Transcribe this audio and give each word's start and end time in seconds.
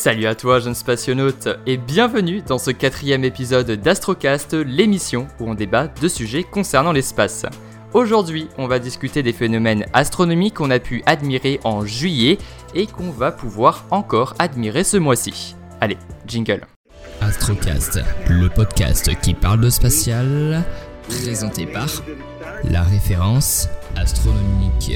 Salut 0.00 0.24
à 0.24 0.34
toi 0.34 0.60
jeune 0.60 0.74
spationaute 0.74 1.50
et 1.66 1.76
bienvenue 1.76 2.40
dans 2.40 2.56
ce 2.56 2.70
quatrième 2.70 3.22
épisode 3.22 3.70
d'Astrocast, 3.70 4.54
l'émission 4.54 5.28
où 5.38 5.50
on 5.50 5.54
débat 5.54 5.88
de 5.88 6.08
sujets 6.08 6.42
concernant 6.42 6.92
l'espace. 6.92 7.44
Aujourd'hui, 7.92 8.48
on 8.56 8.66
va 8.66 8.78
discuter 8.78 9.22
des 9.22 9.34
phénomènes 9.34 9.84
astronomiques 9.92 10.54
qu'on 10.54 10.70
a 10.70 10.78
pu 10.78 11.02
admirer 11.04 11.60
en 11.64 11.84
juillet 11.84 12.38
et 12.74 12.86
qu'on 12.86 13.10
va 13.10 13.30
pouvoir 13.30 13.84
encore 13.90 14.34
admirer 14.38 14.84
ce 14.84 14.96
mois-ci. 14.96 15.54
Allez, 15.82 15.98
jingle. 16.26 16.66
Astrocast, 17.20 18.00
le 18.26 18.48
podcast 18.48 19.10
qui 19.20 19.34
parle 19.34 19.60
de 19.60 19.68
spatial, 19.68 20.64
présenté 21.08 21.66
par 21.66 21.90
la 22.64 22.84
référence 22.84 23.68
astronomique. 23.96 24.92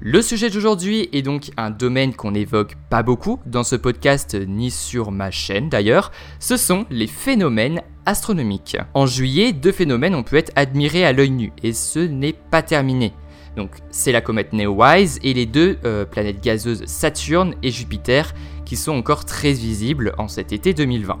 Le 0.00 0.22
sujet 0.22 0.48
d'aujourd'hui 0.48 1.08
est 1.12 1.22
donc 1.22 1.50
un 1.56 1.70
domaine 1.70 2.14
qu'on 2.14 2.30
n'évoque 2.30 2.76
pas 2.88 3.02
beaucoup 3.02 3.40
dans 3.46 3.64
ce 3.64 3.74
podcast 3.74 4.36
ni 4.46 4.70
sur 4.70 5.10
ma 5.10 5.32
chaîne 5.32 5.68
d'ailleurs, 5.68 6.12
ce 6.38 6.56
sont 6.56 6.86
les 6.88 7.08
phénomènes 7.08 7.82
astronomiques. 8.06 8.76
En 8.94 9.06
juillet, 9.06 9.52
deux 9.52 9.72
phénomènes 9.72 10.14
ont 10.14 10.22
pu 10.22 10.38
être 10.38 10.52
admirés 10.54 11.04
à 11.04 11.12
l'œil 11.12 11.30
nu 11.30 11.52
et 11.64 11.72
ce 11.72 11.98
n'est 11.98 12.32
pas 12.32 12.62
terminé. 12.62 13.12
Donc 13.56 13.72
c'est 13.90 14.12
la 14.12 14.20
comète 14.20 14.52
Neowise 14.52 15.18
et 15.24 15.34
les 15.34 15.46
deux 15.46 15.78
euh, 15.84 16.04
planètes 16.04 16.44
gazeuses 16.44 16.84
Saturne 16.86 17.56
et 17.64 17.72
Jupiter 17.72 18.34
qui 18.64 18.76
sont 18.76 18.92
encore 18.92 19.24
très 19.24 19.52
visibles 19.52 20.14
en 20.16 20.28
cet 20.28 20.52
été 20.52 20.74
2020. 20.74 21.18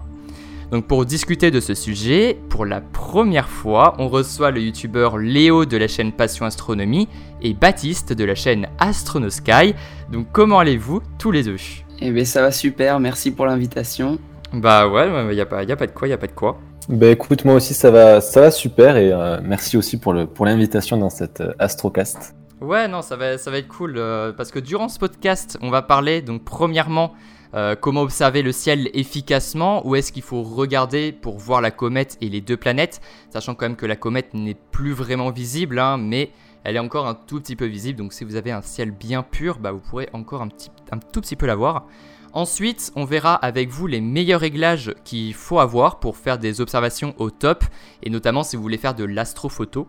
Donc 0.70 0.86
pour 0.86 1.06
discuter 1.06 1.50
de 1.50 1.60
ce 1.60 1.74
sujet, 1.74 2.38
pour 2.50 2.66
la 2.66 2.82
première 2.82 3.48
fois, 3.48 3.94
on 3.98 4.08
reçoit 4.08 4.50
le 4.50 4.60
youtubeur 4.60 5.16
Léo 5.16 5.64
de 5.64 5.78
la 5.78 5.88
chaîne 5.88 6.12
Passion 6.12 6.44
Astronomie 6.44 7.08
et 7.40 7.54
Baptiste 7.54 8.12
de 8.12 8.24
la 8.24 8.34
chaîne 8.34 8.66
Astronosky. 8.78 9.74
Donc 10.12 10.26
comment 10.30 10.58
allez-vous 10.58 11.00
tous 11.18 11.30
les 11.30 11.42
deux? 11.42 11.56
Eh 12.00 12.10
bien 12.10 12.26
ça 12.26 12.42
va 12.42 12.52
super, 12.52 13.00
merci 13.00 13.30
pour 13.30 13.46
l'invitation. 13.46 14.18
Bah 14.52 14.88
ouais, 14.88 15.08
il 15.30 15.34
n'y 15.34 15.40
a, 15.40 15.46
pas, 15.46 15.62
y 15.62 15.72
a 15.72 15.76
pas 15.76 15.86
de 15.86 15.92
quoi, 15.92 16.06
il 16.06 16.12
a 16.12 16.18
pas 16.18 16.26
de 16.26 16.32
quoi. 16.32 16.58
Bah 16.88 17.08
écoute, 17.08 17.46
moi 17.46 17.54
aussi 17.54 17.72
ça 17.72 17.90
va, 17.90 18.20
ça 18.20 18.42
va 18.42 18.50
super 18.50 18.96
et 18.98 19.10
euh, 19.10 19.40
merci 19.42 19.76
aussi 19.78 19.98
pour 19.98 20.14
l'invitation 20.14 20.96
pour 20.96 21.06
dans 21.06 21.10
cette 21.10 21.40
euh, 21.40 21.54
Astrocast. 21.58 22.34
Ouais, 22.60 22.88
non, 22.88 23.02
ça 23.02 23.16
va, 23.16 23.38
ça 23.38 23.50
va 23.50 23.58
être 23.58 23.68
cool 23.68 23.94
euh, 23.96 24.32
parce 24.32 24.50
que 24.50 24.58
durant 24.58 24.88
ce 24.88 24.98
podcast, 24.98 25.58
on 25.62 25.70
va 25.70 25.80
parler 25.80 26.22
donc 26.22 26.44
premièrement 26.44 27.12
euh, 27.54 27.74
comment 27.74 28.02
observer 28.02 28.42
le 28.42 28.52
ciel 28.52 28.90
efficacement, 28.94 29.86
où 29.86 29.96
est-ce 29.96 30.12
qu'il 30.12 30.22
faut 30.22 30.42
regarder 30.42 31.12
pour 31.12 31.38
voir 31.38 31.60
la 31.60 31.70
comète 31.70 32.18
et 32.20 32.28
les 32.28 32.40
deux 32.40 32.56
planètes, 32.56 33.00
sachant 33.30 33.54
quand 33.54 33.66
même 33.66 33.76
que 33.76 33.86
la 33.86 33.96
comète 33.96 34.34
n'est 34.34 34.56
plus 34.70 34.92
vraiment 34.92 35.30
visible, 35.30 35.78
hein, 35.78 35.96
mais 35.96 36.30
elle 36.64 36.76
est 36.76 36.80
encore 36.80 37.06
un 37.06 37.14
tout 37.14 37.40
petit 37.40 37.56
peu 37.56 37.64
visible, 37.64 37.98
donc 37.98 38.12
si 38.12 38.24
vous 38.24 38.36
avez 38.36 38.50
un 38.50 38.62
ciel 38.62 38.90
bien 38.90 39.22
pur, 39.22 39.58
bah, 39.58 39.72
vous 39.72 39.80
pourrez 39.80 40.08
encore 40.12 40.42
un, 40.42 40.48
tout 40.48 41.20
petit 41.20 41.36
peu 41.36 41.46
la 41.46 41.54
voir. 41.54 41.86
Ensuite, 42.34 42.92
on 42.94 43.06
verra 43.06 43.34
avec 43.34 43.70
vous 43.70 43.86
les 43.86 44.02
meilleurs 44.02 44.40
réglages 44.40 44.94
qu'il 45.04 45.32
faut 45.32 45.60
avoir 45.60 45.98
pour 45.98 46.18
faire 46.18 46.38
des 46.38 46.60
observations 46.60 47.14
au 47.16 47.30
top, 47.30 47.64
et 48.02 48.10
notamment 48.10 48.42
si 48.42 48.56
vous 48.56 48.62
voulez 48.62 48.76
faire 48.76 48.94
de 48.94 49.04
l'astrophoto. 49.04 49.88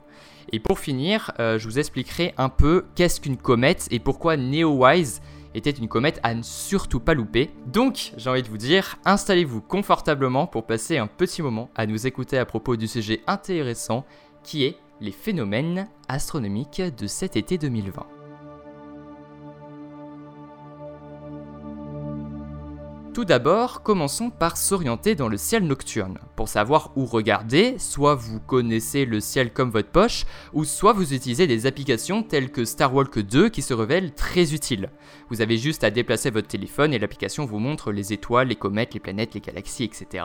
Et 0.54 0.60
pour 0.60 0.80
finir, 0.80 1.32
euh, 1.40 1.60
je 1.60 1.66
vous 1.66 1.80
expliquerai 1.80 2.34
un 2.38 2.50
peu 2.50 2.86
qu'est-ce 2.96 3.20
qu'une 3.20 3.38
comète 3.38 3.88
et 3.92 4.00
pourquoi 4.00 4.38
NeoWise 4.38 5.22
était 5.54 5.72
une 5.72 5.88
comète 5.88 6.20
à 6.24 6.34
ne 6.34 6.42
surtout 6.42 7.00
pas 7.00 7.14
louper. 7.14 7.50
Donc, 7.68 8.14
j'ai 8.18 8.30
envie 8.30 8.44
de 8.44 8.50
vous 8.50 8.58
dire, 8.58 8.98
installez-vous 9.06 9.62
confortablement 9.62 10.48
pour 10.48 10.66
passer 10.66 10.98
un 10.98 11.08
petit 11.08 11.42
moment 11.42 11.70
à 11.76 11.86
nous 11.86 12.08
écouter 12.08 12.38
à 12.38 12.46
propos 12.46 12.76
du 12.76 12.88
sujet 12.88 13.22
intéressant 13.28 14.06
qui 14.44 14.64
est 14.64 14.78
les 15.02 15.12
phénomènes 15.12 15.88
astronomiques 16.08 16.82
de 16.82 17.08
cet 17.08 17.36
été 17.36 17.58
2020. 17.58 18.19
Tout 23.12 23.26
d'abord, 23.26 23.82
commençons 23.82 24.30
par 24.30 24.56
s'orienter 24.56 25.16
dans 25.16 25.30
le 25.30 25.38
ciel 25.38 25.64
nocturne. 25.66 26.20
Pour 26.36 26.48
savoir 26.48 26.92
où 26.96 27.06
regarder, 27.06 27.76
soit 27.80 28.14
vous 28.14 28.40
connaissez 28.40 29.06
le 29.06 29.20
ciel 29.20 29.52
comme 29.52 29.72
votre 29.72 29.90
poche, 29.90 30.26
ou 30.54 30.64
soit 30.64 30.94
vous 30.94 31.14
utilisez 31.14 31.48
des 31.48 31.66
applications 31.66 32.22
telles 32.22 32.52
que 32.52 32.66
Starwalk 32.66 33.20
2 33.20 33.50
qui 33.50 33.64
se 33.64 33.74
révèlent 33.74 34.14
très 34.14 34.54
utiles. 34.54 34.90
Vous 35.30 35.42
avez 35.42 35.58
juste 35.58 35.84
à 35.84 35.90
déplacer 35.90 36.30
votre 36.30 36.48
téléphone 36.48 36.94
et 36.94 37.00
l'application 37.00 37.46
vous 37.46 37.58
montre 37.58 37.92
les 37.92 38.14
étoiles, 38.14 38.50
les 38.50 38.56
comètes, 38.56 38.94
les 38.94 39.00
planètes, 39.00 39.34
les 39.34 39.42
galaxies, 39.42 39.86
etc. 39.86 40.24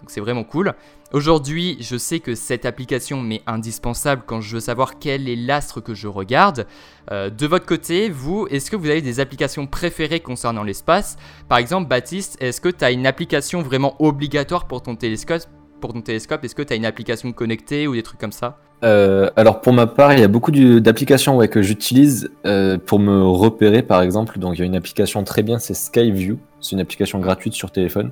Donc 0.00 0.08
c'est 0.08 0.20
vraiment 0.20 0.44
cool. 0.44 0.74
Aujourd'hui, 1.14 1.76
je 1.78 1.96
sais 1.96 2.18
que 2.18 2.34
cette 2.34 2.66
application 2.66 3.20
m'est 3.20 3.42
indispensable 3.46 4.24
quand 4.26 4.40
je 4.40 4.54
veux 4.54 4.60
savoir 4.60 4.98
quel 4.98 5.28
est 5.28 5.36
l'astre 5.36 5.80
que 5.80 5.94
je 5.94 6.08
regarde. 6.08 6.66
Euh, 7.12 7.30
de 7.30 7.46
votre 7.46 7.66
côté, 7.66 8.10
vous, 8.10 8.48
est-ce 8.50 8.68
que 8.68 8.74
vous 8.74 8.90
avez 8.90 9.00
des 9.00 9.20
applications 9.20 9.68
préférées 9.68 10.18
concernant 10.18 10.64
l'espace? 10.64 11.16
Par 11.48 11.58
exemple, 11.58 11.86
Baptiste, 11.88 12.36
est-ce 12.40 12.60
que 12.60 12.68
tu 12.68 12.84
as 12.84 12.90
une 12.90 13.06
application 13.06 13.62
vraiment 13.62 13.94
obligatoire 14.00 14.66
pour 14.66 14.82
ton 14.82 14.96
télescope 14.96 15.42
pour 15.80 15.92
ton 15.92 16.00
est-ce 16.00 16.54
que 16.54 16.62
tu 16.62 16.72
as 16.72 16.76
une 16.76 16.86
application 16.86 17.30
connectée 17.32 17.86
ou 17.86 17.94
des 17.94 18.02
trucs 18.02 18.18
comme 18.18 18.32
ça? 18.32 18.58
Euh, 18.82 19.30
Alors 19.36 19.60
pour 19.60 19.72
ma 19.72 19.86
part, 19.86 20.14
il 20.14 20.20
y 20.20 20.24
a 20.24 20.28
beaucoup 20.28 20.50
d'applications 20.50 21.38
que 21.46 21.62
j'utilise 21.62 22.30
euh, 22.44 22.76
pour 22.76 22.98
me 22.98 23.22
repérer 23.22 23.82
par 23.82 24.02
exemple. 24.02 24.40
Donc 24.40 24.54
il 24.56 24.60
y 24.60 24.62
a 24.62 24.66
une 24.66 24.74
application 24.74 25.22
très 25.22 25.44
bien, 25.44 25.60
c'est 25.60 25.74
Skyview. 25.74 26.38
C'est 26.60 26.72
une 26.72 26.80
application 26.80 27.20
gratuite 27.20 27.52
sur 27.52 27.70
téléphone. 27.70 28.10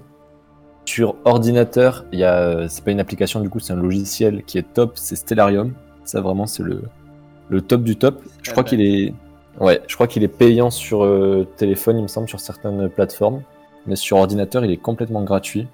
Sur 0.85 1.15
ordinateur, 1.25 2.05
il 2.13 2.19
y 2.19 2.25
a, 2.25 2.69
c'est 2.69 2.85
pas 2.85 2.91
une 2.91 3.01
application 3.01 3.41
du 3.41 3.49
coup, 3.49 3.61
c'est 3.61 3.73
un 3.73 3.77
logiciel 3.77 4.43
qui 4.45 4.59
est 4.59 4.73
top, 4.75 4.93
c'est 4.97 5.17
Stellarium. 5.17 5.73
Ça 6.05 6.21
vraiment 6.21 6.47
c'est 6.47 6.63
le, 6.65 6.83
le 7.49 7.61
top 7.61 7.83
du 7.83 7.97
top. 7.97 8.21
Je 8.43 8.51
crois 8.51 8.65
qu'il 8.65 8.81
est, 8.81 9.15
ouais, 9.61 9.81
je 9.87 9.95
crois 9.95 10.09
qu'il 10.09 10.25
est 10.25 10.29
payant 10.29 10.71
sur 10.71 11.05
euh, 11.05 11.47
téléphone, 11.57 11.99
il 11.99 12.03
me 12.03 12.09
semble, 12.09 12.29
sur 12.29 12.41
certaines 12.41 12.89
plateformes, 12.89 13.43
mais 13.87 13.95
sur 13.97 14.17
ordinateur, 14.17 14.65
il 14.65 14.71
est 14.73 14.77
complètement 14.77 15.23
gratuit. 15.23 15.69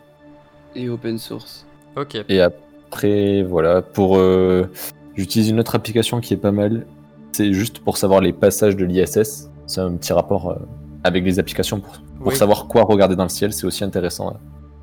Et 0.76 0.88
open 0.90 1.16
source. 1.18 1.64
Ok. 1.96 2.18
Et 2.28 2.40
après, 2.42 3.42
voilà, 3.42 3.80
pour, 3.80 4.18
euh, 4.18 4.70
j'utilise 5.16 5.48
une 5.48 5.58
autre 5.58 5.74
application 5.74 6.20
qui 6.20 6.34
est 6.34 6.38
pas 6.38 6.52
mal. 6.52 6.86
C'est 7.32 7.52
juste 7.54 7.78
pour 7.80 7.96
savoir 7.96 8.20
les 8.20 8.32
passages 8.34 8.76
de 8.76 8.84
l'ISS. 8.84 9.48
C'est 9.66 9.80
un 9.80 9.94
petit 9.96 10.12
rapport 10.12 10.50
euh, 10.50 10.56
avec 11.04 11.24
les 11.24 11.38
applications 11.38 11.80
pour, 11.80 11.94
pour 12.18 12.26
Oui. 12.28 12.36
savoir 12.36 12.66
quoi 12.66 12.82
regarder 12.82 13.16
dans 13.16 13.22
le 13.24 13.28
ciel. 13.30 13.52
C'est 13.54 13.66
aussi 13.66 13.82
intéressant. 13.84 14.28
hein. 14.30 14.36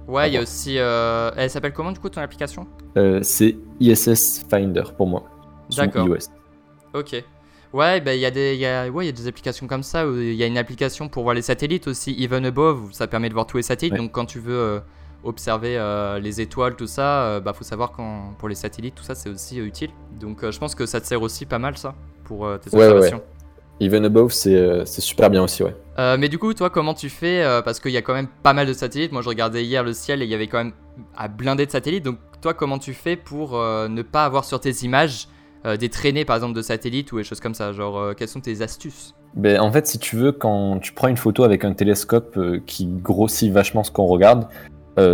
Ouais, 0.08 0.30
il 0.30 0.34
y 0.34 0.38
a 0.38 0.42
aussi. 0.42 0.78
euh, 0.78 1.32
Elle 1.36 1.50
s'appelle 1.50 1.74
comment 1.74 1.92
du 1.92 2.00
coup 2.00 2.10
ton 2.10 2.22
application? 2.22 2.68
Euh, 2.98 3.20
c'est 3.24 3.58
ISS 3.80 4.46
Finder 4.50 4.84
pour 4.96 5.08
moi. 5.08 5.24
D'accord. 5.76 6.08
Ok. 6.94 7.24
Ouais, 7.74 8.00
bah 8.00 8.14
il 8.16 8.22
y, 8.22 8.26
a 8.26 8.32
des- 8.32 8.56
y, 8.56 8.66
a- 8.66 8.88
ouais, 8.90 9.04
il 9.06 9.08
y 9.08 9.10
a 9.10 9.12
des 9.12 9.28
applications 9.28 9.68
comme 9.68 9.84
ça. 9.84 10.06
Il 10.06 10.34
y 10.36 10.44
a 10.44 10.46
une 10.48 10.58
application 10.58 11.10
pour 11.10 11.24
voir 11.24 11.36
les 11.36 11.42
satellites 11.42 11.88
aussi, 11.88 12.16
Even 12.24 12.46
Above, 12.46 12.94
ça 12.94 13.08
permet 13.08 13.28
de 13.28 13.34
voir 13.34 13.48
tous 13.48 13.58
les 13.58 13.64
satellites. 13.64 13.94
Ouais. 13.94 14.00
Donc 14.00 14.12
quand 14.14 14.26
tu 14.26 14.40
veux 14.40 14.56
euh, 14.58 14.80
observer 15.26 15.76
euh, 15.78 16.20
les 16.20 16.40
étoiles, 16.40 16.76
tout 16.78 16.88
ça, 16.88 17.24
euh, 17.24 17.40
bah 17.42 17.52
faut 17.54 17.66
savoir 17.66 17.92
quand 17.92 18.34
pour 18.38 18.48
les 18.48 18.56
satellites, 18.56 18.96
tout 18.96 19.04
ça 19.04 19.16
c'est 19.16 19.30
aussi 19.30 19.58
utile. 19.58 19.90
Donc 20.18 20.50
je 20.50 20.58
pense 20.58 20.74
que 20.76 20.86
ça 20.86 21.02
te 21.02 21.06
sert 21.08 21.22
aussi 21.22 21.46
pas 21.46 21.60
mal 21.60 21.78
ça 21.78 21.96
pour 22.24 22.48
tes 22.62 22.70
Ouais, 22.74 22.78
ouais, 22.80 22.86
observations. 22.94 23.22
Even 23.80 24.06
Above, 24.06 24.32
c'est 24.32 24.56
euh, 24.56 24.86
c'est 24.86 25.02
super 25.02 25.30
bien 25.30 25.44
aussi, 25.44 25.64
ouais. 25.64 25.76
Euh, 25.98 26.18
mais 26.20 26.30
du 26.30 26.38
coup, 26.38 26.54
toi, 26.54 26.70
comment 26.70 26.94
tu 26.94 27.10
fais 27.10 27.42
euh, 27.44 27.62
Parce 27.62 27.80
qu'il 27.80 27.92
y 27.92 27.98
a 27.98 28.02
quand 28.02 28.14
même 28.14 28.28
pas 28.44 28.54
mal 28.54 28.68
de 28.68 28.74
satellites. 28.74 29.12
Moi, 29.12 29.22
je 29.22 29.30
regardais 29.30 29.64
hier 29.64 29.84
le 29.84 29.94
ciel 29.94 30.22
et 30.22 30.26
il 30.26 30.32
y 30.32 30.36
avait 30.36 30.48
quand 30.48 30.58
même 30.58 30.74
à 31.16 31.28
blinder 31.28 31.66
de 31.66 31.72
satellites. 31.72 32.04
Donc, 32.04 32.18
toi, 32.42 32.54
comment 32.54 32.80
tu 32.80 32.94
fais 32.94 33.16
pour 33.16 33.58
euh, 33.58 33.88
ne 33.88 34.02
pas 34.02 34.26
avoir 34.26 34.46
sur 34.46 34.60
tes 34.60 34.72
images 34.84 35.28
des 35.80 35.90
traînées, 35.90 36.26
par 36.26 36.36
exemple, 36.36 36.54
de 36.54 36.62
satellites 36.62 37.12
ou 37.12 37.18
des 37.18 37.24
choses 37.24 37.40
comme 37.40 37.56
ça? 37.56 37.74
Genre, 37.74 38.14
quelles 38.16 38.28
sont 38.28 38.40
tes 38.40 38.62
astuces? 38.62 39.16
Ben, 39.34 39.60
en 39.60 39.72
fait, 39.72 39.88
si 39.88 39.98
tu 39.98 40.16
veux, 40.16 40.32
quand 40.32 40.78
tu 40.78 40.94
prends 40.94 41.08
une 41.08 41.18
photo 41.18 41.44
avec 41.44 41.66
un 41.66 41.74
télescope 41.74 42.38
qui 42.68 42.86
grossit 42.86 43.52
vachement 43.52 43.84
ce 43.84 43.90
qu'on 43.90 44.06
regarde, 44.06 44.48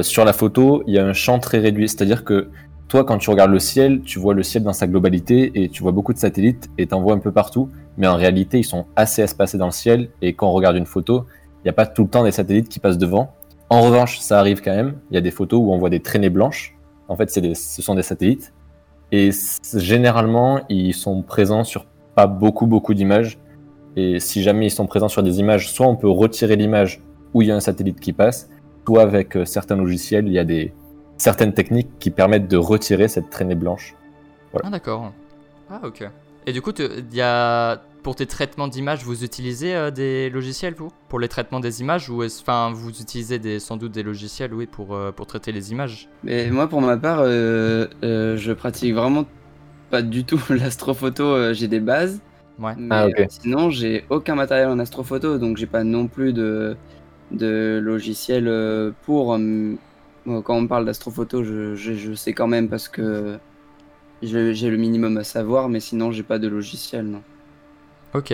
sur 0.02 0.26
la 0.26 0.34
photo, 0.34 0.84
il 0.88 0.94
y 0.94 1.00
a 1.00 1.06
un 1.06 1.14
champ 1.14 1.40
très 1.40 1.60
réduit. 1.60 1.88
C'est-à-dire 1.88 2.26
que 2.26 2.50
toi, 2.90 3.06
quand 3.06 3.18
tu 3.18 3.30
regardes 3.30 3.52
le 3.52 3.60
ciel, 3.60 4.02
tu 4.02 4.20
vois 4.20 4.34
le 4.34 4.44
ciel 4.44 4.64
dans 4.64 4.74
sa 4.74 4.88
globalité 4.88 5.54
et 5.56 5.70
tu 5.70 5.84
vois 5.84 5.94
beaucoup 5.94 6.12
de 6.12 6.18
satellites 6.18 6.70
et 6.78 6.88
t'en 6.88 7.00
vois 7.00 7.14
un 7.14 7.20
peu 7.20 7.32
partout. 7.32 7.70
Mais 7.98 8.08
en 8.08 8.16
réalité, 8.16 8.60
ils 8.60 8.64
sont 8.64 8.86
assez 8.96 9.22
espacés 9.22 9.58
dans 9.58 9.66
le 9.66 9.72
ciel 9.72 10.10
et 10.22 10.34
quand 10.34 10.48
on 10.48 10.54
regarde 10.54 10.76
une 10.76 10.86
photo, 10.86 11.26
il 11.60 11.66
n'y 11.66 11.70
a 11.70 11.74
pas 11.74 11.86
tout 11.86 12.04
le 12.04 12.10
temps 12.10 12.24
des 12.24 12.32
satellites 12.32 12.70
qui 12.70 12.80
passent 12.80 12.98
devant. 12.98 13.34
En 13.70 13.82
revanche, 13.82 14.20
ça 14.20 14.40
arrive 14.40 14.62
quand 14.62 14.76
même. 14.76 15.00
Il 15.12 15.16
y 15.16 15.18
a 15.18 15.22
des 15.22 15.32
photos 15.32 15.60
où 15.62 15.72
on 15.72 15.78
voit 15.78 15.90
des 15.90 16.00
traînées 16.00 16.30
blanches. 16.30 16.76
En 17.08 17.16
fait, 17.16 17.30
ce 17.30 17.82
sont 17.82 17.96
des 17.96 18.04
satellites. 18.04 18.54
Et 19.12 19.32
généralement, 19.76 20.62
ils 20.70 20.94
sont 20.94 21.22
présents 21.22 21.64
sur 21.64 21.86
pas 22.16 22.28
beaucoup, 22.28 22.66
beaucoup 22.66 22.94
d'images. 22.94 23.38
Et 23.96 24.20
si 24.20 24.42
jamais 24.42 24.68
ils 24.68 24.72
sont 24.72 24.88
présents 24.88 25.10
sur 25.10 25.22
des 25.22 25.40
images, 25.40 25.72
soit 25.72 25.86
on 25.88 25.96
peut 25.96 26.10
retirer 26.10 26.56
l'image 26.56 27.02
où 27.34 27.42
il 27.42 27.50
y 27.50 27.52
a 27.52 27.56
un 27.56 27.60
satellite 27.60 28.00
qui 28.00 28.14
passe, 28.14 28.50
soit 28.86 29.02
avec 29.02 29.36
euh, 29.36 29.46
certains 29.46 29.76
logiciels, 29.76 30.28
il 30.28 30.34
y 30.34 30.40
a 30.40 30.46
certaines 31.18 31.54
techniques 31.54 32.00
qui 32.00 32.10
permettent 32.10 32.48
de 32.48 32.58
retirer 32.58 33.08
cette 33.08 33.30
traînée 33.30 33.56
blanche. 33.56 33.96
Ah, 34.64 34.70
d'accord. 34.70 35.12
Ah, 35.70 35.82
ok. 35.84 36.10
Et 36.46 36.54
du 36.54 36.62
coup, 36.62 36.72
y 37.12 37.22
a... 37.22 37.82
pour 38.04 38.16
tes 38.16 38.26
traitements 38.26 38.68
d'images, 38.68 39.04
vous 39.04 39.24
utilisez 39.24 39.76
euh, 39.76 39.92
des 39.92 40.30
logiciels, 40.30 40.74
vous? 40.76 40.92
Pour 41.10 41.20
les 41.20 41.28
traitements 41.28 41.60
des 41.60 41.82
images 41.82 42.10
Ou 42.10 42.24
est-ce... 42.24 42.42
Enfin, 42.42 42.72
vous 42.74 42.90
utilisez 43.02 43.40
des... 43.40 43.60
sans 43.60 43.78
doute 43.78 43.92
des 43.92 44.04
logiciels, 44.04 44.54
oui, 44.54 44.68
pour, 44.68 44.96
euh, 44.96 45.12
pour 45.12 45.28
traiter 45.28 45.52
les 45.52 45.72
images? 45.72 46.10
Mais 46.24 46.50
moi, 46.52 46.68
pour 46.70 46.82
ma 46.82 46.98
part, 46.98 47.20
euh, 47.22 47.88
euh, 48.04 48.38
je 48.38 48.52
pratique 48.54 48.94
vraiment 48.94 49.26
pas 49.90 50.02
du 50.04 50.26
tout 50.26 50.42
l'astrophoto. 50.50 51.24
euh, 51.26 51.54
j'ai 51.54 51.68
des 51.68 51.80
bases. 51.80 52.22
Ouais. 52.58 52.76
Mais 52.76 52.86
Ah, 52.90 53.06
euh, 53.20 53.26
sinon, 53.30 53.70
j'ai 53.70 54.06
aucun 54.10 54.36
matériel 54.36 54.70
en 54.70 54.80
astrophoto, 54.80 55.38
donc 55.40 55.58
j'ai 55.58 55.68
pas 55.68 55.84
non 55.84 56.08
plus 56.08 56.34
de, 56.34 56.78
de 57.32 57.80
logiciels 57.84 58.48
euh, 58.48 58.92
pour. 59.04 59.36
euh, 59.36 59.76
quand 60.26 60.56
on 60.58 60.62
me 60.64 60.68
parle 60.68 60.86
d'astrophoto, 60.86 61.44
je, 61.44 61.76
je, 61.76 61.94
je 61.94 62.14
sais 62.14 62.34
quand 62.34 62.48
même 62.48 62.70
parce 62.70 62.88
que 62.90 63.40
j'ai 64.22 64.70
le 64.70 64.78
minimum 64.78 65.18
à 65.18 65.24
savoir, 65.24 65.70
mais 65.70 65.80
sinon 65.80 66.12
j'ai 66.12 66.24
pas 66.24 66.40
de 66.40 66.48
logiciel. 66.48 67.06
Non. 67.06 67.22
Ok. 68.14 68.34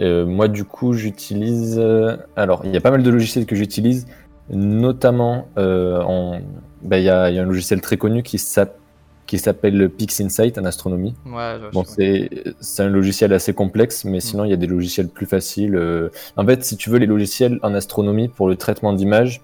Euh, 0.00 0.26
moi, 0.26 0.48
du 0.48 0.64
coup, 0.64 0.92
j'utilise. 0.92 1.78
euh, 1.78 2.16
Alors, 2.36 2.62
il 2.64 2.72
y 2.72 2.76
a 2.76 2.80
pas 2.80 2.90
mal 2.90 3.02
de 3.02 3.10
logiciels 3.10 3.46
que 3.46 3.54
j'utilise, 3.54 4.06
notamment 4.50 5.48
euh, 5.58 6.00
en. 6.02 6.40
bah, 6.82 6.98
Il 6.98 7.04
y, 7.04 7.08
a, 7.10 7.30
il 7.30 7.36
y 7.36 7.38
a 7.38 7.42
un 7.42 7.46
logiciel 7.46 7.80
très 7.80 7.96
connu 7.96 8.22
qui 8.22 8.38
s'app- 8.38 8.78
qui 9.26 9.38
s'appelle 9.38 9.88
PixInsight 9.88 10.58
en 10.58 10.64
astronomie. 10.64 11.14
Ouais, 11.26 11.56
je- 11.62 11.70
Bon, 11.72 11.84
c'est 11.84 12.28
c'est 12.60 12.82
un 12.82 12.88
logiciel 12.90 13.32
assez 13.32 13.54
complexe, 13.54 14.04
mais 14.04 14.20
sinon, 14.20 14.44
il 14.44 14.50
y 14.50 14.52
a 14.52 14.56
des 14.56 14.66
logiciels 14.66 15.08
plus 15.08 15.26
faciles. 15.26 15.76
euh. 15.76 16.10
En 16.36 16.44
fait, 16.44 16.64
si 16.64 16.76
tu 16.76 16.90
veux, 16.90 16.98
les 16.98 17.06
logiciels 17.06 17.58
en 17.62 17.72
astronomie 17.74 18.28
pour 18.28 18.48
le 18.48 18.56
traitement 18.56 18.92
d'images, 18.92 19.40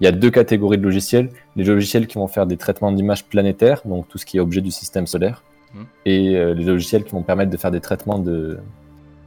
il 0.00 0.04
y 0.04 0.06
a 0.06 0.12
deux 0.12 0.30
catégories 0.30 0.78
de 0.78 0.82
logiciels. 0.82 1.30
Les 1.56 1.64
logiciels 1.64 2.06
qui 2.06 2.16
vont 2.18 2.26
faire 2.28 2.46
des 2.46 2.56
traitements 2.56 2.92
d'images 2.92 3.24
planétaires, 3.24 3.80
donc 3.84 4.08
tout 4.08 4.18
ce 4.18 4.26
qui 4.26 4.36
est 4.38 4.40
objet 4.40 4.60
du 4.60 4.70
système 4.70 5.06
solaire, 5.06 5.42
Mhm. 5.74 5.86
et 6.06 6.36
euh, 6.36 6.54
les 6.54 6.64
logiciels 6.64 7.04
qui 7.04 7.12
vont 7.12 7.22
permettre 7.22 7.50
de 7.50 7.56
faire 7.56 7.70
des 7.70 7.80
traitements 7.80 8.18
de- 8.18 8.58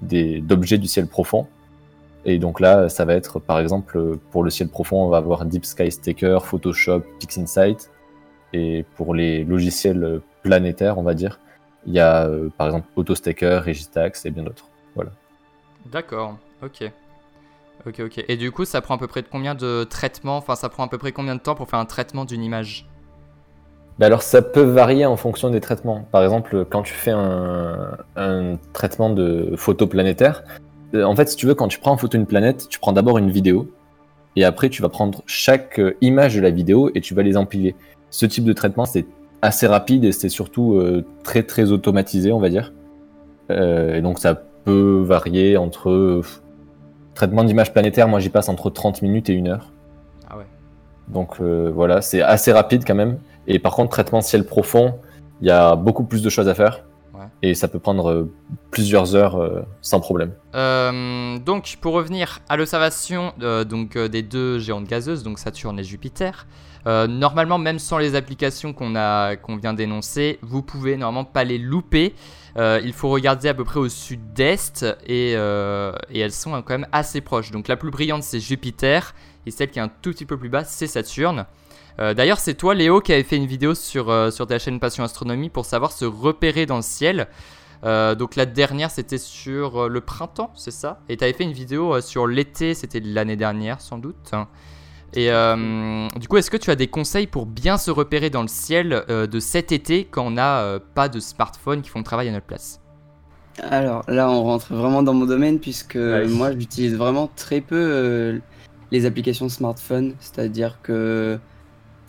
d'objets 0.02 0.78
du 0.78 0.88
ciel 0.88 1.08
profond. 1.08 1.48
Et 2.26 2.38
donc 2.40 2.60
là, 2.60 2.90
ça 2.90 3.06
va 3.06 3.14
être, 3.14 3.40
par 3.40 3.60
exemple, 3.60 4.18
pour 4.32 4.44
le 4.44 4.50
ciel 4.50 4.68
profond, 4.70 5.04
on 5.06 5.10
va 5.10 5.18
avoir 5.18 5.46
Deep 5.46 5.66
Sky 5.66 5.92
Staker, 5.92 6.40
Photoshop, 6.46 7.02
PixInsight. 7.20 7.90
Et 8.54 8.86
pour 8.96 9.14
les 9.14 9.44
logiciels 9.44 10.22
planétaires, 10.44 10.98
on 10.98 11.04
va 11.04 11.14
dire, 11.14 11.40
il 11.86 11.94
y 11.94 12.00
a 12.00 12.26
euh, 12.28 12.50
par 12.58 12.68
exemple 12.68 12.88
AutoStaker, 12.96 13.62
Registax 13.66 14.26
et 14.26 14.32
bien 14.32 14.44
d'autres. 14.44 14.68
D'accord, 15.86 16.38
ok. 16.62 16.92
Ok, 17.86 18.02
ok. 18.02 18.24
Et 18.28 18.38
du 18.38 18.52
coup, 18.52 18.66
ça 18.66 18.82
prend 18.82 18.96
à 18.96 18.98
peu 18.98 19.08
près 19.08 19.24
combien 19.24 19.56
de 19.56 19.84
traitements 19.84 20.38
Enfin, 20.38 20.56
ça 20.56 20.70
prend 20.70 20.84
à 20.84 20.88
peu 20.88 20.98
près 20.98 21.12
combien 21.12 21.36
de 21.36 21.40
temps 21.40 21.56
pour 21.56 21.70
faire 21.70 21.80
un 21.80 21.86
traitement 21.86 22.26
d'une 22.26 22.44
image? 22.44 22.88
Mais 24.00 24.06
alors 24.06 24.22
ça 24.22 24.42
peut 24.42 24.62
varier 24.62 25.06
en 25.06 25.18
fonction 25.18 25.50
des 25.50 25.60
traitements. 25.60 26.08
Par 26.12 26.24
exemple, 26.24 26.66
quand 26.70 26.84
tu 26.84 26.94
fais 26.94 27.12
un, 27.12 28.60
traitement 28.74 29.10
de 29.10 29.54
photo 29.56 29.88
planétaire, 29.88 30.44
euh, 30.94 31.04
en 31.04 31.16
fait, 31.16 31.30
si 31.30 31.36
tu 31.36 31.48
veux, 31.48 31.56
quand 31.56 31.68
tu 31.68 31.80
prends 31.80 31.92
en 31.92 31.98
photo 31.98 32.18
une 32.18 32.28
planète, 32.28 32.68
tu 32.70 32.80
prends 32.80 32.94
d'abord 32.94 33.18
une 33.18 33.32
vidéo, 33.32 33.72
et 34.36 34.44
après 34.46 34.70
tu 34.70 34.82
vas 34.82 34.90
prendre 34.90 35.24
chaque 35.26 35.80
euh, 35.80 35.98
image 36.02 36.36
de 36.36 36.42
la 36.42 36.52
vidéo 36.52 36.92
et 36.94 37.02
tu 37.02 37.16
vas 37.16 37.24
les 37.24 37.38
empiler. 37.38 37.76
Ce 38.12 38.26
type 38.26 38.46
de 38.46 38.54
traitement, 38.54 38.86
c'est 38.86 39.06
assez 39.42 39.68
rapide 39.68 40.06
et 40.06 40.12
c'est 40.12 40.30
surtout 40.30 40.76
euh, 40.76 41.04
très 41.24 41.44
très 41.44 41.72
automatisé, 41.72 42.32
on 42.32 42.40
va 42.40 42.50
dire. 42.50 42.74
Et 43.50 44.02
donc 44.02 44.20
ça 44.20 44.36
peut 44.66 45.02
varier 45.06 45.56
entre... 45.56 46.22
traitement 47.18 47.44
d'image 47.44 47.74
planétaire, 47.74 48.08
moi 48.08 48.20
j'y 48.20 48.30
passe 48.30 48.48
entre 48.48 48.70
30 48.70 49.02
minutes 49.02 49.28
et 49.30 49.38
1 49.38 49.48
heure. 49.48 49.72
Ah 50.30 50.38
ouais. 50.38 50.46
Donc 51.08 51.42
euh, 51.42 51.72
voilà, 51.74 52.02
c'est 52.02 52.22
assez 52.22 52.52
rapide 52.52 52.84
quand 52.86 52.94
même. 52.94 53.18
Et 53.48 53.58
par 53.58 53.74
contre, 53.74 53.90
traitement 53.90 54.22
ciel 54.22 54.46
profond, 54.46 55.00
il 55.42 55.48
y 55.48 55.52
a 55.52 55.76
beaucoup 55.76 56.04
plus 56.04 56.22
de 56.22 56.30
choses 56.30 56.48
à 56.48 56.54
faire. 56.54 56.84
Ouais. 57.16 57.26
Et 57.42 57.56
ça 57.56 57.68
peut 57.68 57.80
prendre 57.80 58.12
euh, 58.12 58.32
plusieurs 58.70 59.16
heures 59.16 59.36
euh, 59.36 59.64
sans 59.82 60.00
problème. 60.00 60.32
Donc, 60.54 61.78
pour 61.82 61.94
revenir 61.94 62.40
à 62.50 62.56
l'observation 62.56 63.34
donc, 63.38 63.98
des 63.98 64.22
deux 64.22 64.60
géantes 64.60 64.86
gazeuses, 64.86 65.24
donc 65.24 65.40
Saturne 65.40 65.80
et 65.80 65.84
Jupiter, 65.84 66.46
euh, 66.88 67.06
normalement, 67.06 67.60
même 67.60 67.78
sans 67.78 68.00
les 68.00 68.16
applications 68.16 68.74
qu'on 68.74 68.94
qu'on 69.44 69.58
vient 69.58 69.74
d'énoncer, 69.74 70.40
vous 70.42 70.64
pouvez 70.64 70.98
normalement 70.98 71.30
pas 71.30 71.44
les 71.44 71.58
louper. 71.58 72.16
Euh, 72.58 72.82
il 72.84 72.94
faut 72.94 73.10
regarder 73.10 73.50
à 73.50 73.54
peu 73.54 73.64
près 73.64 73.80
au 73.80 73.90
sud-est 73.90 74.84
et, 75.06 75.34
euh, 75.36 75.92
et 76.10 76.20
elles 76.20 76.32
sont 76.32 76.60
quand 76.64 76.74
même 76.80 76.88
assez 76.92 77.22
proches. 77.22 77.52
Donc, 77.52 77.68
la 77.68 77.76
plus 77.76 77.92
brillante, 77.92 78.24
c'est 78.24 78.40
Jupiter 78.40 79.14
et 79.46 79.52
celle 79.52 79.70
qui 79.70 79.78
est 79.78 79.82
un 79.84 79.92
tout 80.02 80.12
petit 80.12 80.26
peu 80.26 80.38
plus 80.38 80.50
basse, 80.50 80.72
c'est 80.72 80.88
Saturne. 80.88 81.46
D'ailleurs, 82.00 82.38
c'est 82.38 82.54
toi, 82.54 82.76
Léo, 82.76 83.02
qui 83.02 83.12
avait 83.12 83.24
fait 83.24 83.38
une 83.38 83.48
vidéo 83.48 83.74
sur, 83.74 84.32
sur 84.32 84.46
ta 84.46 84.60
chaîne 84.60 84.80
Passion 84.80 85.04
Astronomie 85.04 85.50
pour 85.50 85.66
savoir 85.66 85.92
se 85.92 86.06
repérer 86.06 86.68
dans 86.68 86.76
le 86.76 86.84
ciel. 86.84 87.28
Donc 87.84 88.36
la 88.36 88.46
dernière 88.46 88.92
c'était 88.92 89.18
sur 89.18 89.90
le 89.90 90.02
printemps, 90.02 90.52
c'est 90.56 90.70
ça? 90.72 91.00
Et 91.10 91.18
tu 91.18 91.24
avais 91.24 91.34
fait 91.34 91.44
une 91.44 91.54
vidéo 91.54 92.00
sur 92.02 92.28
l'été, 92.28 92.76
c'était 92.76 93.00
l'année 93.00 93.36
dernière 93.36 93.82
sans 93.82 93.98
doute. 93.98 94.32
Et 95.14 95.32
euh, 95.32 96.08
du 96.20 96.28
coup, 96.28 96.38
est-ce 96.38 96.52
que 96.52 96.58
tu 96.58 96.70
as 96.70 96.76
des 96.76 96.88
conseils 96.88 97.28
pour 97.28 97.46
bien 97.46 97.78
se 97.78 97.92
repérer 97.92 98.30
dans 98.30 98.42
le 98.42 98.48
ciel 98.48 99.06
euh, 99.10 99.26
de 99.28 99.40
cet 99.40 99.72
été 99.72 100.06
quand 100.06 100.26
on 100.28 100.32
n'a 100.32 100.62
euh, 100.62 100.80
pas 100.96 101.10
de 101.10 101.20
smartphones 101.20 101.82
qui 101.82 101.90
font 101.90 102.00
le 102.00 102.06
travail 102.06 102.28
à 102.30 102.32
notre 102.32 102.46
place? 102.46 102.82
Alors 103.60 104.04
là, 104.08 104.30
on 104.30 104.44
rentre 104.44 104.74
vraiment 104.74 105.02
dans 105.04 105.14
mon 105.14 105.26
domaine 105.26 105.60
puisque 105.60 105.96
Ouais. 105.96 106.28
moi, 106.28 106.52
j'utilise 106.52 106.96
vraiment 106.96 107.28
très 107.28 107.62
peu 107.62 107.76
euh, 107.76 108.40
les 108.92 109.06
applications 109.06 109.50
smartphone. 109.50 110.16
C'est-à-dire 110.20 110.80
que 110.82 111.40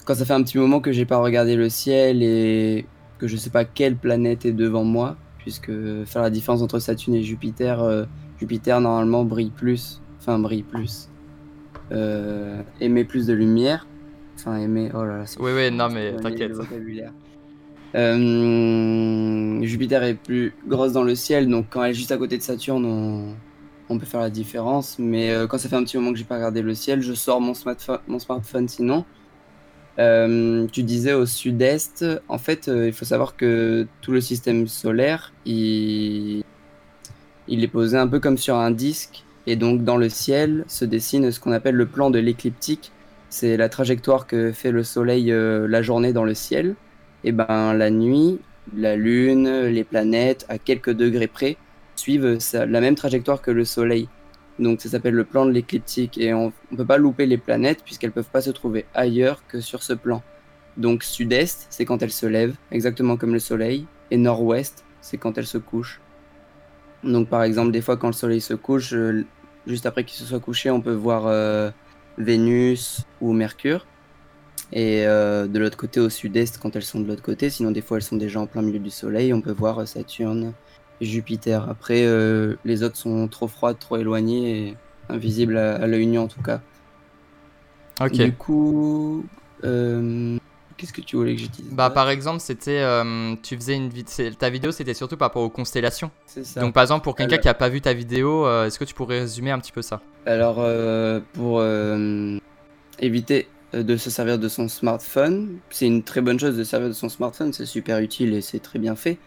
quand 0.04 0.14
ça 0.14 0.24
fait 0.26 0.34
un 0.34 0.42
petit 0.42 0.58
moment 0.58 0.80
que 0.80 0.92
j'ai 0.92 1.06
pas 1.06 1.18
regardé 1.18 1.56
le 1.56 1.68
ciel 1.70 2.22
et 2.22 2.90
que 3.18 3.28
je 3.28 3.36
sais 3.36 3.50
pas 3.50 3.64
quelle 3.64 3.98
planète 3.98 4.44
est 4.46 4.52
devant 4.52 4.84
moi, 4.84 5.16
puisque 5.38 5.70
faire 6.06 6.22
la 6.22 6.30
différence 6.30 6.62
entre 6.62 6.78
Saturne 6.78 7.14
et 7.16 7.22
Jupiter, 7.22 7.80
euh, 7.82 8.06
Jupiter 8.38 8.80
normalement 8.80 9.24
brille 9.24 9.50
plus, 9.52 10.02
enfin 10.20 10.38
brille 10.38 10.64
plus, 10.64 11.07
euh, 11.92 12.62
émet 12.80 13.04
plus 13.04 13.26
de 13.26 13.32
lumière. 13.32 13.86
Enfin, 14.36 14.56
émet, 14.58 14.90
oh 14.94 15.04
là 15.04 15.18
là, 15.18 15.26
c'est 15.26 15.40
Oui, 15.40 15.52
oui, 15.54 15.70
non 15.70 15.88
mais 15.88 16.14
t'inquiète. 16.16 16.52
Euh, 17.94 19.62
Jupiter 19.62 20.02
est 20.02 20.14
plus 20.14 20.54
grosse 20.66 20.92
dans 20.92 21.02
le 21.02 21.14
ciel, 21.14 21.48
donc 21.48 21.66
quand 21.70 21.82
elle 21.82 21.92
est 21.92 21.94
juste 21.94 22.12
à 22.12 22.18
côté 22.18 22.36
de 22.36 22.42
Saturne, 22.42 22.84
on, 22.84 23.34
on 23.88 23.98
peut 23.98 24.06
faire 24.06 24.20
la 24.20 24.30
différence. 24.30 24.98
Mais 24.98 25.30
euh, 25.30 25.46
quand 25.46 25.58
ça 25.58 25.68
fait 25.68 25.76
un 25.76 25.84
petit 25.84 25.96
moment 25.96 26.12
que 26.12 26.18
j'ai 26.18 26.24
pas 26.24 26.36
regardé 26.36 26.62
le 26.62 26.74
ciel, 26.74 27.00
je 27.00 27.14
sors 27.14 27.40
mon, 27.40 27.54
smartphone, 27.54 28.00
mon 28.06 28.18
smartphone 28.18 28.68
sinon. 28.68 29.04
Euh, 29.98 30.66
tu 30.70 30.84
disais 30.84 31.12
au 31.12 31.26
sud-est, 31.26 32.04
en 32.28 32.38
fait, 32.38 32.68
il 32.72 32.92
faut 32.92 33.04
savoir 33.04 33.36
que 33.36 33.88
tout 34.00 34.12
le 34.12 34.20
système 34.20 34.68
solaire, 34.68 35.32
il, 35.44 36.44
il 37.48 37.64
est 37.64 37.68
posé 37.68 37.96
un 37.96 38.06
peu 38.06 38.20
comme 38.20 38.38
sur 38.38 38.54
un 38.56 38.70
disque, 38.70 39.24
et 39.48 39.56
donc 39.56 39.82
dans 39.82 39.96
le 39.96 40.10
ciel 40.10 40.64
se 40.68 40.84
dessine 40.84 41.32
ce 41.32 41.40
qu'on 41.40 41.52
appelle 41.52 41.74
le 41.74 41.86
plan 41.86 42.10
de 42.10 42.18
l'écliptique. 42.18 42.92
C'est 43.30 43.56
la 43.56 43.70
trajectoire 43.70 44.26
que 44.26 44.52
fait 44.52 44.70
le 44.70 44.82
soleil 44.82 45.32
euh, 45.32 45.66
la 45.66 45.80
journée 45.80 46.12
dans 46.12 46.24
le 46.24 46.34
ciel. 46.34 46.74
Et 47.24 47.32
ben 47.32 47.72
la 47.72 47.88
nuit, 47.88 48.40
la 48.76 48.94
lune, 48.94 49.64
les 49.68 49.84
planètes, 49.84 50.44
à 50.50 50.58
quelques 50.58 50.92
degrés 50.92 51.28
près, 51.28 51.56
suivent 51.96 52.38
la 52.52 52.80
même 52.82 52.94
trajectoire 52.94 53.40
que 53.40 53.50
le 53.50 53.64
soleil. 53.64 54.10
Donc 54.58 54.82
ça 54.82 54.90
s'appelle 54.90 55.14
le 55.14 55.24
plan 55.24 55.46
de 55.46 55.50
l'écliptique 55.50 56.18
et 56.18 56.34
on 56.34 56.52
ne 56.70 56.76
peut 56.76 56.84
pas 56.84 56.98
louper 56.98 57.24
les 57.24 57.38
planètes 57.38 57.82
puisqu'elles 57.82 58.12
peuvent 58.12 58.28
pas 58.30 58.42
se 58.42 58.50
trouver 58.50 58.84
ailleurs 58.92 59.42
que 59.48 59.60
sur 59.60 59.82
ce 59.82 59.94
plan. 59.94 60.22
Donc 60.76 61.04
sud-est, 61.04 61.68
c'est 61.70 61.86
quand 61.86 62.02
elles 62.02 62.12
se 62.12 62.26
lèvent, 62.26 62.56
exactement 62.70 63.16
comme 63.16 63.32
le 63.32 63.38
soleil, 63.38 63.86
et 64.10 64.18
nord-ouest, 64.18 64.84
c'est 65.00 65.16
quand 65.16 65.38
elles 65.38 65.46
se 65.46 65.58
couchent. 65.58 66.02
Donc 67.02 67.28
par 67.28 67.44
exemple, 67.44 67.72
des 67.72 67.80
fois 67.80 67.96
quand 67.96 68.08
le 68.08 68.12
soleil 68.12 68.40
se 68.42 68.54
couche, 68.54 68.92
euh, 68.92 69.24
juste 69.68 69.86
après 69.86 70.02
qu'il 70.02 70.18
se 70.18 70.24
soit 70.24 70.40
couché, 70.40 70.70
on 70.70 70.80
peut 70.80 70.92
voir 70.92 71.26
euh, 71.26 71.70
Vénus 72.16 73.04
ou 73.20 73.32
Mercure. 73.32 73.86
Et 74.72 75.06
euh, 75.06 75.46
de 75.46 75.58
l'autre 75.58 75.76
côté, 75.76 76.00
au 76.00 76.08
sud-est, 76.10 76.58
quand 76.58 76.74
elles 76.74 76.82
sont 76.82 77.00
de 77.00 77.06
l'autre 77.06 77.22
côté, 77.22 77.48
sinon 77.50 77.70
des 77.70 77.80
fois 77.80 77.98
elles 77.98 78.02
sont 78.02 78.16
déjà 78.16 78.40
en 78.40 78.46
plein 78.46 78.62
milieu 78.62 78.80
du 78.80 78.90
soleil, 78.90 79.32
on 79.32 79.40
peut 79.40 79.52
voir 79.52 79.78
euh, 79.78 79.86
Saturne, 79.86 80.52
Jupiter. 81.00 81.70
Après, 81.70 82.04
les 82.64 82.82
autres 82.82 82.96
sont 82.96 83.28
trop 83.28 83.46
froides, 83.46 83.78
trop 83.78 83.96
éloignées 83.96 84.58
et 84.58 84.76
invisibles 85.08 85.56
à, 85.56 85.76
à 85.76 85.86
l'œil 85.86 86.06
nu 86.06 86.18
en 86.18 86.26
tout 86.26 86.42
cas. 86.42 86.60
Ok. 88.00 88.12
Du 88.12 88.32
coup, 88.32 89.24
euh, 89.64 90.38
qu'est-ce 90.78 90.92
que 90.94 91.02
tu 91.02 91.16
voulais 91.16 91.34
que 91.34 91.40
j'utilise 91.42 91.70
Bah 91.72 91.90
par 91.90 92.08
exemple, 92.08 92.40
c'était 92.40 92.78
euh, 92.78 93.34
tu 93.42 93.56
faisais 93.56 93.76
une 93.76 93.90
ta 94.38 94.48
vidéo, 94.48 94.72
c'était 94.72 94.94
surtout 94.94 95.18
par 95.18 95.28
rapport 95.28 95.42
aux 95.42 95.50
constellations. 95.50 96.10
C'est 96.24 96.46
ça. 96.46 96.60
Donc 96.60 96.72
par 96.72 96.82
exemple, 96.82 97.04
pour 97.04 97.14
quelqu'un 97.16 97.34
Alors- 97.34 97.42
qui 97.42 97.48
a 97.48 97.54
pas 97.54 97.68
vu 97.68 97.80
ta 97.82 97.92
vidéo, 97.92 98.46
euh, 98.46 98.64
est-ce 98.66 98.78
que 98.78 98.84
tu 98.84 98.94
pourrais 98.94 99.20
résumer 99.20 99.50
un 99.50 99.58
petit 99.58 99.72
peu 99.72 99.82
ça? 99.82 100.00
Alors, 100.24 100.56
euh, 100.60 101.20
pour 101.34 101.58
euh, 101.60 102.38
éviter 103.00 103.48
euh, 103.74 103.82
de 103.82 103.96
se 103.96 104.08
servir 104.10 104.38
de 104.38 104.48
son 104.48 104.68
smartphone, 104.68 105.58
c'est 105.70 105.86
une 105.86 106.02
très 106.02 106.20
bonne 106.20 106.38
chose 106.40 106.56
de 106.56 106.64
se 106.64 106.70
servir 106.70 106.88
de 106.88 106.94
son 106.94 107.08
smartphone, 107.08 107.52
c'est 107.52 107.66
super 107.66 107.98
utile 107.98 108.32
et 108.34 108.40
c'est 108.40 108.60
très 108.60 108.78
bien 108.78 108.94
fait. 108.96 109.18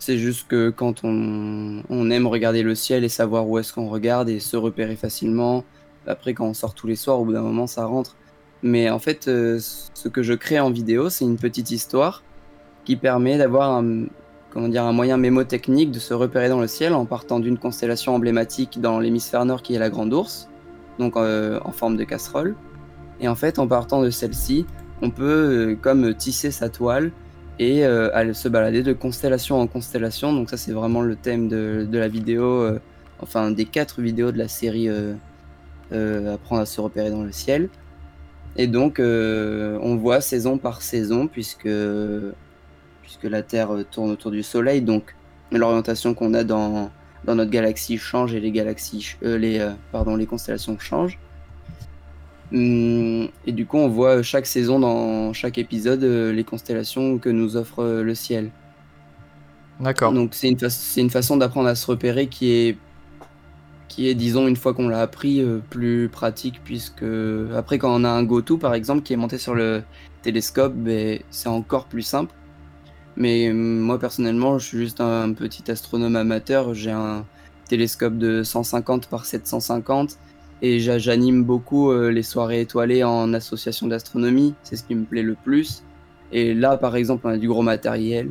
C'est 0.00 0.18
juste 0.18 0.46
que 0.48 0.70
quand 0.70 1.00
on, 1.04 1.82
on 1.88 2.10
aime 2.10 2.26
regarder 2.26 2.62
le 2.62 2.74
ciel 2.74 3.02
et 3.04 3.08
savoir 3.08 3.48
où 3.48 3.58
est-ce 3.58 3.72
qu'on 3.72 3.88
regarde 3.88 4.28
et 4.28 4.38
se 4.40 4.56
repérer 4.56 4.94
facilement, 4.96 5.64
après 6.06 6.34
quand 6.34 6.46
on 6.46 6.54
sort 6.54 6.74
tous 6.74 6.86
les 6.86 6.96
soirs, 6.96 7.20
au 7.20 7.24
bout 7.24 7.32
d'un 7.32 7.42
moment 7.42 7.66
ça 7.66 7.84
rentre. 7.84 8.14
Mais 8.62 8.90
en 8.90 8.98
fait, 8.98 9.28
euh, 9.28 9.58
ce 9.60 10.08
que 10.08 10.22
je 10.22 10.34
crée 10.34 10.58
en 10.58 10.70
vidéo, 10.70 11.10
c'est 11.10 11.24
une 11.24 11.36
petite 11.36 11.70
histoire 11.70 12.22
qui 12.84 12.96
permet 12.96 13.38
d'avoir 13.38 13.76
un, 13.76 14.06
comment 14.50 14.68
dire, 14.68 14.84
un 14.84 14.92
moyen 14.92 15.16
mémotechnique 15.16 15.92
de 15.92 15.98
se 15.98 16.14
repérer 16.14 16.48
dans 16.48 16.60
le 16.60 16.66
ciel 16.66 16.94
en 16.94 17.04
partant 17.04 17.38
d'une 17.38 17.58
constellation 17.58 18.14
emblématique 18.14 18.80
dans 18.80 18.98
l'hémisphère 18.98 19.44
nord 19.44 19.62
qui 19.62 19.74
est 19.74 19.78
la 19.78 19.90
Grande 19.90 20.12
Ourse, 20.12 20.48
donc 20.98 21.16
euh, 21.16 21.60
en 21.64 21.72
forme 21.72 21.96
de 21.96 22.04
casserole. 22.04 22.56
Et 23.20 23.28
en 23.28 23.34
fait, 23.34 23.58
en 23.58 23.68
partant 23.68 24.02
de 24.02 24.10
celle-ci, 24.10 24.66
on 25.02 25.10
peut 25.10 25.24
euh, 25.24 25.76
comme 25.80 26.14
tisser 26.14 26.50
sa 26.50 26.68
toile 26.68 27.12
et 27.60 27.82
se 27.82 28.48
balader 28.48 28.84
de 28.84 28.92
constellation 28.92 29.60
en 29.60 29.66
constellation. 29.66 30.32
Donc 30.32 30.48
ça, 30.48 30.56
c'est 30.56 30.70
vraiment 30.70 31.00
le 31.00 31.16
thème 31.16 31.48
de, 31.48 31.88
la 31.90 32.06
vidéo, 32.06 32.64
enfin 33.18 33.50
des 33.50 33.64
quatre 33.64 34.00
vidéos 34.00 34.30
de 34.30 34.38
la 34.38 34.46
série 34.46 34.88
apprendre 35.90 36.62
à 36.62 36.66
se 36.66 36.80
repérer 36.80 37.10
dans 37.10 37.24
le 37.24 37.32
ciel. 37.32 37.68
Et 38.58 38.66
donc, 38.66 39.00
euh, 39.00 39.78
on 39.82 39.96
voit 39.96 40.20
saison 40.20 40.58
par 40.58 40.82
saison, 40.82 41.28
puisque, 41.28 41.70
puisque 43.02 43.24
la 43.24 43.42
Terre 43.42 43.70
tourne 43.90 44.10
autour 44.10 44.30
du 44.30 44.42
Soleil. 44.42 44.82
Donc, 44.82 45.14
l'orientation 45.52 46.12
qu'on 46.12 46.34
a 46.34 46.44
dans, 46.44 46.90
dans 47.24 47.34
notre 47.36 47.50
galaxie 47.50 47.98
change 47.98 48.34
et 48.34 48.40
les, 48.40 48.50
galaxies, 48.50 49.16
les, 49.22 49.66
pardon, 49.92 50.16
les 50.16 50.26
constellations 50.26 50.78
changent. 50.78 51.18
Hum, 52.52 53.28
et 53.46 53.52
du 53.52 53.64
coup, 53.64 53.78
on 53.78 53.88
voit 53.88 54.22
chaque 54.22 54.46
saison, 54.46 54.80
dans 54.80 55.32
chaque 55.32 55.56
épisode, 55.56 56.02
les 56.02 56.44
constellations 56.44 57.18
que 57.18 57.28
nous 57.28 57.56
offre 57.56 57.84
le 57.84 58.14
ciel. 58.14 58.50
D'accord. 59.80 60.12
Donc 60.12 60.34
c'est 60.34 60.48
une, 60.48 60.58
c'est 60.58 61.00
une 61.00 61.10
façon 61.10 61.36
d'apprendre 61.36 61.68
à 61.68 61.74
se 61.74 61.86
repérer 61.86 62.26
qui 62.26 62.50
est, 62.50 62.76
est 64.06 64.14
disons, 64.14 64.46
une 64.46 64.56
fois 64.56 64.74
qu'on 64.74 64.88
l'a 64.88 65.00
appris, 65.00 65.40
euh, 65.40 65.58
plus 65.70 66.08
pratique, 66.08 66.60
puisque 66.64 67.04
après 67.56 67.78
quand 67.78 67.92
on 67.92 68.04
a 68.04 68.08
un 68.08 68.22
GoTo 68.22 68.56
par 68.56 68.74
exemple 68.74 69.02
qui 69.02 69.12
est 69.12 69.16
monté 69.16 69.38
sur 69.38 69.54
le 69.54 69.82
télescope, 70.22 70.74
ben, 70.74 71.18
c'est 71.30 71.48
encore 71.48 71.86
plus 71.86 72.02
simple. 72.02 72.32
Mais 73.16 73.50
hum, 73.50 73.80
moi 73.80 73.98
personnellement, 73.98 74.58
je 74.58 74.66
suis 74.66 74.78
juste 74.78 75.00
un 75.00 75.32
petit 75.32 75.70
astronome 75.70 76.16
amateur, 76.16 76.74
j'ai 76.74 76.92
un 76.92 77.24
télescope 77.68 78.16
de 78.18 78.42
150 78.44 79.08
par 79.08 79.26
750 79.26 80.18
et 80.62 80.80
j'anime 80.80 81.44
beaucoup 81.44 81.90
euh, 81.90 82.10
les 82.10 82.22
soirées 82.22 82.60
étoilées 82.60 83.04
en 83.04 83.32
association 83.34 83.86
d'astronomie, 83.86 84.54
c'est 84.62 84.76
ce 84.76 84.84
qui 84.84 84.94
me 84.94 85.04
plaît 85.04 85.22
le 85.22 85.34
plus. 85.34 85.82
Et 86.32 86.54
là 86.54 86.76
par 86.76 86.96
exemple, 86.96 87.26
on 87.26 87.30
a 87.30 87.38
du 87.38 87.48
gros 87.48 87.62
matériel. 87.62 88.30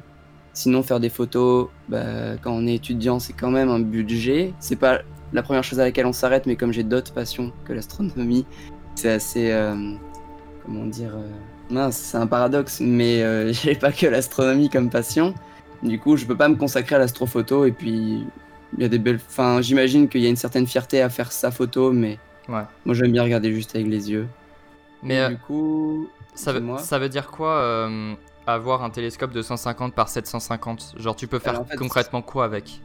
Sinon, 0.54 0.82
faire 0.82 1.00
des 1.00 1.10
photos, 1.10 1.68
bah, 1.88 2.36
quand 2.42 2.52
on 2.52 2.66
est 2.66 2.74
étudiant, 2.74 3.20
c'est 3.20 3.34
quand 3.34 3.52
même 3.52 3.70
un 3.70 3.80
budget. 3.80 4.56
C'est 4.60 4.76
pas 4.76 5.02
la 5.34 5.44
première 5.44 5.64
chose 5.64 5.80
à 5.80 5.86
laquelle 5.86 6.06
on 6.06 6.14
s'arrête, 6.14 6.46
mais 6.46 6.56
comme 6.56 6.72
j'ai 6.72 6.84
d'autres 6.84 7.14
passions 7.14 7.52
que 7.66 7.74
l'astronomie, 7.74 8.46
c'est 8.96 9.12
assez. 9.12 9.52
Euh, 9.52 9.94
comment 10.66 10.86
dire 10.86 11.16
euh, 11.16 11.28
Mince, 11.70 11.98
c'est 11.98 12.18
un 12.18 12.28
paradoxe, 12.28 12.80
mais 12.80 13.22
euh, 13.22 13.52
j'ai 13.64 13.76
pas 13.76 13.92
que 13.92 14.08
l'astronomie 14.08 14.70
comme 14.70 14.90
passion. 14.90 15.34
Du 15.84 16.00
coup, 16.00 16.18
je 16.18 16.26
peux 16.26 16.38
pas 16.38 16.50
me 16.50 16.56
consacrer 16.56 16.96
à 16.96 17.00
l'astrophoto, 17.00 17.66
et 17.66 17.72
puis 17.72 18.26
il 18.76 18.82
y 18.82 18.86
a 18.86 18.88
des 18.88 19.00
belles. 19.00 19.20
Enfin, 19.28 19.62
j'imagine 19.62 20.08
qu'il 20.08 20.22
y 20.22 20.26
a 20.26 20.30
une 20.30 20.36
certaine 20.36 20.66
fierté 20.66 21.02
à 21.02 21.10
faire 21.10 21.32
sa 21.32 21.52
photo, 21.52 21.92
mais 21.92 22.18
ouais. 22.50 22.64
moi 22.86 22.96
j'aime 22.96 23.12
bien 23.12 23.24
regarder 23.24 23.54
juste 23.54 23.76
avec 23.76 23.88
les 23.88 24.10
yeux. 24.10 24.28
Mais 25.04 25.30
du 25.30 25.38
coup, 25.38 26.10
ça 26.34 26.52
veut, 26.52 26.64
ça 26.80 26.98
veut 26.98 27.10
dire 27.10 27.28
quoi 27.28 27.90
avoir 28.48 28.84
un 28.84 28.90
télescope 28.90 29.32
de 29.32 29.42
150 29.42 29.94
par 29.94 30.10
750 30.10 30.96
Genre, 30.98 31.16
tu 31.16 31.28
peux 31.28 31.38
faire 31.38 31.64
concrètement 31.78 32.22
quoi 32.22 32.46
avec? 32.46 32.82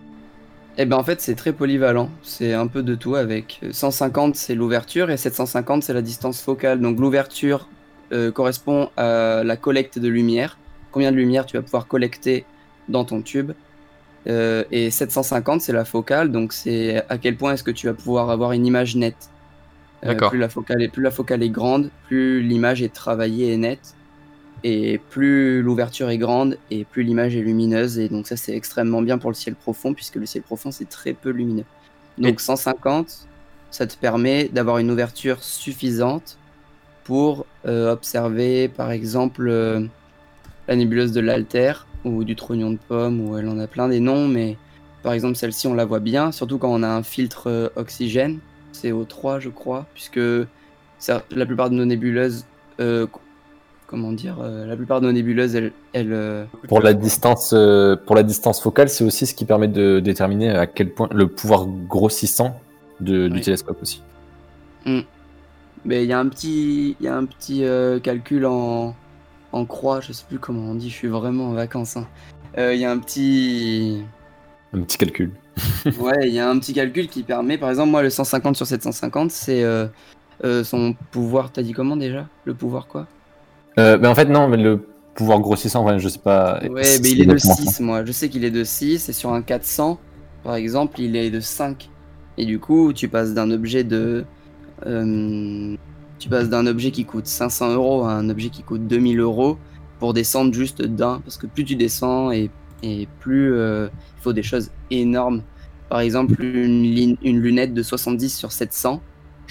Eh 0.78 0.86
ben 0.86 0.96
en 0.96 1.04
fait, 1.04 1.20
c'est 1.20 1.34
très 1.34 1.52
polyvalent. 1.52 2.10
C'est 2.22 2.54
un 2.54 2.66
peu 2.66 2.82
de 2.82 2.94
tout 2.94 3.14
avec. 3.14 3.60
150, 3.70 4.36
c'est 4.36 4.54
l'ouverture 4.54 5.10
et 5.10 5.16
750, 5.16 5.82
c'est 5.82 5.92
la 5.92 6.02
distance 6.02 6.40
focale. 6.40 6.80
Donc 6.80 6.98
l'ouverture 6.98 7.68
euh, 8.12 8.30
correspond 8.30 8.90
à 8.96 9.42
la 9.44 9.56
collecte 9.56 9.98
de 9.98 10.08
lumière. 10.08 10.58
Combien 10.90 11.12
de 11.12 11.16
lumière 11.16 11.46
tu 11.46 11.56
vas 11.56 11.62
pouvoir 11.62 11.86
collecter 11.86 12.44
dans 12.88 13.04
ton 13.04 13.22
tube 13.22 13.52
euh, 14.28 14.64
Et 14.70 14.90
750, 14.90 15.60
c'est 15.60 15.72
la 15.72 15.84
focale. 15.84 16.32
Donc 16.32 16.54
c'est 16.54 17.02
à 17.08 17.18
quel 17.18 17.36
point 17.36 17.52
est-ce 17.52 17.64
que 17.64 17.70
tu 17.70 17.86
vas 17.86 17.94
pouvoir 17.94 18.30
avoir 18.30 18.52
une 18.52 18.64
image 18.64 18.96
nette. 18.96 19.28
Euh, 20.04 20.14
plus 20.14 20.38
la 20.38 20.48
focale 20.48 20.82
est, 20.82 20.88
plus 20.88 21.02
la 21.02 21.12
focale 21.12 21.42
est 21.42 21.50
grande, 21.50 21.90
plus 22.06 22.42
l'image 22.42 22.82
est 22.82 22.92
travaillée 22.92 23.52
et 23.52 23.56
nette 23.56 23.94
et 24.64 24.98
plus 25.10 25.62
l'ouverture 25.62 26.10
est 26.10 26.18
grande 26.18 26.56
et 26.70 26.84
plus 26.84 27.02
l'image 27.02 27.34
est 27.36 27.40
lumineuse 27.40 27.98
et 27.98 28.08
donc 28.08 28.26
ça 28.26 28.36
c'est 28.36 28.54
extrêmement 28.54 29.02
bien 29.02 29.18
pour 29.18 29.30
le 29.30 29.34
ciel 29.34 29.54
profond 29.54 29.92
puisque 29.92 30.16
le 30.16 30.26
ciel 30.26 30.42
profond 30.42 30.70
c'est 30.70 30.88
très 30.88 31.12
peu 31.12 31.30
lumineux. 31.30 31.64
Donc 32.18 32.40
150 32.40 33.28
ça 33.70 33.86
te 33.86 33.96
permet 33.96 34.48
d'avoir 34.48 34.78
une 34.78 34.90
ouverture 34.90 35.42
suffisante 35.42 36.38
pour 37.04 37.46
euh, 37.66 37.92
observer 37.92 38.68
par 38.68 38.90
exemple 38.90 39.48
euh, 39.48 39.80
la 40.68 40.76
nébuleuse 40.76 41.12
de 41.12 41.20
l'Alter 41.20 41.72
ou 42.04 42.22
du 42.22 42.36
trognon 42.36 42.70
de 42.70 42.78
pomme 42.88 43.20
ou 43.20 43.36
elle 43.36 43.48
en 43.48 43.58
a 43.58 43.66
plein 43.66 43.88
des 43.88 44.00
noms 44.00 44.28
mais 44.28 44.56
par 45.02 45.12
exemple 45.12 45.36
celle-ci 45.36 45.66
on 45.66 45.74
la 45.74 45.84
voit 45.84 46.00
bien 46.00 46.30
surtout 46.30 46.58
quand 46.58 46.72
on 46.72 46.82
a 46.84 46.88
un 46.88 47.02
filtre 47.02 47.48
euh, 47.48 47.68
oxygène 47.74 48.38
CO3 48.74 49.40
je 49.40 49.48
crois 49.48 49.86
puisque 49.94 50.20
la 50.20 51.46
plupart 51.46 51.68
de 51.68 51.74
nos 51.74 51.84
nébuleuses 51.84 52.44
comment 53.92 54.12
dire, 54.12 54.38
euh, 54.40 54.64
la 54.64 54.74
plupart 54.74 55.02
de 55.02 55.06
nos 55.06 55.12
nébuleuses, 55.12 55.54
elles. 55.54 55.72
Euh, 55.94 56.46
pour, 56.66 56.80
la 56.80 56.94
distance, 56.94 57.52
euh, 57.52 57.94
pour 57.94 58.16
la 58.16 58.22
distance 58.22 58.58
focale, 58.58 58.88
c'est 58.88 59.04
aussi 59.04 59.26
ce 59.26 59.34
qui 59.34 59.44
permet 59.44 59.68
de 59.68 60.00
déterminer 60.00 60.48
à 60.48 60.66
quel 60.66 60.94
point 60.94 61.10
le 61.12 61.28
pouvoir 61.28 61.66
grossissant 61.66 62.58
de, 63.00 63.28
du 63.28 63.42
télescope 63.42 63.76
aussi. 63.82 64.02
Hmm. 64.86 65.00
Mais 65.84 66.04
il 66.04 66.08
y 66.08 66.14
a 66.14 66.18
un 66.18 66.26
petit, 66.26 66.96
y 67.02 67.06
a 67.06 67.14
un 67.14 67.26
petit 67.26 67.64
calcul 68.02 68.46
en, 68.46 68.94
en 69.52 69.64
croix, 69.66 70.00
je 70.00 70.12
sais 70.12 70.24
plus 70.26 70.38
comment 70.38 70.70
on 70.70 70.74
dit, 70.74 70.88
je 70.88 70.94
suis 70.94 71.08
vraiment 71.08 71.48
en 71.48 71.52
vacances. 71.52 71.98
Hein. 71.98 72.06
Il 72.56 72.78
y 72.78 72.86
a 72.86 72.90
un 72.90 72.98
petit. 72.98 74.02
Un 74.72 74.80
petit 74.80 74.96
calcul. 74.96 75.32
ouais, 75.98 76.28
il 76.28 76.32
y 76.32 76.38
a 76.38 76.48
un 76.48 76.58
petit 76.58 76.72
calcul 76.72 77.08
qui 77.08 77.24
permet, 77.24 77.58
par 77.58 77.68
exemple, 77.68 77.90
moi, 77.90 78.02
le 78.02 78.08
150 78.08 78.56
sur 78.56 78.66
750, 78.66 79.30
c'est 79.30 79.66
son 80.62 80.94
pouvoir. 81.10 81.52
T'as 81.52 81.60
dit 81.60 81.74
comment 81.74 81.96
déjà? 81.96 82.26
Le 82.46 82.54
pouvoir 82.54 82.86
quoi? 82.86 83.06
Euh, 83.78 83.96
ben 83.98 84.10
en 84.10 84.14
fait, 84.14 84.26
non, 84.26 84.48
mais 84.48 84.56
le 84.56 84.80
pouvoir 85.14 85.40
grossissant, 85.40 85.98
je 85.98 86.08
sais 86.08 86.18
pas. 86.18 86.60
Ouais, 86.62 86.98
mais 87.02 87.10
il 87.10 87.20
est 87.20 87.26
de 87.26 87.38
6, 87.38 87.80
moi. 87.80 88.04
Je 88.04 88.12
sais 88.12 88.28
qu'il 88.28 88.44
est 88.44 88.50
de 88.50 88.64
6, 88.64 89.08
et 89.08 89.12
sur 89.12 89.32
un 89.32 89.42
400, 89.42 89.98
par 90.44 90.54
exemple, 90.54 91.00
il 91.00 91.16
est 91.16 91.30
de 91.30 91.40
5. 91.40 91.90
Et 92.38 92.46
du 92.46 92.58
coup, 92.58 92.92
tu 92.92 93.08
passes 93.08 93.34
d'un 93.34 93.50
objet 93.50 93.84
de. 93.84 94.24
Euh, 94.86 95.76
tu 96.18 96.28
passes 96.28 96.48
d'un 96.48 96.66
objet 96.66 96.90
qui 96.90 97.04
coûte 97.04 97.26
500 97.26 97.74
euros 97.74 98.04
à 98.04 98.12
un 98.12 98.28
objet 98.30 98.48
qui 98.48 98.62
coûte 98.62 98.86
2000 98.86 99.20
euros 99.20 99.58
pour 99.98 100.14
descendre 100.14 100.52
juste 100.52 100.82
d'un. 100.82 101.20
Parce 101.20 101.36
que 101.36 101.46
plus 101.46 101.64
tu 101.64 101.76
descends 101.76 102.30
et, 102.30 102.50
et 102.82 103.08
plus 103.20 103.54
euh, 103.54 103.88
il 104.18 104.22
faut 104.22 104.32
des 104.32 104.42
choses 104.42 104.70
énormes. 104.90 105.42
Par 105.88 106.00
exemple, 106.00 106.42
une, 106.42 107.16
une 107.22 107.40
lunette 107.40 107.74
de 107.74 107.82
70 107.82 108.34
sur 108.34 108.50
700 108.50 109.02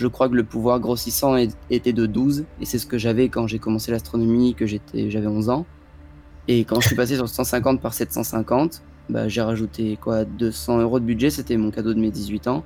je 0.01 0.07
crois 0.07 0.27
que 0.27 0.33
le 0.33 0.43
pouvoir 0.43 0.79
grossissant 0.79 1.35
était 1.69 1.93
de 1.93 2.07
12, 2.07 2.45
et 2.59 2.65
c'est 2.65 2.79
ce 2.79 2.87
que 2.87 2.97
j'avais 2.97 3.29
quand 3.29 3.45
j'ai 3.45 3.59
commencé 3.59 3.91
l'astronomie, 3.91 4.55
que 4.55 4.65
j'avais 4.65 5.27
11 5.27 5.49
ans. 5.49 5.67
Et 6.47 6.65
quand 6.65 6.81
je 6.81 6.87
suis 6.87 6.95
passé 6.95 7.15
sur 7.15 7.29
150 7.29 7.79
par 7.79 7.93
750, 7.93 8.81
bah, 9.09 9.27
j'ai 9.27 9.41
rajouté 9.41 9.97
quoi 10.01 10.25
200 10.25 10.79
euros 10.81 10.99
de 10.99 11.05
budget, 11.05 11.29
c'était 11.29 11.55
mon 11.55 11.69
cadeau 11.69 11.93
de 11.93 11.99
mes 11.99 12.09
18 12.09 12.47
ans. 12.47 12.63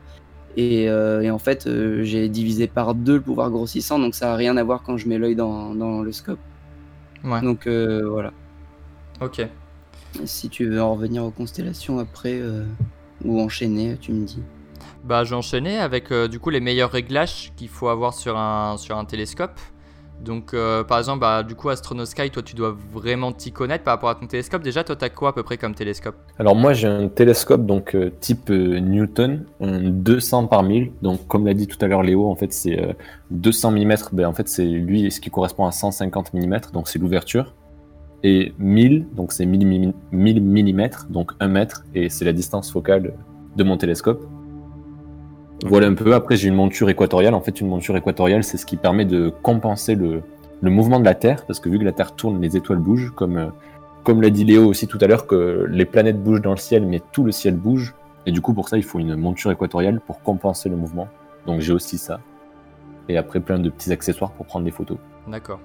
Et, 0.56 0.88
euh, 0.88 1.30
en 1.30 1.40
fait, 1.40 1.68
euh, 1.68 2.04
j'ai 2.04 2.30
divisé 2.30 2.68
par 2.68 2.96
deux 2.96 3.16
le 3.16 3.22
pouvoir 3.22 3.52
grossissant, 3.52 4.00
donc 4.00 4.16
ça 4.16 4.28
n'a 4.28 4.36
rien 4.38 4.56
à 4.56 4.64
voir 4.64 4.82
quand 4.82 4.96
je 4.96 5.10
mets 5.10 5.18
l'œil 5.18 5.36
dans, 5.36 5.74
le 5.74 6.12
scope. 6.14 6.40
Ouais. 7.26 7.42
Donc 7.42 7.68
euh, 7.68 8.08
voilà. 8.10 8.32
Ok. 9.20 9.46
si 10.24 10.48
tu 10.48 10.70
veux 10.70 10.82
en 10.82 10.94
revenir 10.94 11.26
aux 11.26 11.32
constellations 11.32 12.00
après, 12.00 12.42
ou 13.26 13.42
enchaîner, 13.42 13.98
tu 14.00 14.14
me 14.14 14.26
dis. 14.26 14.42
Bah, 15.06 15.24
j'ai 15.24 15.78
avec 15.78 16.12
euh, 16.12 16.28
du 16.28 16.40
coup 16.40 16.50
les 16.50 16.60
meilleurs 16.60 16.90
réglages 16.90 17.52
qu'il 17.56 17.70
faut 17.70 17.90
avoir 17.90 18.16
sur 18.16 18.38
un, 18.38 18.76
sur 18.78 18.98
un 18.98 19.06
télescope. 19.06 19.60
Donc, 20.20 20.54
euh, 20.54 20.84
par 20.84 20.98
exemple, 20.98 21.20
bah, 21.20 21.44
du 21.44 21.54
coup, 21.56 21.70
Astronosky, 21.70 22.32
toi, 22.32 22.42
tu 22.42 22.56
dois 22.56 22.76
vraiment 22.92 23.32
t'y 23.32 23.52
connaître 23.52 23.84
par 23.84 23.96
rapport 23.96 24.10
à 24.10 24.16
ton 24.16 24.26
télescope. 24.26 24.64
Déjà, 24.64 24.84
toi, 24.84 24.96
t'as 24.96 25.10
quoi 25.10 25.30
à 25.30 25.34
peu 25.34 25.44
près 25.44 25.58
comme 25.58 25.76
télescope? 25.76 26.16
Alors, 26.40 26.56
moi, 26.56 26.74
j'ai 26.74 26.88
un 26.88 27.10
télescope 27.10 27.66
donc 27.68 27.96
euh, 27.96 28.12
type 28.20 28.50
Newton, 28.50 29.46
un 29.62 29.90
200 29.90 30.48
par 30.48 30.64
1000. 30.64 30.94
Donc, 31.04 31.28
comme 31.28 31.46
l'a 31.46 31.54
dit 31.54 31.68
tout 31.68 31.78
à 31.82 31.88
l'heure 31.88 32.02
Léo, 32.02 32.28
en 32.28 32.36
fait, 32.36 32.52
c'est 32.52 32.96
200 33.30 33.72
mm. 33.72 33.96
Ben, 34.14 34.26
en 34.26 34.34
fait, 34.34 34.48
c'est 34.48 34.66
lui 34.66 35.12
ce 35.12 35.20
qui 35.20 35.30
correspond 35.30 35.68
à 35.68 35.72
150 35.72 36.34
mm, 36.34 36.60
donc 36.74 36.88
c'est 36.88 36.98
l'ouverture. 36.98 37.54
Et 38.24 38.54
1000, 38.58 39.06
donc 39.14 39.34
c'est 39.34 39.46
1000, 39.46 39.94
1000 40.12 40.42
mm, 40.42 40.90
donc 41.10 41.34
1 41.40 41.48
mètre, 41.48 41.84
et 41.94 42.10
c'est 42.10 42.26
la 42.26 42.34
distance 42.34 42.72
focale 42.72 43.14
de 43.56 43.64
mon 43.64 43.78
télescope. 43.78 44.26
Voilà 45.64 45.88
un 45.88 45.94
peu. 45.94 46.14
Après, 46.14 46.36
j'ai 46.36 46.50
une 46.50 46.56
monture 46.56 46.90
équatoriale. 46.90 47.34
En 47.34 47.42
fait, 47.42 47.62
une 47.62 47.68
monture 47.68 47.96
équatoriale, 47.96 48.44
c'est 48.44 48.58
ce 48.58 48.66
qui 48.66 48.78
permet 48.78 49.06
de 49.06 49.30
compenser 49.42 49.96
le, 49.96 50.22
mouvement 50.62 51.00
de 51.00 51.06
la 51.06 51.16
Terre, 51.16 51.46
parce 51.46 51.60
que 51.60 51.70
vu 51.70 51.80
que 51.80 51.84
la 51.84 51.92
Terre 51.92 52.16
tourne, 52.16 52.42
les 52.42 52.58
étoiles 52.58 52.80
bougent, 52.80 53.12
comme, 53.16 53.38
euh, 53.38 53.48
comme 54.04 54.22
l'a 54.22 54.30
dit 54.30 54.44
Léo 54.44 54.66
aussi 54.66 54.88
tout 54.88 54.98
à 55.02 55.08
l'heure, 55.08 55.28
que 55.28 55.66
les 55.70 55.86
planètes 55.86 56.22
bougent 56.22 56.42
dans 56.42 56.52
le 56.52 56.58
ciel, 56.58 56.86
mais 56.86 57.02
tout 57.12 57.24
le 57.24 57.32
ciel 57.32 57.56
bouge. 57.56 57.94
Et 58.26 58.32
du 58.32 58.42
coup, 58.42 58.54
pour 58.54 58.68
ça, 58.68 58.78
il 58.78 58.84
faut 58.84 59.00
une 59.00 59.16
monture 59.16 59.52
équatoriale 59.52 60.02
pour 60.02 60.22
compenser 60.22 60.70
le 60.70 60.76
mouvement. 60.76 61.08
Donc 61.46 61.62
j'ai 61.62 61.74
aussi 61.74 61.98
ça. 61.98 62.20
Et 63.08 63.18
après, 63.18 63.40
plein 63.40 63.60
de 63.60 63.70
petits 63.70 63.92
accessoires 63.92 64.32
pour 64.32 64.48
prendre 64.48 64.66
des 64.66 64.72
photos. 64.72 64.98
D'accord. 65.28 65.60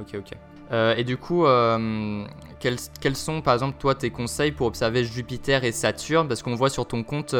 Ok, 0.00 0.14
ok. 0.18 0.32
Euh, 0.72 0.94
et 0.96 1.04
du 1.04 1.16
coup, 1.16 1.44
euh, 1.44 2.24
quels, 2.60 2.76
quels, 3.00 3.16
sont, 3.16 3.42
par 3.42 3.54
exemple, 3.54 3.76
toi, 3.78 3.94
tes 3.94 4.10
conseils 4.10 4.52
pour 4.52 4.66
observer 4.66 5.04
Jupiter 5.04 5.64
et 5.64 5.72
Saturne? 5.72 6.28
Parce 6.28 6.42
qu'on 6.42 6.54
voit 6.54 6.70
sur 6.70 6.86
ton 6.86 7.02
compte 7.02 7.34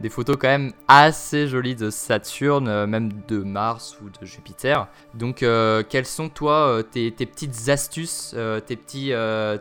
des 0.00 0.08
photos 0.08 0.36
quand 0.38 0.48
même 0.48 0.72
assez 0.88 1.46
jolies 1.46 1.76
de 1.76 1.90
Saturne, 1.90 2.68
euh, 2.68 2.86
même 2.86 3.10
de 3.28 3.38
Mars 3.38 3.96
ou 4.02 4.08
de 4.08 4.26
Jupiter. 4.26 4.88
Donc, 5.14 5.42
euh, 5.42 5.82
quelles 5.88 6.06
sont 6.06 6.28
toi 6.28 6.68
euh, 6.68 6.82
tes, 6.82 7.10
petites 7.10 7.68
astuces, 7.68 8.34
tes 8.66 8.76
petits 8.76 9.12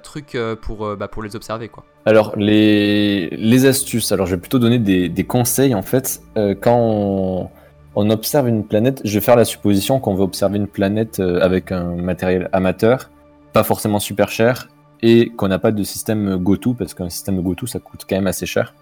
trucs 0.03 0.37
pour, 0.61 0.95
bah, 0.95 1.07
pour 1.07 1.23
les 1.23 1.35
observer 1.35 1.69
quoi 1.69 1.85
Alors, 2.05 2.33
les, 2.35 3.29
les, 3.29 3.65
astuces, 3.65 4.11
alors 4.11 4.25
je 4.25 4.35
vais 4.35 4.41
plutôt 4.41 4.59
donner 4.59 4.79
des, 4.79 5.09
des 5.09 5.23
conseils 5.23 5.75
en 5.75 5.83
fait. 5.83 6.21
quand, 6.61 7.51
on 7.93 8.09
observe 8.09 8.47
une 8.47 8.65
planète, 8.65 9.01
je 9.03 9.13
vais 9.13 9.23
faire 9.23 9.35
la 9.35 9.45
supposition 9.45 9.99
qu'on 9.99 10.15
veut 10.15 10.23
observer 10.23 10.57
une 10.57 10.67
planète 10.67 11.19
avec 11.19 11.71
un 11.71 11.95
matériel 11.95 12.49
amateur, 12.53 13.09
pas 13.53 13.63
forcément 13.63 13.99
super 13.99 14.29
cher, 14.29 14.69
et 15.01 15.29
qu'on 15.29 15.47
n'a 15.47 15.59
pas 15.59 15.71
de 15.71 15.83
système 15.83 16.37
GoTo, 16.37 16.73
parce 16.73 16.93
qu'un 16.93 17.09
système 17.09 17.41
GoTo, 17.41 17.67
ça 17.67 17.79
coûte 17.79 18.05
quand 18.07 18.15
même 18.15 18.27
assez 18.27 18.45
cher. 18.45 18.73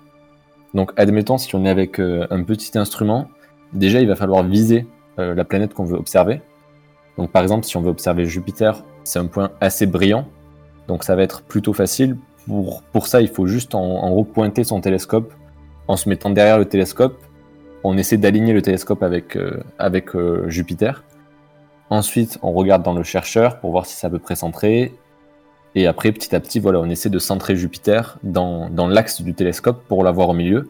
Donc, 0.73 0.91
admettons, 0.97 1.37
si 1.37 1.53
on 1.55 1.65
est 1.65 1.69
avec 1.69 1.99
euh, 1.99 2.27
un 2.29 2.43
petit 2.43 2.77
instrument, 2.77 3.27
déjà, 3.73 4.01
il 4.01 4.07
va 4.07 4.15
falloir 4.15 4.43
viser 4.43 4.85
euh, 5.17 5.33
la 5.33 5.45
planète 5.45 5.73
qu'on 5.73 5.85
veut 5.85 5.97
observer. 5.97 6.41
Donc, 7.17 7.31
par 7.31 7.41
exemple, 7.41 7.65
si 7.65 7.75
on 7.77 7.81
veut 7.81 7.89
observer 7.89 8.25
Jupiter, 8.25 8.83
c'est 9.03 9.19
un 9.19 9.25
point 9.25 9.51
assez 9.61 9.85
brillant, 9.85 10.27
donc 10.87 11.03
ça 11.03 11.15
va 11.15 11.23
être 11.23 11.41
plutôt 11.41 11.73
facile. 11.73 12.17
Pour, 12.47 12.83
pour 12.91 13.07
ça, 13.07 13.21
il 13.21 13.27
faut 13.27 13.47
juste 13.47 13.75
en, 13.75 13.81
en 13.81 14.09
gros 14.09 14.23
pointer 14.23 14.63
son 14.63 14.81
télescope 14.81 15.33
en 15.87 15.97
se 15.97 16.07
mettant 16.07 16.29
derrière 16.29 16.59
le 16.59 16.65
télescope 16.65 17.19
on 17.83 17.97
essaie 17.97 18.17
d'aligner 18.17 18.53
le 18.53 18.61
télescope 18.61 19.03
avec, 19.03 19.35
euh, 19.35 19.63
avec 19.77 20.09
Jupiter. 20.47 21.03
Ensuite, 21.89 22.37
on 22.41 22.51
regarde 22.51 22.83
dans 22.83 22.93
le 22.93 23.03
chercheur 23.03 23.59
pour 23.59 23.71
voir 23.71 23.85
si 23.85 23.95
c'est 23.95 24.05
à 24.05 24.09
peu 24.09 24.19
près 24.19 24.35
centré. 24.35 24.93
Et 25.75 25.87
après, 25.87 26.11
petit 26.11 26.35
à 26.35 26.39
petit, 26.39 26.59
voilà, 26.59 26.79
on 26.79 26.89
essaie 26.89 27.09
de 27.09 27.19
centrer 27.19 27.55
Jupiter 27.55 28.17
dans, 28.23 28.69
dans 28.69 28.87
l'axe 28.87 29.21
du 29.21 29.33
télescope 29.33 29.83
pour 29.87 30.03
l'avoir 30.03 30.29
au 30.29 30.33
milieu. 30.33 30.69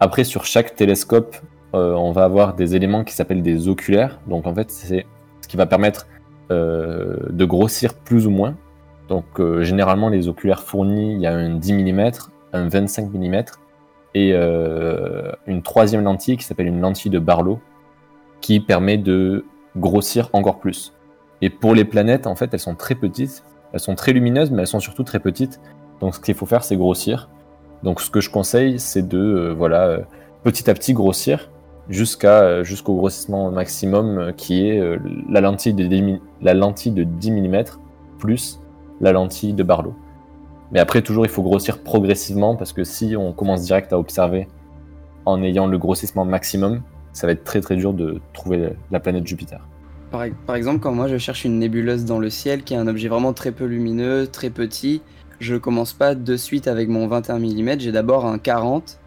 Après, 0.00 0.24
sur 0.24 0.44
chaque 0.44 0.74
télescope, 0.74 1.36
euh, 1.74 1.94
on 1.94 2.12
va 2.12 2.24
avoir 2.24 2.54
des 2.54 2.76
éléments 2.76 3.04
qui 3.04 3.14
s'appellent 3.14 3.42
des 3.42 3.68
oculaires. 3.68 4.18
Donc, 4.26 4.46
en 4.46 4.54
fait, 4.54 4.70
c'est 4.70 5.06
ce 5.40 5.48
qui 5.48 5.56
va 5.56 5.66
permettre 5.66 6.06
de 6.50 7.44
grossir 7.44 7.92
plus 7.92 8.26
ou 8.26 8.30
moins. 8.30 8.56
Donc, 9.10 9.26
généralement, 9.60 10.08
les 10.08 10.28
oculaires 10.28 10.62
fournis, 10.62 11.12
il 11.12 11.20
y 11.20 11.26
a 11.26 11.34
un 11.34 11.50
10 11.50 11.72
mm, 11.74 12.10
un 12.54 12.68
25 12.68 13.12
mm 13.12 13.42
et 14.14 14.32
euh, 14.32 15.32
une 15.46 15.62
troisième 15.62 16.02
lentille 16.02 16.36
qui 16.36 16.44
s'appelle 16.44 16.66
une 16.66 16.80
lentille 16.80 17.10
de 17.10 17.18
Barlow 17.18 17.60
qui 18.40 18.60
permet 18.60 18.96
de 18.96 19.44
grossir 19.76 20.30
encore 20.32 20.58
plus. 20.58 20.92
Et 21.40 21.50
pour 21.50 21.74
les 21.74 21.84
planètes, 21.84 22.26
en 22.26 22.34
fait, 22.34 22.52
elles 22.52 22.60
sont 22.60 22.74
très 22.74 22.94
petites, 22.94 23.44
elles 23.72 23.80
sont 23.80 23.94
très 23.94 24.12
lumineuses, 24.12 24.50
mais 24.50 24.62
elles 24.62 24.68
sont 24.68 24.80
surtout 24.80 25.04
très 25.04 25.20
petites. 25.20 25.60
Donc 26.00 26.14
ce 26.14 26.20
qu'il 26.20 26.34
faut 26.34 26.46
faire, 26.46 26.64
c'est 26.64 26.76
grossir. 26.76 27.28
Donc 27.82 28.00
ce 28.00 28.10
que 28.10 28.20
je 28.20 28.30
conseille, 28.30 28.78
c'est 28.78 29.06
de 29.06 29.18
euh, 29.18 29.54
voilà 29.54 29.82
euh, 29.86 30.00
petit 30.42 30.68
à 30.70 30.74
petit 30.74 30.92
grossir 30.92 31.50
jusqu'à 31.88 32.62
jusqu'au 32.62 32.94
grossissement 32.96 33.50
maximum 33.50 34.32
qui 34.36 34.68
est 34.68 34.80
la 35.30 35.40
lentille 35.40 35.72
de 35.72 35.86
10, 35.86 36.20
la 36.42 36.52
lentille 36.52 36.92
de 36.92 37.02
10 37.02 37.30
mm 37.30 37.64
plus 38.18 38.60
la 39.00 39.12
lentille 39.12 39.54
de 39.54 39.62
Barlow. 39.62 39.94
Mais 40.70 40.80
après, 40.80 41.02
toujours, 41.02 41.24
il 41.24 41.30
faut 41.30 41.42
grossir 41.42 41.82
progressivement 41.82 42.56
parce 42.56 42.72
que 42.72 42.84
si 42.84 43.16
on 43.16 43.32
commence 43.32 43.62
direct 43.62 43.92
à 43.92 43.98
observer 43.98 44.48
en 45.24 45.42
ayant 45.42 45.66
le 45.66 45.78
grossissement 45.78 46.24
maximum, 46.24 46.82
ça 47.12 47.26
va 47.26 47.32
être 47.32 47.44
très 47.44 47.60
très 47.60 47.76
dur 47.76 47.94
de 47.94 48.20
trouver 48.32 48.74
la 48.90 49.00
planète 49.00 49.26
Jupiter. 49.26 49.60
Par, 50.10 50.24
par, 50.46 50.56
exemple, 50.56 50.80
quand 50.80 50.92
moi 50.92 51.08
je 51.08 51.18
cherche 51.18 51.44
une 51.44 51.58
nébuleuse 51.58 52.04
dans 52.04 52.18
le 52.18 52.30
ciel 52.30 52.62
qui 52.62 52.74
est 52.74 52.78
un 52.78 52.86
objet 52.86 53.08
vraiment 53.08 53.32
très 53.32 53.52
peu 53.52 53.64
lumineux, 53.64 54.26
très 54.26 54.50
petit, 54.50 55.02
je 55.40 55.54
commence 55.56 55.92
pas 55.92 56.14
de 56.14 56.36
suite 56.36 56.66
avec 56.66 56.88
mon 56.88 57.06
21 57.06 57.38
mm, 57.38 57.80
j'ai 57.80 57.92
d'abord 57.92 58.26
un 58.26 58.38
40. 58.38 58.98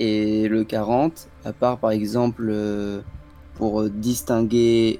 Et 0.00 0.48
le 0.48 0.64
40, 0.64 1.28
à 1.44 1.52
part 1.52 1.78
par 1.78 1.90
exemple 1.90 2.48
euh, 2.50 3.02
pour 3.54 3.88
distinguer 3.88 4.98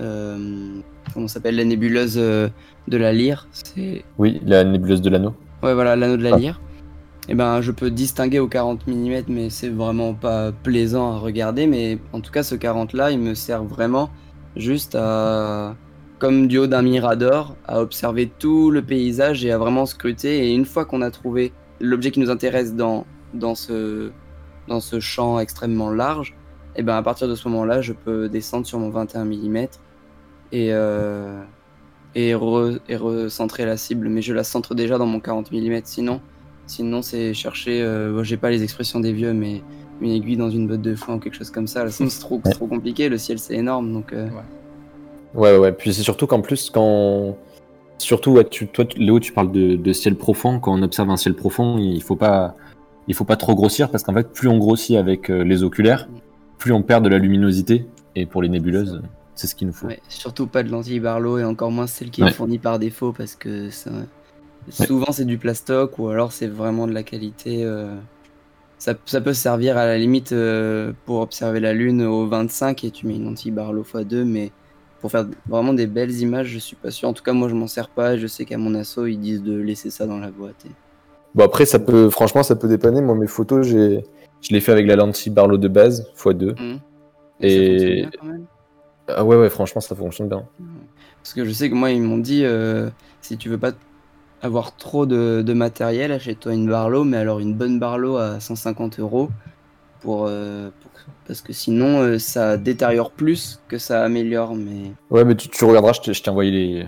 euh, 0.00 0.80
comment 1.12 1.28
s'appelle 1.28 1.56
la 1.56 1.64
nébuleuse 1.64 2.16
euh, 2.16 2.48
de 2.88 2.96
la 2.96 3.12
lyre 3.12 3.46
c'est 3.52 4.04
Oui, 4.18 4.40
la 4.44 4.64
nébuleuse 4.64 5.02
de 5.02 5.10
l'anneau. 5.10 5.34
Ouais, 5.62 5.74
voilà, 5.74 5.96
l'anneau 5.96 6.16
de 6.16 6.22
la 6.22 6.34
ah. 6.34 6.38
lyre. 6.38 6.60
Et 7.28 7.32
eh 7.32 7.34
ben, 7.34 7.60
je 7.60 7.72
peux 7.72 7.90
distinguer 7.90 8.38
au 8.38 8.46
40 8.46 8.86
mm, 8.86 9.22
mais 9.28 9.50
c'est 9.50 9.68
vraiment 9.68 10.14
pas 10.14 10.52
plaisant 10.52 11.14
à 11.14 11.18
regarder. 11.18 11.66
Mais 11.66 11.98
en 12.12 12.20
tout 12.20 12.30
cas, 12.30 12.44
ce 12.44 12.54
40 12.54 12.92
là, 12.92 13.10
il 13.10 13.18
me 13.18 13.34
sert 13.34 13.64
vraiment 13.64 14.10
juste 14.56 14.94
à, 14.94 15.76
comme 16.18 16.48
du 16.48 16.58
haut 16.58 16.66
d'un 16.66 16.82
mirador, 16.82 17.56
à 17.66 17.80
observer 17.80 18.30
tout 18.38 18.70
le 18.70 18.82
paysage 18.82 19.44
et 19.44 19.52
à 19.52 19.58
vraiment 19.58 19.86
scruter. 19.86 20.46
Et 20.46 20.54
une 20.54 20.64
fois 20.64 20.84
qu'on 20.84 21.02
a 21.02 21.10
trouvé 21.10 21.52
l'objet 21.80 22.10
qui 22.10 22.20
nous 22.20 22.30
intéresse 22.30 22.74
dans, 22.74 23.06
dans, 23.34 23.54
ce, 23.54 24.10
dans 24.68 24.80
ce 24.80 25.00
champ 25.00 25.38
extrêmement 25.38 25.90
large, 25.90 26.34
et 26.74 26.80
eh 26.80 26.82
ben 26.82 26.94
à 26.94 27.02
partir 27.02 27.26
de 27.26 27.34
ce 27.34 27.48
moment-là, 27.48 27.80
je 27.80 27.94
peux 27.94 28.28
descendre 28.28 28.66
sur 28.66 28.78
mon 28.78 28.90
21 28.90 29.24
mm 29.24 29.56
et, 30.52 30.68
euh, 30.72 31.42
et, 32.14 32.34
recentrer 32.34 33.64
la 33.64 33.78
cible. 33.78 34.10
Mais 34.10 34.20
je 34.20 34.34
la 34.34 34.44
centre 34.44 34.74
déjà 34.74 34.98
dans 34.98 35.06
mon 35.06 35.18
40 35.18 35.52
mm. 35.52 35.80
Sinon, 35.84 36.20
sinon 36.66 37.00
c'est 37.00 37.32
chercher. 37.32 37.80
Euh, 37.80 38.22
j'ai 38.24 38.36
pas 38.36 38.50
les 38.50 38.62
expressions 38.62 39.00
des 39.00 39.14
vieux, 39.14 39.32
mais 39.32 39.62
une 40.00 40.10
aiguille 40.10 40.36
dans 40.36 40.50
une 40.50 40.66
botte 40.68 40.82
de 40.82 40.94
foin 40.94 41.16
ou 41.16 41.18
quelque 41.18 41.36
chose 41.36 41.50
comme 41.50 41.66
ça. 41.66 41.88
c'est 41.90 42.06
trop, 42.20 42.40
trop 42.50 42.66
compliqué. 42.66 43.08
Le 43.08 43.18
ciel, 43.18 43.38
c'est 43.38 43.54
énorme. 43.54 43.92
Donc, 43.92 44.12
euh. 44.12 44.28
ouais. 45.34 45.52
ouais, 45.52 45.58
ouais. 45.58 45.72
Puis 45.72 45.94
c'est 45.94 46.02
surtout 46.02 46.26
qu'en 46.26 46.40
plus, 46.40 46.70
quand. 46.70 47.36
Surtout, 47.98 48.42
tu, 48.42 48.68
toi, 48.68 48.84
Léo, 48.96 49.20
tu 49.20 49.32
parles 49.32 49.50
de, 49.52 49.76
de, 49.76 49.92
ciel 49.92 50.16
profond. 50.16 50.60
Quand 50.60 50.78
on 50.78 50.82
observe 50.82 51.08
un 51.08 51.16
ciel 51.16 51.34
profond, 51.34 51.78
il 51.78 52.02
faut 52.02 52.16
pas, 52.16 52.54
il 53.08 53.14
faut 53.14 53.24
pas 53.24 53.36
trop 53.36 53.54
grossir 53.54 53.90
parce 53.90 54.02
qu'en 54.02 54.12
fait, 54.12 54.30
plus 54.30 54.48
on 54.48 54.58
grossit 54.58 54.96
avec 54.96 55.28
les 55.28 55.62
oculaires, 55.62 56.06
plus 56.58 56.72
on 56.72 56.82
perd 56.82 57.02
de 57.04 57.08
la 57.08 57.16
luminosité. 57.16 57.86
Et 58.14 58.26
pour 58.26 58.42
les 58.42 58.50
nébuleuses, 58.50 59.02
c'est 59.36 59.46
ce 59.46 59.54
qu'il 59.54 59.68
nous 59.68 59.74
faut. 59.74 59.88
surtout 60.08 60.46
pas 60.46 60.62
de 60.62 60.70
lentilles 60.70 61.00
Barlow 61.00 61.38
et 61.38 61.44
encore 61.44 61.70
moins 61.70 61.86
celle 61.86 62.10
qui 62.10 62.22
est 62.22 62.30
fournie 62.32 62.58
par 62.58 62.78
défaut 62.78 63.12
parce 63.12 63.36
que 63.36 63.68
souvent 64.70 65.12
c'est 65.12 65.26
du 65.26 65.38
plastoc 65.38 65.98
ou 65.98 66.08
alors 66.08 66.32
c'est 66.32 66.48
vraiment 66.48 66.86
de 66.86 66.92
la 66.92 67.02
qualité. 67.02 67.62
Euh, 67.62 67.94
ça, 68.78 68.94
peut 68.94 69.32
servir 69.32 69.76
à 69.76 69.86
la 69.86 69.98
limite 69.98 70.32
euh, 70.32 70.92
pour 71.04 71.20
observer 71.20 71.60
la 71.60 71.72
lune 71.72 72.02
au 72.02 72.26
25 72.26 72.84
et 72.84 72.90
tu 72.90 73.06
mets 73.06 73.16
une 73.16 73.24
lentille 73.24 73.50
Barlow 73.50 73.82
x2, 73.82 74.24
mais 74.24 74.52
pour 75.00 75.10
faire 75.10 75.26
vraiment 75.48 75.72
des 75.72 75.86
belles 75.86 76.12
images, 76.20 76.48
je 76.48 76.58
suis 76.58 76.76
pas 76.76 76.90
sûr. 76.90 77.08
En 77.08 77.12
tout 77.12 77.22
cas, 77.22 77.32
moi 77.32 77.48
je 77.48 77.54
m'en 77.54 77.66
sers 77.66 77.88
pas. 77.88 78.16
Je 78.16 78.26
sais 78.26 78.44
qu'à 78.44 78.58
mon 78.58 78.74
assaut 78.74 79.06
ils 79.06 79.18
disent 79.18 79.42
de 79.42 79.56
laisser 79.56 79.90
ça 79.90 80.06
dans 80.06 80.18
la 80.18 80.30
boîte. 80.30 80.66
Bon 81.34 81.44
après 81.44 81.66
ça 81.66 81.78
peut, 81.78 82.10
franchement 82.10 82.42
ça 82.42 82.56
peut 82.56 82.68
dépanner. 82.68 83.00
Moi 83.00 83.14
mes 83.14 83.26
photos 83.26 83.66
j'ai, 83.66 84.04
je 84.40 84.52
les 84.52 84.60
fais 84.60 84.72
avec 84.72 84.86
la 84.86 84.96
lentille 84.96 85.32
Barlow 85.32 85.58
de 85.58 85.68
base 85.68 86.06
x2 86.16 86.52
mmh. 86.52 86.78
et, 87.40 88.06
ah 89.08 89.24
ouais, 89.24 89.36
ouais, 89.36 89.50
franchement, 89.50 89.80
ça 89.80 89.94
fonctionne 89.94 90.28
bien. 90.28 90.44
Parce 91.22 91.34
que 91.34 91.44
je 91.44 91.50
sais 91.50 91.70
que 91.70 91.74
moi, 91.74 91.90
ils 91.90 92.02
m'ont 92.02 92.18
dit 92.18 92.44
euh, 92.44 92.90
si 93.20 93.36
tu 93.36 93.48
veux 93.48 93.58
pas 93.58 93.72
avoir 94.46 94.76
trop 94.76 95.06
de, 95.06 95.52
matériel, 95.52 96.12
achète-toi 96.12 96.54
une 96.54 96.68
Barlow, 96.68 97.04
mais 97.04 97.18
alors 97.18 97.40
une 97.40 97.54
bonne 97.54 97.78
Barlow 97.78 98.16
à 98.16 98.40
150 98.40 98.98
euros. 99.00 99.30
Pour, 100.00 100.26
euh, 100.28 100.70
parce 101.26 101.40
que 101.40 101.52
sinon, 101.52 102.00
euh, 102.00 102.18
ça 102.18 102.56
détériore 102.56 103.10
plus 103.10 103.60
que 103.68 103.78
ça 103.78 104.04
améliore. 104.04 104.54
Mais... 104.54 104.92
Ouais, 105.10 105.24
mais 105.24 105.34
tu, 105.34 105.64
regarderas, 105.64 105.92
je 106.02 106.20
t'ai 106.20 106.30
envoyé 106.30 106.50
les. 106.50 106.86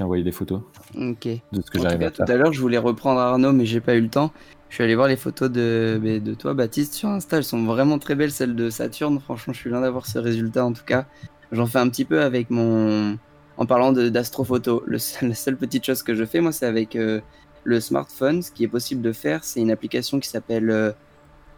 envoyé 0.00 0.24
des 0.24 0.32
photos. 0.32 0.60
Ok. 0.96 1.28
De 1.52 1.60
ce 1.60 1.70
que 1.70 1.80
j'arrive 1.80 2.02
à 2.02 2.10
Tout 2.10 2.24
à 2.26 2.34
l'heure, 2.34 2.52
je 2.52 2.60
voulais 2.60 2.78
reprendre 2.78 3.20
Arnaud, 3.20 3.52
mais 3.52 3.66
j'ai 3.66 3.80
pas 3.80 3.94
eu 3.94 4.00
le 4.00 4.08
temps. 4.08 4.32
Je 4.68 4.76
suis 4.76 4.84
allé 4.84 4.94
voir 4.94 5.08
les 5.08 5.16
photos 5.16 5.50
de, 5.50 6.00
de 6.02 6.34
toi, 6.34 6.54
Baptiste, 6.54 6.94
sur 6.94 7.08
Insta. 7.08 7.36
Elles 7.36 7.44
sont 7.44 7.64
vraiment 7.64 7.98
très 7.98 8.14
belles, 8.14 8.32
celles 8.32 8.56
de 8.56 8.70
Saturne. 8.70 9.20
Franchement, 9.20 9.52
je 9.52 9.58
suis 9.58 9.70
bien 9.70 9.80
d'avoir 9.80 10.06
ce 10.06 10.18
résultat 10.18 10.64
en 10.64 10.72
tout 10.72 10.84
cas. 10.84 11.06
J'en 11.52 11.66
fais 11.66 11.78
un 11.78 11.88
petit 11.88 12.04
peu 12.04 12.22
avec 12.22 12.50
mon. 12.50 13.18
En 13.58 13.66
parlant 13.66 13.92
d'astrophoto. 13.92 14.82
La 15.22 15.34
seule 15.34 15.56
petite 15.56 15.84
chose 15.84 16.02
que 16.02 16.14
je 16.14 16.24
fais, 16.24 16.40
moi, 16.40 16.52
c'est 16.52 16.66
avec 16.66 16.96
euh, 16.96 17.20
le 17.64 17.80
smartphone. 17.80 18.42
Ce 18.42 18.50
qui 18.50 18.64
est 18.64 18.68
possible 18.68 19.02
de 19.02 19.12
faire, 19.12 19.44
c'est 19.44 19.60
une 19.60 19.70
application 19.70 20.20
qui 20.20 20.28
s'appelle 20.28 20.70
euh, 20.70 20.92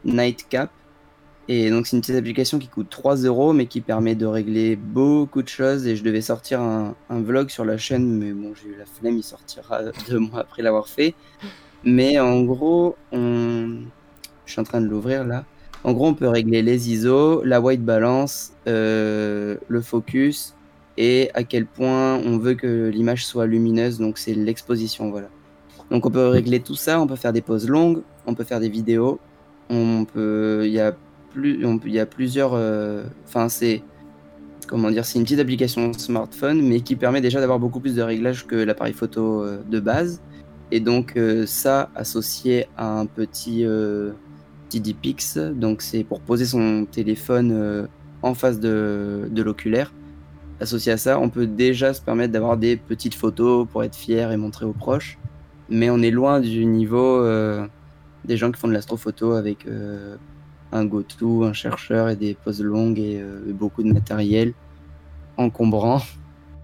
Nightcap. 0.04 0.70
Et 1.50 1.70
donc, 1.70 1.86
c'est 1.86 1.96
une 1.96 2.02
petite 2.02 2.16
application 2.16 2.58
qui 2.58 2.68
coûte 2.68 2.90
3 2.90 3.16
euros, 3.22 3.54
mais 3.54 3.66
qui 3.66 3.80
permet 3.80 4.14
de 4.14 4.26
régler 4.26 4.76
beaucoup 4.76 5.42
de 5.42 5.48
choses. 5.48 5.86
Et 5.86 5.96
je 5.96 6.04
devais 6.04 6.20
sortir 6.20 6.60
un, 6.60 6.94
vlog 7.10 7.48
sur 7.48 7.64
la 7.64 7.78
chaîne, 7.78 8.06
mais 8.06 8.32
bon, 8.32 8.52
j'ai 8.54 8.68
eu 8.68 8.76
la 8.78 8.84
flemme, 8.84 9.16
il 9.16 9.22
sortira 9.22 9.80
deux 10.10 10.18
mois 10.18 10.40
après 10.40 10.62
l'avoir 10.62 10.88
fait. 10.88 11.14
Mais 11.84 12.20
en 12.20 12.42
gros, 12.42 12.96
on... 13.12 13.80
je 14.44 14.52
suis 14.52 14.60
en 14.60 14.64
train 14.64 14.80
de 14.80 14.86
l'ouvrir 14.86 15.24
là. 15.24 15.46
En 15.84 15.92
gros, 15.92 16.08
on 16.08 16.14
peut 16.14 16.28
régler 16.28 16.60
les 16.60 16.90
ISO, 16.90 17.42
la 17.44 17.60
white 17.60 17.84
balance, 17.84 18.52
euh, 18.66 19.56
le 19.68 19.80
focus 19.80 20.54
et 20.98 21.30
à 21.34 21.44
quel 21.44 21.64
point 21.64 22.16
on 22.16 22.38
veut 22.38 22.54
que 22.54 22.88
l'image 22.88 23.24
soit 23.24 23.46
lumineuse. 23.46 23.98
Donc, 23.98 24.18
c'est 24.18 24.34
l'exposition, 24.34 25.10
voilà. 25.10 25.28
Donc, 25.90 26.04
on 26.04 26.10
peut 26.10 26.26
régler 26.26 26.60
tout 26.60 26.74
ça. 26.74 27.00
On 27.00 27.06
peut 27.06 27.16
faire 27.16 27.32
des 27.32 27.40
pauses 27.40 27.68
longues, 27.68 28.02
on 28.26 28.34
peut 28.34 28.44
faire 28.44 28.60
des 28.60 28.68
vidéos. 28.68 29.18
On 29.70 30.04
peut, 30.04 30.62
il 30.64 30.72
y 30.72 30.80
a 30.80 30.94
plus, 31.30 31.62
il 31.62 31.92
y 31.92 32.00
a 32.00 32.06
plusieurs. 32.06 32.52
Euh, 32.54 33.04
enfin, 33.26 33.48
c'est 33.48 33.82
comment 34.66 34.90
dire, 34.90 35.06
c'est 35.06 35.18
une 35.18 35.24
petite 35.24 35.40
application 35.40 35.94
smartphone, 35.94 36.60
mais 36.60 36.80
qui 36.80 36.96
permet 36.96 37.22
déjà 37.22 37.40
d'avoir 37.40 37.58
beaucoup 37.58 37.80
plus 37.80 37.94
de 37.94 38.02
réglages 38.02 38.46
que 38.46 38.56
l'appareil 38.56 38.92
photo 38.92 39.42
euh, 39.42 39.62
de 39.70 39.80
base. 39.80 40.20
Et 40.70 40.80
donc, 40.80 41.18
ça 41.46 41.88
associé 41.94 42.66
à 42.76 42.98
un 42.98 43.06
petit 43.06 43.64
TDPix, 44.68 45.38
donc 45.54 45.82
c'est 45.82 46.04
pour 46.04 46.20
poser 46.20 46.44
son 46.44 46.86
téléphone 46.90 47.50
euh, 47.52 47.86
en 48.22 48.34
face 48.34 48.60
de, 48.60 49.28
l'oculaire. 49.34 49.92
Associé 50.60 50.92
à 50.92 50.96
ça, 50.96 51.20
on 51.20 51.28
peut 51.28 51.46
déjà 51.46 51.94
se 51.94 52.00
permettre 52.00 52.32
d'avoir 52.32 52.56
des 52.56 52.76
petites 52.76 53.14
photos 53.14 53.66
pour 53.70 53.84
être 53.84 53.94
fier 53.94 54.32
et 54.32 54.36
montrer 54.36 54.64
aux 54.66 54.72
proches, 54.72 55.18
mais 55.68 55.88
on 55.90 55.98
est 56.02 56.10
loin 56.10 56.40
du 56.40 56.66
niveau 56.66 57.22
euh, 57.22 57.66
des 58.24 58.36
gens 58.36 58.50
qui 58.50 58.60
font 58.60 58.68
de 58.68 58.72
l'astrophoto 58.72 59.32
avec, 59.32 59.66
euh, 59.66 60.16
un 60.72 60.84
go-to, 60.84 61.44
un 61.44 61.52
chercheur 61.52 62.08
et 62.08 62.16
des 62.16 62.34
poses 62.34 62.62
longues 62.62 62.98
et 62.98 63.20
euh, 63.20 63.40
beaucoup 63.52 63.82
de 63.82 63.92
matériel 63.92 64.52
encombrant. 65.36 66.00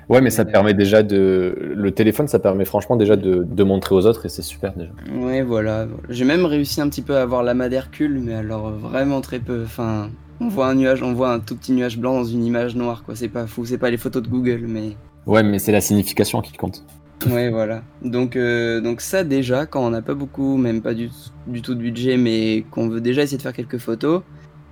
Ouais, 0.08 0.20
mais 0.20 0.28
ça 0.28 0.44
permet 0.44 0.74
déjà 0.74 1.02
de. 1.02 1.72
Le 1.74 1.90
téléphone, 1.90 2.28
ça 2.28 2.38
permet 2.38 2.66
franchement 2.66 2.96
déjà 2.96 3.16
de, 3.16 3.42
de 3.42 3.64
montrer 3.64 3.94
aux 3.94 4.04
autres 4.04 4.26
et 4.26 4.28
c'est 4.28 4.42
super 4.42 4.74
déjà. 4.74 4.90
Ouais, 5.14 5.40
voilà. 5.40 5.86
J'ai 6.10 6.26
même 6.26 6.44
réussi 6.44 6.82
un 6.82 6.90
petit 6.90 7.00
peu 7.00 7.16
à 7.16 7.22
avoir 7.22 7.42
l'amas 7.42 7.70
d'Hercule, 7.70 8.20
mais 8.20 8.34
alors 8.34 8.70
vraiment 8.70 9.22
très 9.22 9.38
peu. 9.38 9.62
Enfin, 9.64 10.10
on 10.40 10.48
voit 10.48 10.66
un 10.68 10.74
nuage, 10.74 11.02
on 11.02 11.12
voit 11.14 11.30
un 11.32 11.40
tout 11.40 11.56
petit 11.56 11.72
nuage 11.72 11.98
blanc 11.98 12.14
dans 12.14 12.24
une 12.24 12.44
image 12.44 12.74
noire, 12.76 13.02
quoi. 13.04 13.14
C'est 13.16 13.28
pas 13.28 13.46
fou, 13.46 13.64
c'est 13.64 13.78
pas 13.78 13.90
les 13.90 13.96
photos 13.96 14.22
de 14.22 14.28
Google, 14.28 14.64
mais. 14.68 14.96
Ouais, 15.26 15.42
mais 15.42 15.58
c'est 15.58 15.72
la 15.72 15.80
signification 15.80 16.40
qui 16.40 16.52
compte. 16.56 16.82
Ouais, 17.30 17.48
voilà. 17.48 17.82
Donc, 18.02 18.36
euh, 18.36 18.80
donc 18.82 19.00
ça 19.00 19.24
déjà, 19.24 19.64
quand 19.64 19.80
on 19.86 19.90
n'a 19.90 20.02
pas 20.02 20.12
beaucoup, 20.14 20.56
même 20.58 20.82
pas 20.82 20.92
du, 20.92 21.08
du 21.46 21.62
tout 21.62 21.74
de 21.74 21.80
budget, 21.80 22.16
mais 22.18 22.64
qu'on 22.70 22.88
veut 22.88 23.00
déjà 23.00 23.22
essayer 23.22 23.38
de 23.38 23.42
faire 23.42 23.54
quelques 23.54 23.78
photos, 23.78 24.20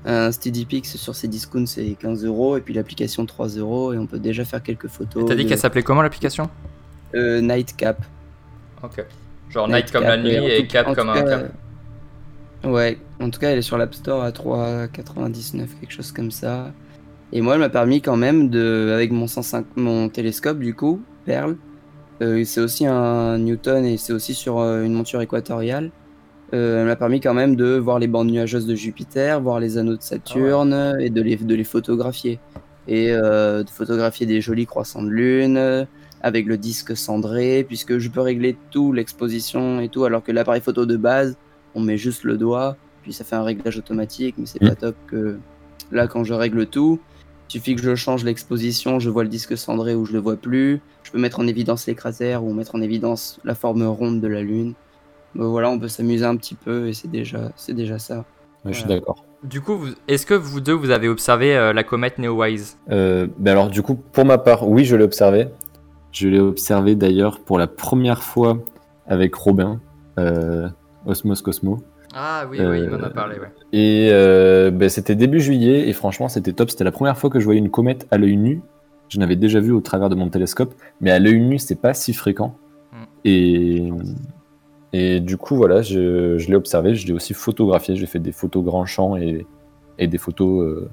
un 0.05 0.33
SteadyPix 0.33 0.83
sur 0.98 1.14
ses 1.14 1.29
discounts 1.29 1.64
c'est 1.66 1.96
15 1.98 2.25
euros 2.27 2.57
et 2.57 2.61
puis 2.61 2.75
l'application 2.75 3.25
3 3.25 3.48
euros 3.57 3.94
et 3.94 3.98
on 3.98 4.07
peut 4.07 4.18
déjà 4.18 4.44
faire 4.44 4.62
quelques 4.62 4.88
photos. 4.88 5.25
T'as 5.27 5.35
dit 5.37 5.44
de- 5.44 5.48
qu'elle 5.48 5.59
s'appelait 5.59 5.85
comment 5.85 6.03
l'application? 6.03 6.51
Euh, 7.14 7.40
Nightcap. 7.40 8.05
Ok. 8.83 9.03
Genre 9.48 9.68
night 9.68 9.90
comme 9.92 10.03
la 10.05 10.16
nuit 10.18 10.35
et 10.35 10.66
cap 10.66 10.94
comme 10.94 11.09
un 11.11 11.22
cap. 11.22 11.53
Ouais, 12.64 12.98
en 13.20 13.31
tout 13.31 13.40
cas, 13.40 13.51
elle 13.51 13.59
est 13.59 13.62
sur 13.62 13.77
l'App 13.77 13.94
Store 13.94 14.22
à 14.22 14.31
3,99, 14.31 15.66
quelque 15.81 15.92
chose 15.92 16.12
comme 16.12 16.31
ça. 16.31 16.72
Et 17.33 17.40
moi, 17.40 17.55
elle 17.55 17.61
m'a 17.61 17.70
permis 17.70 18.01
quand 18.01 18.16
même 18.16 18.51
de, 18.51 18.92
avec 18.94 19.11
mon, 19.11 19.27
105, 19.27 19.66
mon 19.77 20.09
télescope, 20.09 20.61
du 20.61 20.75
coup, 20.75 21.03
Perle, 21.25 21.57
euh, 22.20 22.44
c'est 22.44 22.61
aussi 22.61 22.87
un 22.87 23.38
Newton 23.38 23.85
et 23.85 23.96
c'est 23.96 24.12
aussi 24.12 24.35
sur 24.35 24.61
euh, 24.61 24.85
une 24.85 24.92
monture 24.92 25.20
équatoriale. 25.22 25.90
Euh, 26.55 26.81
elle 26.81 26.87
m'a 26.87 26.96
permis 26.96 27.20
quand 27.20 27.35
même 27.35 27.57
de 27.57 27.77
voir 27.79 27.98
les 27.98 28.07
bandes 28.07 28.31
nuageuses 28.31 28.66
de 28.66 28.75
Jupiter, 28.75 29.40
voir 29.40 29.59
les 29.59 29.79
anneaux 29.79 29.96
de 29.96 30.03
Saturne 30.03 30.96
et 31.01 31.11
de 31.11 31.22
les, 31.22 31.37
de 31.37 31.55
les 31.55 31.64
photographier. 31.64 32.38
Et 32.87 33.11
euh, 33.11 33.64
de 33.64 33.70
photographier 33.70 34.27
des 34.27 34.40
jolis 34.40 34.66
croissants 34.66 35.03
de 35.03 35.09
lune 35.09 35.87
avec 36.20 36.46
le 36.46 36.57
disque 36.59 36.96
cendré, 36.96 37.64
puisque 37.66 37.98
je 37.98 38.09
peux 38.09 38.20
régler 38.20 38.57
tout, 38.70 38.92
l'exposition 38.92 39.81
et 39.81 39.88
tout, 39.88 40.05
alors 40.05 40.22
que 40.22 40.31
l'appareil 40.31 40.61
photo 40.61 40.87
de 40.87 40.96
base, 40.96 41.37
on 41.74 41.80
met 41.80 41.96
juste 41.96 42.24
le 42.24 42.37
doigt, 42.37 42.76
puis 43.02 43.12
ça 43.12 43.24
fait 43.24 43.37
un 43.37 43.42
réglage 43.42 43.78
automatique, 43.78 44.37
mais 44.38 44.46
c'est 44.46 44.61
pas 44.61 44.74
top 44.74 44.96
que 45.06 45.38
là, 45.90 46.06
quand 46.06 46.24
je 46.24 46.35
règle 46.35 46.66
tout, 46.66 47.00
il 47.48 47.52
suffit 47.52 47.74
que 47.74 47.82
je 47.82 47.94
change 47.94 48.24
l'exposition, 48.24 48.98
je 48.98 49.11
vois 49.11 49.24
le 49.24 49.28
disque 49.28 49.56
cendré 49.56 49.94
ou 49.94 50.04
je 50.06 50.12
le 50.12 50.18
vois 50.18 50.37
plus, 50.37 50.80
je 51.02 51.11
peux 51.11 51.18
mettre 51.18 51.40
en 51.40 51.46
évidence 51.46 51.87
les 51.87 51.94
cratères 51.94 52.44
ou 52.44 52.52
mettre 52.52 52.74
en 52.74 52.80
évidence 52.80 53.40
la 53.44 53.54
forme 53.54 53.82
ronde 53.85 54.20
de 54.20 54.28
la 54.28 54.42
Lune. 54.42 54.74
Donc 55.35 55.50
voilà, 55.50 55.70
on 55.70 55.78
peut 55.78 55.88
s'amuser 55.88 56.24
un 56.24 56.37
petit 56.37 56.54
peu 56.54 56.88
et 56.88 56.92
c'est 56.92 57.11
déjà, 57.11 57.52
c'est 57.56 57.74
déjà 57.74 57.98
ça. 57.98 58.24
Ouais, 58.64 58.72
Je 58.72 58.78
suis 58.78 58.88
d'accord. 58.88 59.24
Du 59.42 59.61
coup, 59.61 59.87
est-ce 60.06 60.24
que 60.24 60.35
vous 60.35 60.61
deux, 60.61 60.72
vous 60.72 60.90
avez 60.90 61.08
observé 61.08 61.56
euh, 61.56 61.72
la 61.72 61.82
comète 61.82 62.18
Neowise? 62.18 62.78
Euh, 62.90 63.26
ben 63.38 63.52
alors, 63.52 63.70
du 63.70 63.82
coup, 63.82 63.96
pour 63.96 64.24
ma 64.24 64.38
part, 64.38 64.68
oui, 64.68 64.85
je 64.85 64.94
l'ai 64.94 65.02
observé. 65.02 65.48
Je 66.12 66.28
l'ai 66.28 66.38
observé 66.38 66.94
d'ailleurs 66.94 67.40
pour 67.40 67.58
la 67.58 67.66
première 67.66 68.22
fois 68.22 68.58
avec 69.06 69.35
Robin, 69.35 69.80
euh, 70.18 70.68
Osmos 71.06 71.42
Cosmo. 71.42 71.82
Ah 72.14 72.44
oui, 72.50 72.58
oui, 72.60 72.80
il 72.80 72.90
m'en 72.90 73.02
a 73.02 73.06
a 73.06 73.10
parlé, 73.10 73.36
ouais. 73.38 73.50
Et 73.72 74.10
euh, 74.12 74.70
ben, 74.70 74.88
c'était 74.88 75.14
début 75.14 75.40
juillet 75.40 75.88
et 75.88 75.92
franchement, 75.92 76.28
c'était 76.28 76.52
top. 76.52 76.70
C'était 76.70 76.84
la 76.84 76.92
première 76.92 77.16
fois 77.16 77.30
que 77.30 77.40
je 77.40 77.44
voyais 77.44 77.60
une 77.60 77.70
comète 77.70 78.06
à 78.10 78.18
l'œil 78.18 78.36
nu. 78.36 78.62
Je 79.08 79.18
n'avais 79.18 79.36
déjà 79.36 79.60
vu 79.60 79.72
au 79.72 79.80
travers 79.80 80.08
de 80.08 80.14
mon 80.14 80.28
télescope, 80.28 80.74
mais 81.00 81.10
à 81.10 81.18
l'œil 81.18 81.40
nu, 81.40 81.58
c'est 81.58 81.80
pas 81.80 81.94
si 81.94 82.12
fréquent. 82.12 82.54
Mm. 82.92 82.96
Et, 83.24 83.92
et 84.92 85.20
du 85.20 85.36
coup, 85.38 85.56
voilà, 85.56 85.80
je, 85.82 86.36
je 86.38 86.48
l'ai 86.48 86.54
observé. 86.54 86.94
Je 86.94 87.06
l'ai 87.06 87.12
aussi 87.12 87.32
photographié. 87.34 87.96
J'ai 87.96 88.06
fait 88.06 88.18
des 88.18 88.32
photos 88.32 88.62
grand 88.62 88.84
champ 88.84 89.16
et, 89.16 89.46
et 89.98 90.06
des 90.06 90.18
photos 90.18 90.62
euh, 90.62 90.90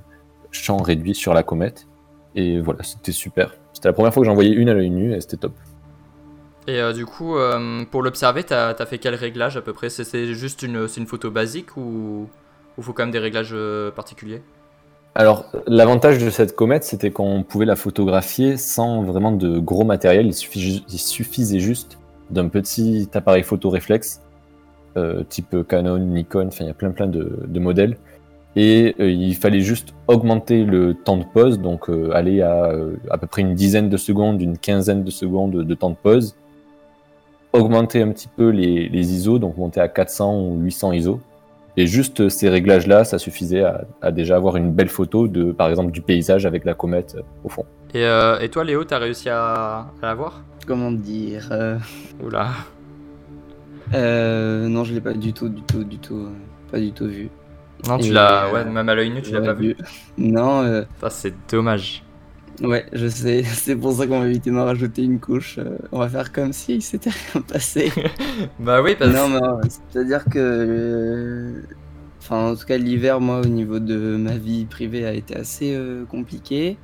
champ 0.51 0.77
réduit 0.77 1.15
sur 1.15 1.33
la 1.33 1.43
comète. 1.43 1.87
Et 2.35 2.61
voilà, 2.61 2.83
c'était 2.83 3.11
super. 3.11 3.55
C'était 3.73 3.89
la 3.89 3.93
première 3.93 4.13
fois 4.13 4.21
que 4.21 4.27
j'en 4.27 4.35
voyais 4.35 4.51
une 4.51 4.69
à 4.69 4.73
l'œil 4.73 4.89
nu 4.89 5.13
et 5.13 5.21
c'était 5.21 5.37
top. 5.37 5.53
Et 6.67 6.79
euh, 6.79 6.93
du 6.93 7.05
coup, 7.05 7.35
euh, 7.35 7.83
pour 7.89 8.03
l'observer, 8.03 8.43
t'as 8.43 8.75
as 8.77 8.85
fait 8.85 8.97
quel 8.97 9.15
réglage 9.15 9.57
à 9.57 9.61
peu 9.61 9.73
près? 9.73 9.89
C'est- 9.89 10.33
juste 10.33 10.61
une, 10.61 10.87
photo 10.87 11.31
basique 11.31 11.77
ou 11.77 12.27
il 12.77 12.83
faut 12.83 12.93
quand 12.93 13.03
même 13.03 13.11
des 13.11 13.19
réglages 13.19 13.53
euh, 13.53 13.91
particuliers? 13.91 14.41
Alors, 15.15 15.45
l'avantage 15.67 16.23
de 16.23 16.29
cette 16.29 16.55
comète, 16.55 16.83
c'était 16.83 17.11
qu'on 17.11 17.43
pouvait 17.43 17.65
la 17.65 17.75
photographier 17.75 18.57
sans 18.57 19.01
vraiment 19.03 19.31
de 19.31 19.57
gros 19.57 19.83
matériel. 19.83 20.27
Il, 20.27 20.33
suffi- 20.33 20.83
il 20.87 20.99
suffisait 20.99 21.59
juste 21.59 21.97
d'un 22.29 22.47
petit 22.47 23.09
appareil 23.13 23.43
photo 23.43 23.69
réflexe, 23.69 24.21
type 25.29 25.55
Canon, 25.67 25.97
Nikon, 25.97 26.47
enfin, 26.47 26.65
il 26.65 26.67
y 26.67 26.69
a 26.69 26.73
plein 26.73 26.91
plein 26.91 27.07
de, 27.07 27.59
modèles. 27.59 27.97
Et 28.55 28.93
il 28.99 29.35
fallait 29.35 29.61
juste 29.61 29.93
augmenter 30.07 30.63
le 30.65 30.93
temps 30.93 31.17
de 31.17 31.23
pause, 31.23 31.59
donc 31.59 31.89
aller 32.13 32.41
à 32.41 32.71
à 33.09 33.17
peu 33.17 33.25
près 33.25 33.41
une 33.41 33.55
dizaine 33.55 33.89
de 33.89 33.97
secondes, 33.97 34.41
une 34.41 34.57
quinzaine 34.57 35.03
de 35.03 35.11
secondes 35.11 35.55
de 35.63 35.73
temps 35.73 35.89
de 35.89 35.95
pause. 35.95 36.35
Augmenter 37.53 38.01
un 38.03 38.09
petit 38.11 38.27
peu 38.27 38.49
les, 38.49 38.89
les 38.89 39.13
ISO, 39.13 39.39
donc 39.39 39.57
monter 39.57 39.79
à 39.81 39.87
400 39.87 40.39
ou 40.39 40.59
800 40.61 40.93
ISO. 40.93 41.19
Et 41.77 41.87
juste 41.87 42.29
ces 42.29 42.49
réglages-là, 42.49 43.03
ça 43.05 43.17
suffisait 43.17 43.63
à, 43.63 43.85
à 44.01 44.11
déjà 44.11 44.35
avoir 44.35 44.57
une 44.57 44.71
belle 44.73 44.89
photo 44.89 45.27
de, 45.27 45.51
par 45.51 45.69
exemple, 45.69 45.91
du 45.91 46.01
paysage 46.01 46.45
avec 46.45 46.65
la 46.65 46.73
comète 46.73 47.15
euh, 47.17 47.21
au 47.43 47.49
fond. 47.49 47.65
et, 47.93 48.03
euh, 48.03 48.37
et 48.39 48.49
toi, 48.49 48.63
Léo, 48.63 48.83
t'as 48.83 48.97
réussi 48.99 49.29
à, 49.29 49.79
à 50.01 50.05
la 50.05 50.13
voir? 50.15 50.41
Comment 50.67 50.91
dire 50.91 51.47
euh, 51.51 51.77
Oula. 52.23 52.49
euh, 53.93 54.67
Non, 54.67 54.83
je 54.83 54.93
l'ai 54.93 55.01
pas 55.01 55.13
du 55.13 55.33
tout, 55.33 55.49
du 55.49 55.61
tout, 55.61 55.83
du 55.83 55.97
tout, 55.97 56.27
pas 56.71 56.79
du 56.79 56.91
tout 56.91 57.05
vu. 57.07 57.29
Non, 57.87 57.97
tu 57.97 58.11
l'as. 58.11 58.47
euh, 58.47 58.53
Ouais, 58.53 58.65
même 58.65 58.89
à 58.89 58.93
l'œil 58.95 59.09
nu, 59.09 59.21
tu 59.21 59.31
l'as 59.31 59.41
pas 59.41 59.53
vu. 59.53 59.75
Non, 60.17 60.61
euh, 60.63 60.83
Ça, 61.01 61.09
c'est 61.09 61.33
dommage. 61.49 62.03
Ouais, 62.61 62.85
je 62.93 63.07
sais. 63.07 63.43
C'est 63.45 63.75
pour 63.75 63.93
ça 63.93 64.07
qu'on 64.07 64.19
va 64.21 64.27
éviter 64.27 64.51
d'en 64.51 64.65
rajouter 64.65 65.03
une 65.03 65.19
couche. 65.19 65.57
euh, 65.59 65.77
on 65.91 65.99
va 65.99 66.09
faire 66.09 66.31
comme 66.31 66.53
si 66.53 66.75
il 66.75 66.81
s'était 66.81 67.09
rien 67.33 67.41
passé. 67.41 67.91
Bah 68.59 68.81
oui, 68.81 68.95
parce 68.97 69.11
non, 69.11 69.29
mais 69.29 69.41
euh, 69.43 69.61
c'est-à-dire 69.91 70.25
que, 70.25 70.37
euh, 70.39 71.61
enfin, 72.19 72.51
en 72.51 72.55
tout 72.55 72.65
cas, 72.65 72.77
l'hiver, 72.77 73.19
moi, 73.21 73.41
au 73.41 73.45
niveau 73.47 73.79
de 73.79 74.15
ma 74.17 74.37
vie 74.37 74.65
privée, 74.65 75.05
a 75.05 75.13
été 75.13 75.35
assez 75.35 75.73
euh, 75.75 76.05
compliqué. 76.05 76.77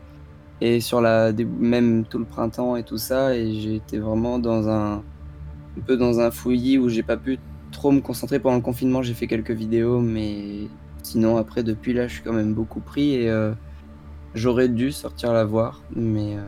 Et 0.61 0.79
sur 0.81 1.01
la, 1.01 1.33
même 1.33 2.05
tout 2.05 2.19
le 2.19 2.25
printemps 2.25 2.75
et 2.77 2.83
tout 2.83 2.97
ça, 2.97 3.35
et 3.35 3.53
j'ai 3.55 3.75
été 3.75 3.99
vraiment 3.99 4.39
dans 4.39 4.69
un, 4.69 4.95
un 4.97 5.81
peu 5.85 5.97
dans 5.97 6.19
un 6.21 6.31
fouillis 6.31 6.77
où 6.77 6.89
j'ai 6.89 7.03
pas 7.03 7.17
pu 7.17 7.39
trop 7.71 7.91
me 7.91 8.01
concentrer 8.01 8.39
pendant 8.39 8.55
le 8.57 8.61
confinement. 8.61 9.01
J'ai 9.03 9.13
fait 9.13 9.27
quelques 9.27 9.51
vidéos, 9.51 9.99
mais 10.01 10.67
sinon, 11.03 11.37
après, 11.37 11.63
depuis 11.63 11.93
là, 11.93 12.07
je 12.07 12.15
suis 12.15 12.23
quand 12.23 12.33
même 12.33 12.53
beaucoup 12.53 12.79
pris 12.79 13.15
et 13.15 13.29
j'aurais 14.35 14.69
dû 14.69 14.91
sortir 14.91 15.33
la 15.33 15.43
voir, 15.45 15.81
mais. 15.95 16.35
euh, 16.37 16.41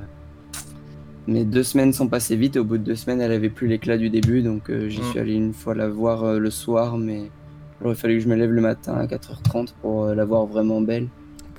mais 1.30 1.44
deux 1.44 1.64
semaines 1.64 1.92
sont 1.92 2.08
passées 2.08 2.36
vite 2.38 2.56
et 2.56 2.60
au 2.60 2.64
bout 2.64 2.78
de 2.78 2.84
deux 2.84 2.96
semaines, 2.96 3.20
elle 3.20 3.34
avait 3.34 3.50
plus 3.50 3.68
l'éclat 3.68 3.98
du 3.98 4.10
début, 4.10 4.42
donc 4.42 4.70
euh, 4.70 4.88
j'y 4.88 5.02
Mm. 5.02 5.04
suis 5.04 5.20
allé 5.20 5.34
une 5.34 5.54
fois 5.54 5.76
la 5.76 5.90
voir 5.90 6.24
euh, 6.24 6.40
le 6.40 6.50
soir, 6.50 6.98
mais 6.98 7.24
il 7.82 7.86
aurait 7.86 7.96
fallu 7.96 8.16
que 8.18 8.24
je 8.24 8.30
me 8.30 8.36
lève 8.36 8.52
le 8.52 8.62
matin 8.62 8.94
à 8.96 9.06
4h30 9.08 9.74
pour 9.82 10.06
euh, 10.06 10.16
la 10.16 10.24
voir 10.24 10.46
vraiment 10.46 10.80
belle. 10.80 11.08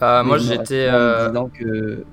bah, 0.01 0.23
Mais 0.23 0.29
moi, 0.29 0.39
j'étais. 0.39 0.87
euh, 0.89 1.29
disant 1.29 1.51
que 1.51 2.05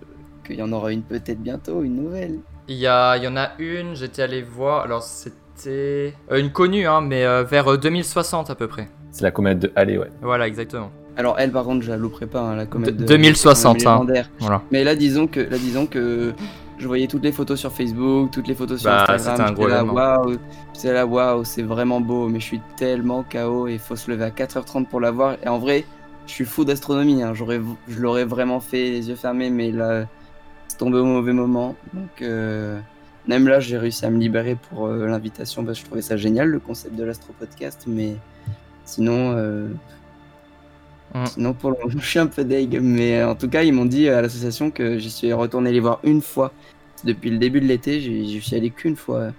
qu'il 0.46 0.58
y 0.58 0.62
en 0.62 0.72
aura 0.74 0.92
une 0.92 1.02
peut-être 1.02 1.40
bientôt, 1.42 1.82
une 1.82 1.96
nouvelle. 1.96 2.40
Il 2.68 2.76
y, 2.76 2.88
a, 2.88 3.16
il 3.18 3.24
y 3.24 3.28
en 3.28 3.38
a 3.38 3.52
une, 3.58 3.96
j'étais 3.96 4.22
allé 4.22 4.42
voir. 4.44 4.84
Alors, 4.84 5.02
c'était. 5.04 6.14
euh, 6.32 6.40
une 6.40 6.52
connue, 6.52 6.86
hein, 6.86 7.00
mais 7.02 7.26
euh, 7.26 7.44
vers 7.44 7.68
euh, 7.72 7.78
2060 7.78 8.50
à 8.50 8.56
peu 8.56 8.68
près. 8.68 8.90
C'est 9.12 9.24
la 9.24 9.32
comète 9.32 9.60
de 9.60 9.72
Halley, 9.76 9.98
ouais. 9.98 10.10
Voilà, 10.22 10.46
exactement. 10.48 10.92
Alors 11.18 11.36
elle, 11.40 11.52
par 11.52 11.64
contre, 11.64 11.84
je 11.84 11.90
la 11.92 11.98
louperai 11.98 12.28
pas, 12.28 12.42
hein, 12.42 12.56
la 12.56 12.66
comète 12.66 12.96
De- 12.96 13.04
de 13.04 13.08
2060, 13.08 13.84
la 13.84 13.94
hein. 13.94 14.06
Voilà. 14.40 14.62
Mais 14.72 14.84
là, 14.84 14.96
disons 14.96 15.28
que, 15.28 15.40
là, 15.40 15.58
disons 15.58 15.86
que 15.86 16.34
je 16.78 16.88
voyais 16.88 17.08
toutes 17.08 17.24
les 17.24 17.32
photos 17.32 17.58
sur 17.60 17.72
Facebook, 17.72 18.32
toutes 18.32 18.48
les 18.50 18.56
photos 18.56 18.82
sur 18.82 18.90
Bah, 18.90 19.06
Instagram. 19.08 19.56
là, 19.70 19.84
waouh, 19.86 20.36
c'est 20.74 20.92
là, 20.92 21.06
waouh, 21.06 21.46
c'est 21.46 21.62
vraiment 21.64 22.02
beau, 22.02 22.28
mais 22.28 22.40
je 22.42 22.46
suis 22.46 22.62
tellement 22.78 23.24
KO 23.24 23.68
et 23.68 23.74
il 23.74 23.80
faut 23.80 23.96
se 23.96 24.12
lever 24.12 24.26
à 24.26 24.30
4h30 24.30 24.86
pour 24.88 25.00
la 25.00 25.12
voir. 25.12 25.38
Et 25.42 25.48
en 25.48 25.58
vrai, 25.58 25.86
je 26.28 26.32
suis 26.34 26.44
fou 26.46 26.66
d'astronomie, 26.66 27.24
hein. 27.24 27.34
J'aurais, 27.34 27.62
je 27.88 28.00
l'aurais 28.00 28.26
vraiment 28.26 28.60
fait 28.60 28.90
les 28.92 29.08
yeux 29.10 29.16
fermés, 29.16 29.50
mais 29.50 29.72
là, 29.72 30.06
c'est 30.68 30.78
tombé 30.78 30.98
au 30.98 31.06
mauvais 31.06 31.32
moment. 31.34 31.76
Donc, 31.94 32.22
euh, 32.22 32.78
même 33.28 33.48
là, 33.48 33.62
j'ai 33.62 33.78
réussi 33.78 34.06
à 34.06 34.10
me 34.10 34.20
libérer 34.20 34.58
pour 34.70 34.88
euh, 34.88 35.08
l'invitation 35.08 35.64
parce 35.64 35.78
que 35.78 35.84
je 35.84 35.88
trouvais 35.88 36.02
ça 36.02 36.18
génial, 36.18 36.50
le 36.50 36.60
concept 36.60 36.96
de 36.96 37.04
l'Astro 37.06 37.32
Podcast, 37.40 37.84
mais 37.88 38.16
sinon. 38.84 39.32
euh, 39.38 39.68
Mm. 41.16 41.26
Sinon, 41.28 41.54
pour 41.54 41.72
le 41.72 41.78
moment, 41.78 41.90
je 42.00 42.06
suis 42.06 42.20
un 42.20 42.28
peu 42.28 42.44
deg. 42.44 42.80
Mais 42.82 43.20
euh, 43.20 43.30
en 43.30 43.36
tout 43.36 43.50
cas, 43.50 43.64
ils 43.64 43.74
m'ont 43.74 43.86
dit 43.86 44.10
à 44.10 44.22
l'association 44.22 44.70
que 44.70 44.98
j'y 45.00 45.10
suis 45.10 45.34
retourné 45.34 45.72
les 45.72 45.80
voir 45.80 46.00
une 46.04 46.22
fois. 46.22 46.52
Depuis 47.04 47.30
le 47.30 47.38
début 47.38 47.62
de 47.62 47.66
l'été, 47.66 48.02
j'y 48.02 48.42
suis 48.42 48.56
allé 48.56 48.70
qu'une 48.70 48.96
fois 48.96 49.18
euh, 49.18 49.32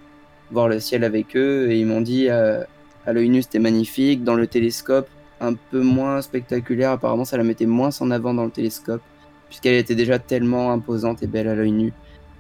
voir 0.51 0.69
le 0.69 0.81
ciel 0.81 1.05
avec 1.05 1.37
eux. 1.37 1.71
Et 1.71 1.79
ils 1.79 1.87
m'ont 1.87 2.01
dit 2.01 2.29
à 2.29 2.67
l'œil 3.13 3.29
nu, 3.29 3.43
c'était 3.43 3.59
magnifique. 3.59 4.25
Dans 4.25 4.35
le 4.35 4.47
télescope, 4.47 5.09
un 5.41 5.55
peu 5.55 5.83
moins 5.83 6.23
spectaculaire. 6.23 6.93
Apparemment, 6.93 7.25
ça 7.25 7.37
la 7.37 7.45
mettait 7.45 7.67
moins 7.67 7.91
en 8.01 8.11
avant 8.11 8.35
dans 8.35 8.45
le 8.45 8.51
télescope. 8.51 9.03
Puisqu'elle 9.49 9.75
était 9.75 9.95
déjà 9.95 10.19
tellement 10.19 10.73
imposante 10.73 11.23
et 11.23 11.27
belle 11.27 11.49
à 11.49 11.55
l'œil 11.55 11.73
nu. 11.73 11.93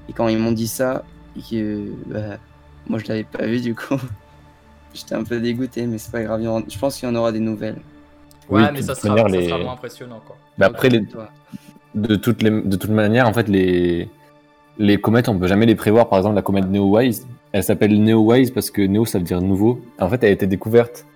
Et 0.08 0.12
quand 0.12 0.28
ils 0.28 0.38
m'ont 0.38 0.52
dit 0.52 0.68
ça, 0.68 1.04
bah, 2.06 2.38
moi 2.88 2.98
je 2.98 3.06
l'avais 3.06 3.24
pas 3.24 3.46
vu 3.46 3.60
du 3.60 3.74
coup. 3.74 3.96
J'étais 4.94 5.14
un 5.14 5.24
peu 5.24 5.40
dégoûté, 5.40 5.86
mais 5.86 5.98
c'est 5.98 6.10
pas 6.10 6.22
grave. 6.22 6.42
Je 6.68 6.78
pense 6.78 6.98
qu'il 6.98 7.08
y 7.08 7.12
en 7.12 7.14
aura 7.14 7.30
des 7.30 7.40
nouvelles. 7.40 7.76
Ouais, 8.48 8.62
Oui, 8.62 8.68
mais 8.72 8.80
de 8.80 8.84
ça 8.84 8.94
sera, 8.94 9.08
manière, 9.14 9.28
ça 9.30 9.36
les- 9.36 9.48
sera 9.48 9.58
moins 9.58 9.72
impressionnant 9.72 10.20
quoi. 10.26 10.36
Mais 10.58 10.66
après, 10.66 10.88
les, 10.88 11.00
de, 11.94 12.16
toutes 12.16 12.42
les, 12.42 12.50
de 12.50 12.76
toute 12.76 12.90
manière, 12.90 13.26
en 13.28 13.32
fait, 13.32 13.48
les, 13.48 14.08
les 14.78 14.98
comètes, 15.00 15.28
on 15.28 15.38
peut 15.38 15.46
jamais 15.46 15.66
les 15.66 15.74
prévoir. 15.74 16.08
Par 16.08 16.18
exemple, 16.18 16.36
la 16.36 16.42
comète 16.42 16.66
Neowise, 16.70 17.26
elle 17.52 17.64
s'appelle 17.64 18.00
Neowise 18.02 18.50
parce 18.50 18.70
que 18.70 18.82
Neo, 18.82 19.04
ça 19.04 19.18
veut 19.18 19.24
dire 19.24 19.40
nouveau. 19.40 19.80
En 19.98 20.08
fait, 20.08 20.22
elle 20.22 20.28
a 20.30 20.32
été 20.32 20.46
découverte 20.46 21.06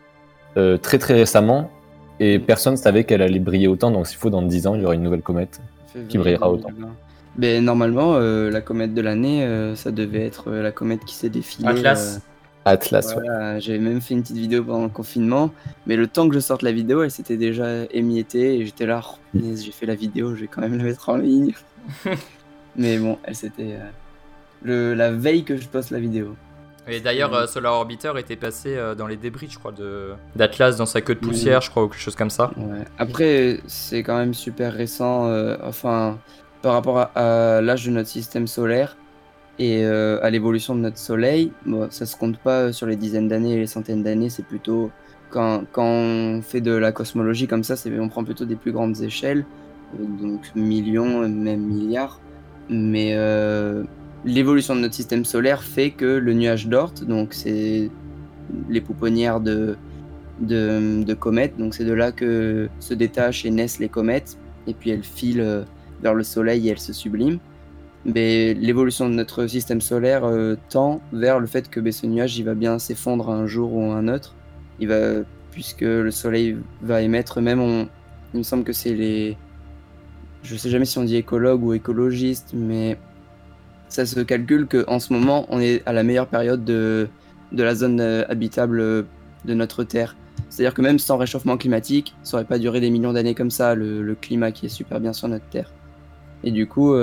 euh, 0.57 0.77
très 0.79 0.99
très 0.99 1.15
récemment 1.15 1.71
et 2.19 2.39
personne 2.39 2.77
savait 2.77 3.05
qu'elle 3.05 3.23
allait 3.23 3.39
briller 3.39 3.69
autant. 3.69 3.91
Donc, 3.91 4.07
s'il 4.07 4.19
faut, 4.19 4.31
dans 4.31 4.43
10 4.43 4.67
ans, 4.67 4.75
il 4.75 4.83
y 4.83 4.85
aura 4.85 4.95
une 4.95 5.03
nouvelle 5.03 5.23
comète. 5.23 5.61
Qui 6.09 6.19
brillera 6.19 6.51
autant. 6.51 6.69
2020. 6.71 6.89
Mais 7.37 7.61
normalement, 7.61 8.15
euh, 8.15 8.51
la 8.51 8.61
comète 8.61 8.95
de 8.95 9.01
l'année, 9.01 9.45
euh, 9.45 9.75
ça 9.75 9.91
devait 9.91 10.25
être 10.27 10.51
la 10.51 10.73
comète 10.73 11.05
qui 11.05 11.15
s'est 11.15 11.29
défilée. 11.31 11.69
Atlas. 11.69 12.21
Atlas, 12.65 13.15
ouais. 13.17 13.61
J'avais 13.61 13.79
même 13.79 14.01
fait 14.01 14.15
une 14.15 14.23
petite 14.23 14.37
vidéo 14.37 14.63
pendant 14.65 14.85
le 14.85 14.89
confinement, 14.91 15.51
mais 15.87 15.97
le 15.97 16.07
temps 16.07 16.29
que 16.29 16.35
je 16.35 16.41
sorte 16.41 16.63
la 16.63 16.73
vidéo, 16.73 17.03
elle 17.03 17.11
s'était 17.11 17.37
déjà 17.39 17.85
émiettée 17.91 18.57
et 18.59 18.67
j'étais 18.67 18.87
là, 18.87 19.01
oh, 19.05 19.17
punaise, 19.33 19.65
j'ai 19.65 19.73
fait 19.73 19.87
la 19.87 19.95
vidéo, 19.95 20.35
je 20.35 20.43
vais 20.43 20.49
quand 20.49 20.61
même 20.61 20.77
la 20.77 20.85
mettre 20.85 21.09
en 21.09 21.17
ligne. 21.17 21.55
mais 22.77 22.99
bon, 22.99 23.19
elle 23.25 23.35
s'était. 23.37 23.77
euh, 24.67 24.95
la 24.95 25.11
veille 25.13 25.45
que 25.45 25.57
je 25.57 25.69
poste 25.69 25.91
la 25.91 26.01
vidéo. 26.01 26.37
Et 26.89 27.01
d'ailleurs, 27.01 27.33
euh, 27.35 27.47
Solar 27.47 27.75
Orbiter 27.75 28.13
était 28.19 28.37
passé 28.37 28.77
euh, 28.77 28.95
dans 28.95 29.07
les 29.07 29.17
débris, 29.17 29.49
je 29.51 29.59
crois, 29.59 29.73
de 29.73 30.13
d'Atlas 30.35 30.77
dans 30.77 30.87
sa 30.87 31.01
queue 31.03 31.15
de 31.15 31.21
poussière, 31.21 31.61
je 31.61 31.71
crois, 31.71 31.85
ou 31.85 31.89
quelque 31.89 32.01
chose 32.01 32.17
comme 32.17 32.31
ça. 32.31 32.53
Ouais. 32.57 32.85
Après, 32.99 33.61
c'est 33.67 34.03
quand 34.03 34.17
même 34.19 34.35
super 34.35 34.73
récent, 34.73 35.27
euh, 35.27 35.57
enfin, 35.63 36.19
par 36.63 36.73
rapport 36.73 36.99
à, 36.99 37.57
à 37.57 37.61
l'âge 37.61 37.87
de 37.87 37.91
notre 37.91 38.09
système 38.09 38.47
solaire 38.47 38.97
et 39.61 39.85
euh, 39.85 40.19
à 40.23 40.31
l'évolution 40.31 40.75
de 40.75 40.81
notre 40.81 40.97
Soleil. 40.97 41.53
Bon, 41.67 41.87
ça 41.91 42.07
se 42.07 42.17
compte 42.17 42.39
pas 42.39 42.73
sur 42.73 42.87
les 42.87 42.97
dizaines 42.97 43.29
d'années 43.29 43.53
et 43.53 43.59
les 43.59 43.67
centaines 43.67 44.03
d'années, 44.03 44.31
c'est 44.31 44.45
plutôt 44.45 44.91
quand, 45.29 45.63
on 45.77 46.41
fait 46.43 46.63
de 46.63 46.73
la 46.73 46.91
cosmologie 46.91 47.47
comme 47.47 47.63
ça, 47.63 47.75
on 48.01 48.09
prend 48.09 48.25
plutôt 48.25 48.47
des 48.47 48.57
plus 48.57 48.73
grandes 48.73 49.01
échelles, 49.03 49.45
euh, 49.95 50.05
donc 50.21 50.51
millions, 50.57 51.29
même 51.29 51.61
milliards. 51.61 52.21
Mais 52.71 53.11
euh, 53.15 53.85
l'évolution 54.25 54.75
de 54.75 54.81
notre 54.81 54.95
système 54.95 55.25
solaire 55.27 55.63
fait 55.63 55.91
que 55.91 56.07
le 56.07 56.33
nuage 56.33 56.67
d'Oort, 56.67 56.95
donc 57.07 57.35
c'est 57.35 57.91
les 58.69 58.81
pouponnières 58.81 59.41
de, 59.41 59.77
de, 60.41 61.15
comètes. 61.15 61.59
Donc 61.59 61.75
c'est 61.75 61.85
de 61.85 61.93
là 61.93 62.13
que 62.13 62.69
se 62.81 62.95
détachent 62.95 63.45
et 63.45 63.51
naissent 63.51 63.79
les 63.79 63.91
comètes. 63.91 64.39
Et 64.67 64.75
puis 64.75 64.91
elles 64.91 65.05
filent 65.05 65.43
euh, 65.43 65.63
vers 66.03 66.15
le 66.15 66.23
Soleil 66.23 66.67
et 66.67 66.71
elles 66.71 66.79
se 66.79 66.95
subliment. 66.95 67.39
Mais 68.05 68.55
l'évolution 68.55 69.09
de 69.09 69.15
notre 69.15 69.47
système 69.47 69.81
solaire 69.81 70.25
euh, 70.25 70.57
tend 70.71 71.03
vers 71.13 71.39
le 71.39 71.47
fait 71.47 71.69
que 71.69 71.81
ben, 71.81 71.93
ce 71.93 72.07
nuage 72.07 72.39
il 72.39 72.45
va 72.45 72.55
bien 72.55 72.79
s'effondre 72.79 73.31
un 73.31 73.47
jour 73.47 73.75
ou 73.75 73.91
un 73.93 74.09
autre. 74.09 74.35
Il 74.79 74.89
va, 74.89 75.17
puisque 75.51 75.83
le 75.83 76.11
Soleil 76.11 76.57
va 76.81 77.03
émettre, 77.03 77.41
même 77.43 77.87
il 78.33 78.39
me 78.39 78.43
semble 78.43 78.65
que 78.65 78.73
c'est 78.73 78.95
les. 78.95 79.37
Je 80.43 80.57
sais 80.57 80.71
jamais 80.71 80.87
si 80.87 80.97
on 80.99 81.05
dit 81.05 81.17
écologue 81.17 81.63
ou 81.63 81.75
écologiste, 81.75 82.53
mais 82.55 82.97
ça 83.89 84.07
se 84.07 84.21
calcule 84.21 84.67
qu'en 84.67 84.99
ce 84.99 85.13
moment 85.13 85.45
on 85.51 85.61
est 85.61 85.83
à 85.85 85.93
la 85.93 86.03
meilleure 86.03 86.29
période 86.29 86.65
de, 86.65 87.09
de 87.53 87.63
la 87.63 87.75
zone 87.75 88.01
euh, 88.01 88.25
habitable 88.29 88.81
euh, 88.81 89.03
de 89.45 89.53
notre 89.53 89.85
Terre. 89.85 90.17
C'est-à-dire 90.49 90.73
que 90.73 90.81
même 90.81 90.99
sans 90.99 91.19
réchauffement 91.19 91.59
climatique, 91.59 92.15
ça 92.23 92.37
aurait 92.37 92.47
pas 92.47 92.59
duré 92.59 92.81
des 92.81 92.91
millions 92.91 93.13
d'années 93.13 93.35
comme 93.35 93.51
ça, 93.51 93.75
le, 93.75 94.17
climat 94.19 94.53
qui 94.53 94.67
est 94.67 94.71
super 94.71 94.99
bien 95.01 95.13
sur 95.13 95.29
notre 95.29 95.45
Terre. 95.47 95.71
Et 96.43 96.51
du 96.51 96.67
coup, 96.67 96.95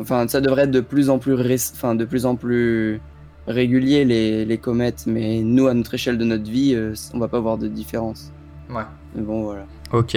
enfin, 0.00 0.26
ça 0.28 0.40
devrait 0.40 0.64
être 0.64 0.70
de 0.70 0.80
plus 0.80 1.10
en 1.10 1.18
plus, 1.18 1.34
ré- 1.34 1.54
enfin, 1.74 1.94
de 1.94 2.04
plus 2.04 2.26
en 2.26 2.36
plus 2.36 3.00
régulier 3.46 4.04
les, 4.04 4.44
les 4.44 4.58
comètes, 4.58 5.04
mais 5.06 5.40
nous, 5.42 5.66
à 5.68 5.74
notre 5.74 5.94
échelle 5.94 6.18
de 6.18 6.24
notre 6.24 6.50
vie, 6.50 6.74
euh, 6.74 6.94
on 7.14 7.18
va 7.18 7.28
pas 7.28 7.40
voir 7.40 7.58
de 7.58 7.68
différence. 7.68 8.32
Ouais. 8.70 8.82
Mais 9.14 9.22
bon, 9.22 9.42
voilà, 9.44 9.66
Ok. 9.92 10.16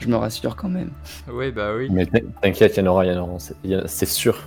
je 0.00 0.08
me 0.08 0.16
rassure 0.16 0.54
quand 0.56 0.68
même. 0.68 0.90
Oui, 1.32 1.50
bah 1.50 1.72
oui. 1.76 1.88
Mais 1.90 2.06
t'in- 2.06 2.20
t'inquiète, 2.40 2.76
il 2.76 2.80
y 2.80 2.82
en 2.88 2.90
aura, 2.92 3.04
il 3.04 3.12
y 3.12 3.16
en 3.16 3.22
aura, 3.28 3.38
c'est- 3.88 4.06
sûr. 4.06 4.38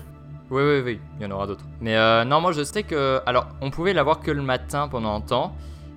Oui, 0.51 0.61
oui, 0.63 0.81
oui, 0.85 0.99
il 1.19 1.23
y 1.23 1.25
en 1.25 1.31
aura 1.31 1.47
d'autres. 1.47 1.65
Mais 1.81 1.95
euh, 1.97 2.23
non, 2.23 2.39
moi 2.39 2.51
je 2.51 2.63
sais 2.63 2.83
que. 2.83 3.19
Alors, 3.25 3.47
on 3.61 3.71
pouvait 3.71 3.93
l'avoir 3.93 4.19
que 4.21 4.29
le 4.31 4.43
matin 4.43 4.87
pendant 4.87 5.13
un 5.15 5.21
temps. 5.21 5.55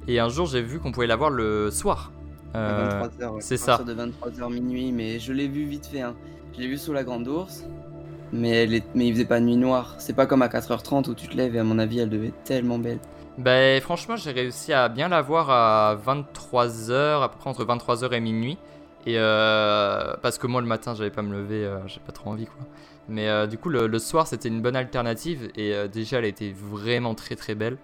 Et 0.08 0.20
un 0.20 0.30
jour, 0.30 0.46
j'ai 0.46 0.62
vu 0.62 0.78
qu'on 0.80 0.90
pouvait 0.90 1.06
l'avoir 1.06 1.28
le 1.28 1.70
soir. 1.70 2.12
Euh, 2.56 3.02
À 3.02 3.08
23h, 3.08 3.28
ouais. 3.34 3.40
c'est 3.42 3.58
ça. 3.58 3.76
de 3.86 3.92
23h 3.94 4.50
minuit, 4.50 4.90
mais 4.90 5.18
je 5.18 5.34
l'ai 5.34 5.48
vu 5.48 5.64
vite 5.66 5.84
fait. 5.86 6.00
Hein. 6.00 6.14
Je 6.56 6.60
l'ai 6.62 6.66
vu 6.66 6.78
sous 6.78 6.94
la 6.94 7.04
grande 7.04 7.28
ours, 7.28 7.66
mais, 8.32 8.64
elle 8.64 8.74
est... 8.74 8.84
mais 8.94 9.06
il 9.06 9.12
faisait 9.12 9.24
pas 9.24 9.40
nuit 9.40 9.56
noire. 9.56 9.94
C'est 9.98 10.14
pas 10.14 10.26
comme 10.26 10.42
à 10.42 10.48
4h30 10.48 11.08
où 11.10 11.14
tu 11.14 11.28
te 11.28 11.36
lèves 11.36 11.56
et 11.56 11.58
à 11.58 11.64
mon 11.64 11.78
avis, 11.78 12.00
elle 12.00 12.10
devait 12.10 12.28
être 12.28 12.44
tellement 12.44 12.78
belle. 12.78 12.98
Ben 13.38 13.80
franchement, 13.80 14.16
j'ai 14.16 14.32
réussi 14.32 14.72
à 14.72 14.88
bien 14.88 15.08
la 15.08 15.22
voir 15.22 15.48
à 15.50 15.96
23h, 16.04 17.22
à 17.22 17.28
peu 17.28 17.38
près 17.38 17.50
entre 17.50 17.64
23h 17.64 18.12
et 18.12 18.20
minuit. 18.20 18.58
Et 19.06 19.14
euh, 19.16 20.14
parce 20.22 20.38
que 20.38 20.48
moi 20.48 20.60
le 20.60 20.66
matin, 20.66 20.94
j'avais 20.94 21.10
pas 21.10 21.22
me 21.22 21.32
lever, 21.32 21.64
euh, 21.64 21.78
j'ai 21.86 22.00
pas 22.00 22.10
trop 22.12 22.30
envie 22.30 22.46
quoi. 22.46 22.66
Mais 23.08 23.28
euh, 23.28 23.46
du 23.46 23.56
coup, 23.56 23.68
le, 23.70 23.98
soir, 24.00 24.26
c'était 24.26 24.48
une 24.48 24.60
bonne 24.60 24.76
alternative. 24.76 25.50
Et 25.56 25.72
déjà, 25.88 26.18
elle 26.18 26.26
était 26.26 26.52
vraiment 26.52 27.14
très 27.14 27.36
très 27.36 27.54
belle. 27.54 27.78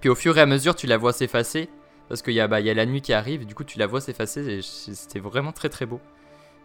Puis 0.00 0.10
au 0.10 0.14
fur 0.14 0.36
et 0.36 0.40
à 0.40 0.46
mesure, 0.46 0.74
tu 0.74 0.86
la 0.86 0.98
vois 0.98 1.12
s'effacer. 1.12 1.70
Parce 2.08 2.20
qu'il 2.20 2.34
y, 2.34 2.40
a, 2.40 2.48
bah, 2.48 2.60
y 2.60 2.68
a 2.68 2.74
la 2.74 2.84
nuit 2.84 3.00
qui 3.00 3.14
arrive, 3.14 3.46
du 3.46 3.54
coup, 3.54 3.64
tu 3.64 3.78
la 3.78 3.86
vois 3.86 4.02
s'effacer. 4.02 4.46
Et 4.46 4.60
c'était 4.60 5.20
vraiment 5.20 5.52
très 5.52 5.70
très 5.70 5.86
beau. 5.86 6.00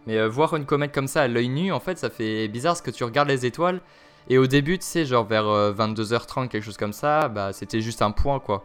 Mais 0.06 0.16
euh, 0.18 0.28
voir 0.28 0.56
une 0.56 0.64
comète 0.66 0.92
comme 0.92 1.06
ça 1.08 1.22
à 1.22 1.28
l'œil 1.28 1.48
nu, 1.48 1.72
en 1.72 1.80
fait, 1.80 1.98
ça 1.98 2.10
fait 2.10 2.48
bizarre 2.48 2.72
parce 2.72 2.82
que 2.82 2.90
tu 2.90 3.04
regardes 3.04 3.28
les 3.28 3.46
étoiles. 3.46 3.80
Et 4.28 4.38
au 4.38 4.46
début, 4.46 4.78
tu 4.78 4.84
sais, 4.86 5.04
genre 5.04 5.24
vers 5.24 5.46
euh, 5.46 5.72
22h30, 5.72 6.48
quelque 6.48 6.62
chose 6.64 6.76
comme 6.76 6.92
ça, 6.92 7.28
bah 7.28 7.52
c'était 7.52 7.80
juste 7.80 8.02
un 8.02 8.10
point 8.10 8.38
quoi. 8.38 8.64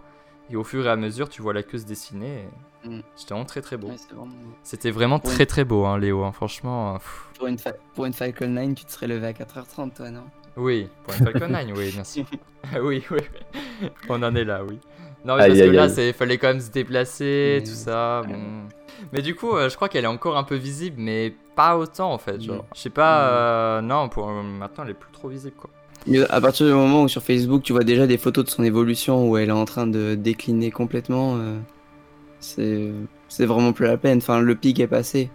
Et 0.49 0.55
au 0.55 0.63
fur 0.63 0.85
et 0.85 0.89
à 0.89 0.95
mesure, 0.95 1.27
tu 1.29 1.41
vois 1.41 1.53
la 1.53 1.63
queue 1.63 1.77
se 1.79 1.85
dessiner. 1.85 2.39
et 2.43 2.47
Mm. 2.87 3.01
C'était 3.15 3.33
vraiment 3.33 3.45
très 3.47 3.61
très 3.63 3.77
beau. 3.77 3.87
Ouais. 3.87 3.95
C'était 4.61 4.91
vraiment 4.91 5.17
très 5.17 5.47
très 5.47 5.63
beau, 5.63 5.85
hein, 5.85 5.97
Léo. 5.97 6.23
hein, 6.23 6.31
franchement, 6.31 6.91
euh, 6.93 6.97
pff. 6.99 7.25
pour, 7.39 7.47
une 7.47 7.57
fa- 7.57 7.73
pour 7.95 8.05
une 8.05 8.13
Falcon 8.13 8.47
9, 8.47 8.75
tu 8.75 8.85
te 8.85 8.91
serais 8.91 9.07
levé 9.07 9.25
à 9.25 9.33
4h30, 9.33 9.95
toi, 9.95 10.11
non? 10.11 10.25
Oui, 10.55 10.87
pour 11.03 11.15
une 11.15 11.25
Falcon 11.25 11.47
9, 11.47 11.65
oui, 11.75 11.91
bien 11.91 12.03
sûr. 12.03 12.25
oui, 12.83 13.03
oui, 13.09 13.19
on 14.07 14.21
en 14.21 14.35
est 14.35 14.43
là, 14.43 14.63
oui. 14.63 14.79
Non, 15.25 15.35
mais 15.37 15.43
Aïe, 15.43 15.49
parce 15.49 15.61
que 15.61 16.01
là, 16.01 16.07
il 16.07 16.13
fallait 16.13 16.37
quand 16.37 16.47
même 16.49 16.59
se 16.61 16.69
déplacer, 16.71 17.57
Mais 17.59 17.63
tout 17.67 17.73
ça. 17.75 18.21
Bon. 18.27 18.35
Mais 19.11 19.21
du 19.21 19.33
coup, 19.35 19.55
euh, 19.55 19.69
je 19.69 19.75
crois 19.75 19.89
qu'elle 19.89 20.03
est 20.05 20.07
encore 20.07 20.37
un 20.37 20.43
peu 20.43 20.55
visible, 20.55 20.97
mais 20.99 21.33
pas 21.55 21.77
autant 21.77 22.13
en 22.13 22.17
fait. 22.17 22.39
Genre, 22.41 22.57
Mm. 22.57 22.75
je 22.75 22.79
sais 22.79 22.89
pas, 22.89 23.17
Mm. 23.25 23.29
euh, 23.33 23.81
non, 23.81 24.09
pour 24.09 24.27
maintenant, 24.27 24.83
elle 24.83 24.91
est 24.91 24.93
plus 24.93 25.11
trop 25.11 25.27
visible 25.27 25.55
quoi. 25.57 25.69
À 26.29 26.39
partir 26.39 26.67
du 26.67 26.73
moment 26.73 27.01
où 27.01 27.07
sur 27.07 27.23
Facebook, 27.23 27.63
tu 27.63 27.73
vois 27.73 27.83
déjà 27.83 28.05
des 28.05 28.19
photos 28.19 28.45
de 28.45 28.49
son 28.51 28.63
évolution 28.63 29.27
où 29.27 29.37
elle 29.37 29.49
est 29.49 29.51
en 29.53 29.65
train 29.65 29.87
de 29.87 30.13
décliner 30.13 30.69
complètement, 30.69 31.37
euh, 31.37 31.57
c'est 32.39 33.45
vraiment 33.45 33.73
plus 33.73 33.85
la 33.87 33.97
peine. 33.97 34.19
Enfin, 34.19 34.39
le 34.39 34.55
pic 34.55 34.79
est 34.79 34.87
passé. 34.87 35.29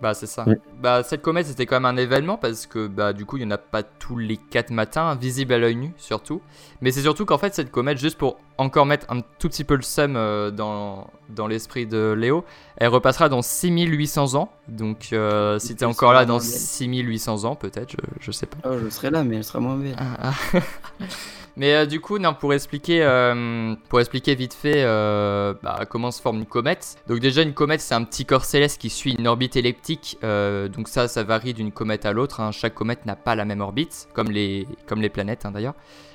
Bah 0.00 0.14
c'est 0.14 0.26
ça. 0.26 0.44
Oui. 0.46 0.54
Bah 0.80 1.02
cette 1.02 1.22
comète 1.22 1.46
c'était 1.46 1.66
quand 1.66 1.76
même 1.76 1.84
un 1.84 1.96
événement 1.96 2.36
parce 2.36 2.66
que 2.66 2.86
bah 2.86 3.12
du 3.12 3.24
coup 3.24 3.36
il 3.36 3.42
y 3.42 3.46
en 3.46 3.50
a 3.50 3.58
pas 3.58 3.82
tous 3.82 4.16
les 4.16 4.36
4 4.36 4.70
matins 4.70 5.14
visible 5.16 5.52
à 5.52 5.58
l'œil 5.58 5.76
nu 5.76 5.92
surtout. 5.96 6.40
Mais 6.80 6.92
c'est 6.92 7.02
surtout 7.02 7.24
qu'en 7.24 7.38
fait 7.38 7.54
cette 7.54 7.70
comète 7.70 7.98
juste 7.98 8.16
pour 8.16 8.38
encore 8.58 8.86
mettre 8.86 9.06
un 9.10 9.20
tout 9.38 9.48
petit 9.48 9.64
peu 9.64 9.74
le 9.74 9.82
seum 9.82 10.14
euh, 10.16 10.50
dans, 10.50 11.08
dans 11.30 11.46
l'esprit 11.46 11.86
de 11.86 12.12
Léo, 12.12 12.44
elle 12.76 12.88
repassera 12.88 13.28
dans 13.28 13.42
6800 13.42 14.34
ans. 14.34 14.50
Donc 14.68 15.08
euh, 15.12 15.58
si 15.58 15.74
t'es 15.74 15.84
encore 15.84 16.12
là 16.12 16.24
dans 16.24 16.34
moins 16.34 16.42
belle. 16.42 16.48
6800 16.48 17.44
ans 17.44 17.56
peut-être, 17.56 17.90
je, 17.90 17.96
je 18.20 18.30
sais 18.30 18.46
pas. 18.46 18.58
Oh, 18.68 18.76
je 18.82 18.88
serai 18.90 19.10
là, 19.10 19.24
mais 19.24 19.36
elle 19.36 19.44
sera 19.44 19.60
moins 19.60 19.76
belle. 19.76 19.96
Ah, 19.98 20.32
ah. 20.54 20.58
Mais 21.58 21.74
euh, 21.74 21.86
du 21.86 22.00
coup, 22.00 22.20
non, 22.20 22.34
pour 22.34 22.54
expliquer, 22.54 23.02
euh, 23.02 23.74
pour 23.88 23.98
expliquer 23.98 24.36
vite 24.36 24.54
fait 24.54 24.84
euh, 24.84 25.54
bah, 25.60 25.80
comment 25.90 26.12
se 26.12 26.22
forme 26.22 26.38
une 26.38 26.46
comète. 26.46 27.02
Donc 27.08 27.18
déjà, 27.18 27.42
une 27.42 27.52
comète, 27.52 27.80
c'est 27.80 27.96
un 27.96 28.04
petit 28.04 28.24
corps 28.24 28.44
céleste 28.44 28.80
qui 28.80 28.90
suit 28.90 29.16
une 29.18 29.26
orbite 29.26 29.56
elliptique. 29.56 30.18
donc 30.22 30.86
ça, 30.86 31.08
ça 31.08 31.24
varie 31.24 31.54
d'une 31.54 31.72
comète 31.72 32.06
à 32.06 32.12
l'autre. 32.12 32.40
hein. 32.40 32.52
Chaque 32.52 32.74
comète 32.74 33.06
n'a 33.06 33.16
pas 33.16 33.34
la 33.34 33.44
même 33.44 33.60
orbite, 33.60 34.08
comme 34.14 34.30
les, 34.30 34.68
comme 34.86 35.02
les 35.02 35.08
planètes 35.08 35.46
hein, 35.46 35.50
d'ailleurs, 35.50 35.74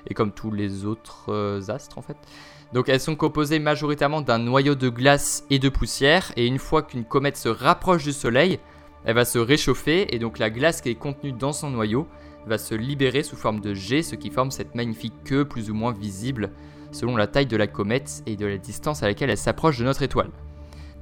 et 0.09 0.13
comme 0.13 0.31
tous 0.31 0.49
les 0.49 0.85
autres 0.85 1.69
astres 1.69 1.97
en 1.97 2.01
fait. 2.01 2.17
Donc 2.71 2.87
elles 2.87 3.01
sont 3.01 3.17
composées 3.17 3.59
majoritairement 3.59 4.21
d'un 4.21 4.39
noyau 4.39 4.75
de 4.75 4.87
glace 4.87 5.43
et 5.49 5.59
de 5.59 5.67
poussière. 5.67 6.31
Et 6.37 6.47
une 6.47 6.57
fois 6.57 6.83
qu'une 6.83 7.03
comète 7.03 7.35
se 7.35 7.49
rapproche 7.49 8.05
du 8.05 8.13
Soleil, 8.13 8.59
elle 9.03 9.15
va 9.15 9.25
se 9.25 9.39
réchauffer 9.39 10.15
et 10.15 10.19
donc 10.19 10.39
la 10.39 10.49
glace 10.49 10.79
qui 10.79 10.89
est 10.89 10.95
contenue 10.95 11.33
dans 11.33 11.51
son 11.51 11.69
noyau 11.69 12.07
va 12.47 12.57
se 12.57 12.75
libérer 12.75 13.23
sous 13.23 13.35
forme 13.35 13.59
de 13.59 13.73
jet, 13.73 14.03
ce 14.03 14.15
qui 14.15 14.29
forme 14.29 14.51
cette 14.51 14.75
magnifique 14.75 15.13
queue 15.23 15.45
plus 15.45 15.69
ou 15.69 15.73
moins 15.73 15.91
visible 15.93 16.51
selon 16.91 17.15
la 17.17 17.27
taille 17.27 17.47
de 17.47 17.57
la 17.57 17.67
comète 17.67 18.23
et 18.25 18.35
de 18.35 18.45
la 18.45 18.57
distance 18.57 19.03
à 19.03 19.07
laquelle 19.07 19.29
elle 19.29 19.37
s'approche 19.37 19.79
de 19.79 19.83
notre 19.83 20.03
étoile. 20.03 20.29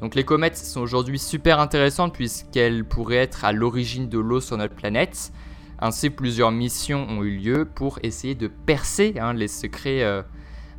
Donc 0.01 0.15
les 0.15 0.23
comètes 0.23 0.58
sont 0.58 0.82
aujourd'hui 0.82 1.19
super 1.19 1.60
intéressantes 1.60 2.13
puisqu'elles 2.13 2.86
pourraient 2.86 3.17
être 3.17 3.45
à 3.45 3.51
l'origine 3.51 4.10
de 4.10 4.17
l'eau 4.17 4.41
sur 4.41 4.58
notre 4.58 4.73
planète. 4.73 5.32
Ainsi, 5.80 6.10
plusieurs 6.10 6.51
missions 6.51 7.08
ont 7.10 7.23
eu 7.23 7.38
lieu 7.38 7.65
pour 7.65 7.99
essayer 8.04 8.36
de 8.36 8.47
percer 8.47 9.15
hein, 9.19 9.34
les 9.34 9.47
secrets, 9.47 10.04
euh, 10.04 10.21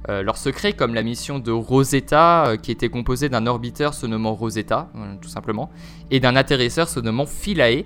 euh, 0.08 0.22
leurs 0.22 0.36
secrets, 0.36 0.72
comme 0.72 0.94
la 0.94 1.02
mission 1.02 1.38
de 1.38 1.50
Rosetta, 1.50 2.46
euh, 2.46 2.56
qui 2.56 2.70
était 2.70 2.88
composée 2.88 3.28
d'un 3.28 3.46
orbiteur 3.46 3.94
se 3.94 4.06
nommant 4.06 4.34
Rosetta, 4.34 4.90
tout 5.20 5.28
simplement, 5.28 5.70
et 6.10 6.20
d'un 6.20 6.36
atterrisseur 6.36 6.88
se 6.88 7.00
nommant 7.00 7.26
Philae. 7.26 7.84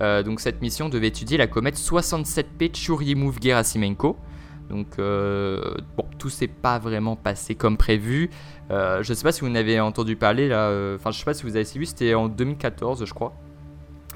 Euh, 0.00 0.22
donc 0.22 0.40
cette 0.40 0.60
mission 0.62 0.88
devait 0.88 1.08
étudier 1.08 1.38
la 1.38 1.46
comète 1.46 1.76
67P 1.76 2.70
Churyumov-Gerasimenko. 2.74 4.16
Donc, 4.68 4.86
euh, 4.98 5.60
bon, 5.96 6.04
tout 6.18 6.28
s'est 6.28 6.48
pas 6.48 6.78
vraiment 6.80 7.14
passé 7.14 7.54
comme 7.54 7.76
prévu. 7.76 8.30
Euh, 8.72 9.00
je 9.04 9.14
sais 9.14 9.22
pas 9.22 9.30
si 9.30 9.42
vous 9.42 9.46
en 9.48 9.54
avez 9.54 9.78
entendu 9.78 10.16
parler 10.16 10.48
là. 10.48 10.68
euh, 10.70 10.96
Enfin, 10.96 11.12
je 11.12 11.18
sais 11.20 11.24
pas 11.24 11.34
si 11.34 11.44
vous 11.44 11.54
avez 11.54 11.64
suivi. 11.64 11.86
C'était 11.86 12.14
en 12.14 12.26
2014, 12.28 13.04
je 13.04 13.14
crois. 13.14 13.32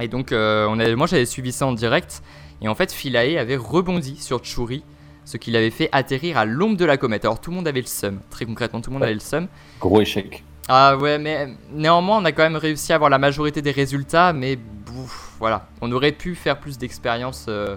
Et 0.01 0.09
donc, 0.09 0.33
euh, 0.33 0.67
on 0.69 0.79
avait, 0.81 0.97
moi, 0.97 1.07
j'avais 1.07 1.25
suivi 1.27 1.53
ça 1.53 1.67
en 1.67 1.73
direct. 1.73 2.23
Et 2.63 2.69
en 2.69 2.75
fait, 2.75 2.91
Philae 2.93 3.39
avait 3.39 3.57
rebondi 3.57 4.17
sur 4.17 4.41
Churi, 4.43 4.83
ce 5.25 5.37
qui 5.37 5.53
l'avait 5.53 5.71
fait 5.71 5.89
atterrir 5.93 6.37
à 6.37 6.45
l'ombre 6.47 6.77
de 6.77 6.85
la 6.85 6.97
comète. 6.97 7.25
Alors, 7.25 7.41
tout 7.41 7.51
le 7.51 7.57
monde 7.57 7.69
avait 7.69 7.81
le 7.81 7.87
seum. 7.87 8.19
Très 8.31 8.45
concrètement, 8.45 8.81
tout 8.81 8.91
le 8.91 8.95
monde 8.95 9.03
Ouais. 9.03 9.09
avait 9.09 9.15
le 9.15 9.21
seum. 9.21 9.47
Gros 9.81 10.01
échec. 10.01 10.43
Ah 10.69 10.97
ouais, 10.97 11.19
mais 11.19 11.49
néanmoins, 11.73 12.19
on 12.21 12.25
a 12.25 12.33
quand 12.33 12.43
même 12.43 12.57
réussi 12.57 12.93
à 12.93 12.97
avoir 12.97 13.09
la 13.11 13.19
majorité 13.19 13.63
des 13.63 13.71
résultats, 13.73 14.33
mais 14.33 14.57
bouf, 14.57 15.30
voilà. 15.41 15.67
On 15.81 15.91
aurait 15.91 16.13
pu 16.13 16.37
faire 16.37 16.61
plus 16.61 16.79
d'expérience 16.79 17.47
euh, 17.49 17.77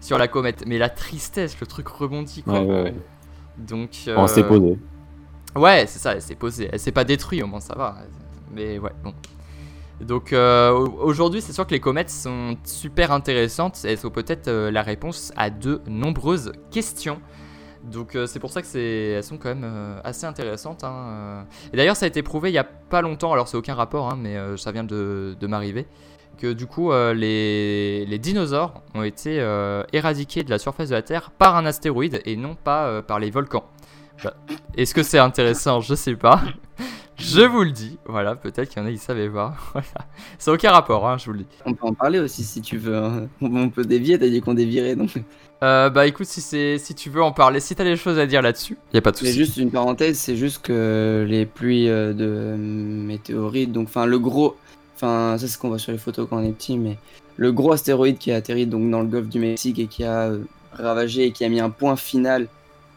sur 0.00 0.18
la 0.18 0.26
comète. 0.26 0.64
Mais 0.66 0.78
la 0.78 0.88
tristesse, 0.90 1.60
le 1.60 1.66
truc 1.68 1.86
rebondit, 1.86 2.42
quoi. 2.42 2.54
Ouais, 2.60 2.66
ouais, 2.66 2.82
ouais. 2.82 2.94
Donc. 3.56 3.90
On 4.16 4.26
s'est 4.26 4.42
euh, 4.42 4.48
posé. 4.48 4.78
Ouais, 5.54 5.84
c'est 5.86 5.98
ça, 6.00 6.14
elle 6.14 6.22
s'est 6.22 6.34
posée. 6.34 6.68
Elle 6.72 6.80
s'est 6.80 6.90
pas 6.92 7.04
détruite, 7.04 7.42
au 7.42 7.46
moins 7.46 7.60
ça 7.60 7.74
va. 7.76 7.96
Mais 8.50 8.78
ouais, 8.78 8.92
bon. 9.04 9.12
Donc 10.00 10.32
euh, 10.32 10.70
au- 10.72 11.02
aujourd'hui, 11.04 11.40
c'est 11.42 11.52
sûr 11.52 11.66
que 11.66 11.72
les 11.72 11.78
comètes 11.80 12.10
sont 12.10 12.56
super 12.64 13.12
intéressantes. 13.12 13.78
Elles 13.84 13.98
sont 13.98 14.10
peut-être 14.10 14.48
euh, 14.48 14.70
la 14.70 14.82
réponse 14.82 15.32
à 15.36 15.50
de 15.50 15.80
nombreuses 15.86 16.52
questions. 16.70 17.20
Donc 17.84 18.14
euh, 18.16 18.26
c'est 18.26 18.38
pour 18.40 18.50
ça 18.50 18.62
que 18.62 18.66
c'est, 18.68 18.80
elles 19.16 19.24
sont 19.24 19.36
quand 19.38 19.50
même 19.50 19.64
euh, 19.64 20.00
assez 20.04 20.24
intéressantes. 20.24 20.82
hein, 20.84 20.92
euh. 20.92 21.42
Et 21.72 21.76
d'ailleurs, 21.76 21.96
ça 21.96 22.06
a 22.06 22.08
été 22.08 22.22
prouvé 22.22 22.50
il 22.50 22.54
y 22.54 22.58
a 22.58 22.64
pas 22.64 23.02
longtemps. 23.02 23.32
Alors 23.32 23.46
c'est 23.46 23.56
aucun 23.56 23.74
rapport, 23.74 24.10
hein, 24.10 24.16
mais 24.18 24.36
euh, 24.36 24.56
ça 24.56 24.72
vient 24.72 24.84
de, 24.84 25.36
de 25.38 25.46
m'arriver. 25.46 25.86
Que 26.38 26.52
du 26.52 26.66
coup, 26.66 26.90
euh, 26.90 27.14
les, 27.14 28.04
les 28.06 28.18
dinosaures 28.18 28.82
ont 28.94 29.04
été 29.04 29.38
euh, 29.40 29.84
éradiqués 29.92 30.42
de 30.42 30.50
la 30.50 30.58
surface 30.58 30.88
de 30.88 30.94
la 30.94 31.02
Terre 31.02 31.30
par 31.30 31.56
un 31.56 31.64
astéroïde 31.66 32.20
et 32.24 32.34
non 32.36 32.56
pas 32.56 32.86
euh, 32.86 33.02
par 33.02 33.20
les 33.20 33.30
volcans. 33.30 33.64
Bah, 34.24 34.34
Est-ce 34.76 34.92
que 34.94 35.02
c'est 35.04 35.18
intéressant? 35.18 35.80
Je 35.80 35.94
sais 35.94 36.16
pas. 36.16 36.40
Je 37.16 37.42
vous 37.42 37.62
le 37.62 37.70
dis. 37.70 37.98
Voilà, 38.06 38.34
peut-être 38.34 38.68
qu'il 38.70 38.82
y 38.82 38.84
en 38.84 38.88
a 38.88 38.90
qui 38.90 38.98
savaient 38.98 39.28
pas. 39.28 39.54
Voilà. 39.72 39.86
C'est 40.38 40.50
aucun 40.50 40.72
rapport, 40.72 41.06
hein, 41.06 41.16
je 41.18 41.26
vous 41.26 41.32
le 41.34 41.38
dis. 41.40 41.46
On 41.64 41.74
peut 41.74 41.86
en 41.86 41.94
parler 41.94 42.18
aussi 42.18 42.42
si 42.42 42.60
tu 42.60 42.76
veux. 42.78 42.96
hein. 42.96 43.28
On 43.40 43.68
peut 43.68 43.84
dévier, 43.84 44.18
t'as 44.18 44.28
dit 44.28 44.40
qu'on 44.40 44.54
dévierait 44.54 44.96
donc. 44.96 45.10
Euh, 45.62 45.90
bah 45.90 46.08
écoute, 46.08 46.26
si, 46.26 46.40
c'est, 46.40 46.78
si 46.78 46.96
tu 46.96 47.08
veux 47.08 47.22
en 47.22 47.30
parler, 47.30 47.60
si 47.60 47.76
t'as 47.76 47.84
des 47.84 47.94
choses 47.96 48.18
à 48.18 48.26
dire 48.26 48.42
là-dessus, 48.42 48.76
y 48.92 48.96
a 48.96 49.00
pas 49.00 49.12
de 49.12 49.16
souci. 49.18 49.32
juste 49.32 49.56
une 49.58 49.70
parenthèse, 49.70 50.18
c'est 50.18 50.34
juste 50.34 50.62
que 50.62 51.24
les 51.28 51.46
pluies 51.46 51.86
de 51.86 52.56
météorites, 52.58 53.70
donc 53.70 53.86
enfin 53.86 54.04
le 54.06 54.18
gros, 54.18 54.56
enfin 54.94 55.36
ça 55.38 55.46
c'est 55.46 55.52
ce 55.52 55.58
qu'on 55.58 55.68
voit 55.68 55.78
sur 55.78 55.92
les 55.92 55.98
photos 55.98 56.26
quand 56.28 56.38
on 56.38 56.44
est 56.44 56.52
petit, 56.52 56.78
mais 56.78 56.98
le 57.36 57.52
gros 57.52 57.72
astéroïde 57.72 58.18
qui 58.18 58.30
a 58.32 58.36
atterri 58.36 58.66
donc 58.66 58.90
dans 58.90 59.00
le 59.00 59.06
golfe 59.08 59.28
du 59.28 59.38
Mexique 59.38 59.78
et 59.78 59.86
qui 59.86 60.04
a 60.04 60.28
euh, 60.28 60.38
ravagé 60.72 61.24
et 61.26 61.32
qui 61.32 61.44
a 61.44 61.48
mis 61.48 61.60
un 61.60 61.70
point 61.70 61.96
final 61.96 62.48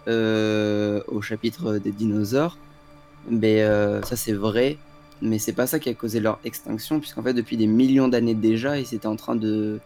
euh, 0.08 1.02
au 1.08 1.22
chapitre 1.22 1.78
des 1.78 1.92
dinosaures, 1.92 2.58
mais 3.30 3.64
euh, 3.64 4.02
ça 4.04 4.16
c'est 4.16 4.34
vrai, 4.34 4.78
mais 5.22 5.40
c'est 5.40 5.54
pas 5.54 5.66
ça 5.68 5.80
qui 5.80 5.90
a 5.90 5.94
causé 5.94 6.20
leur 6.20 6.40
extinction, 6.46 7.00
puisqu'en 7.00 7.24
fait 7.24 7.34
depuis 7.34 7.58
des 7.58 7.68
millions 7.68 8.08
d'années 8.08 8.36
déjà, 8.36 8.78
ils 8.78 8.94
étaient 8.94 9.08
en 9.08 9.16
train 9.16 9.36
de 9.36 9.80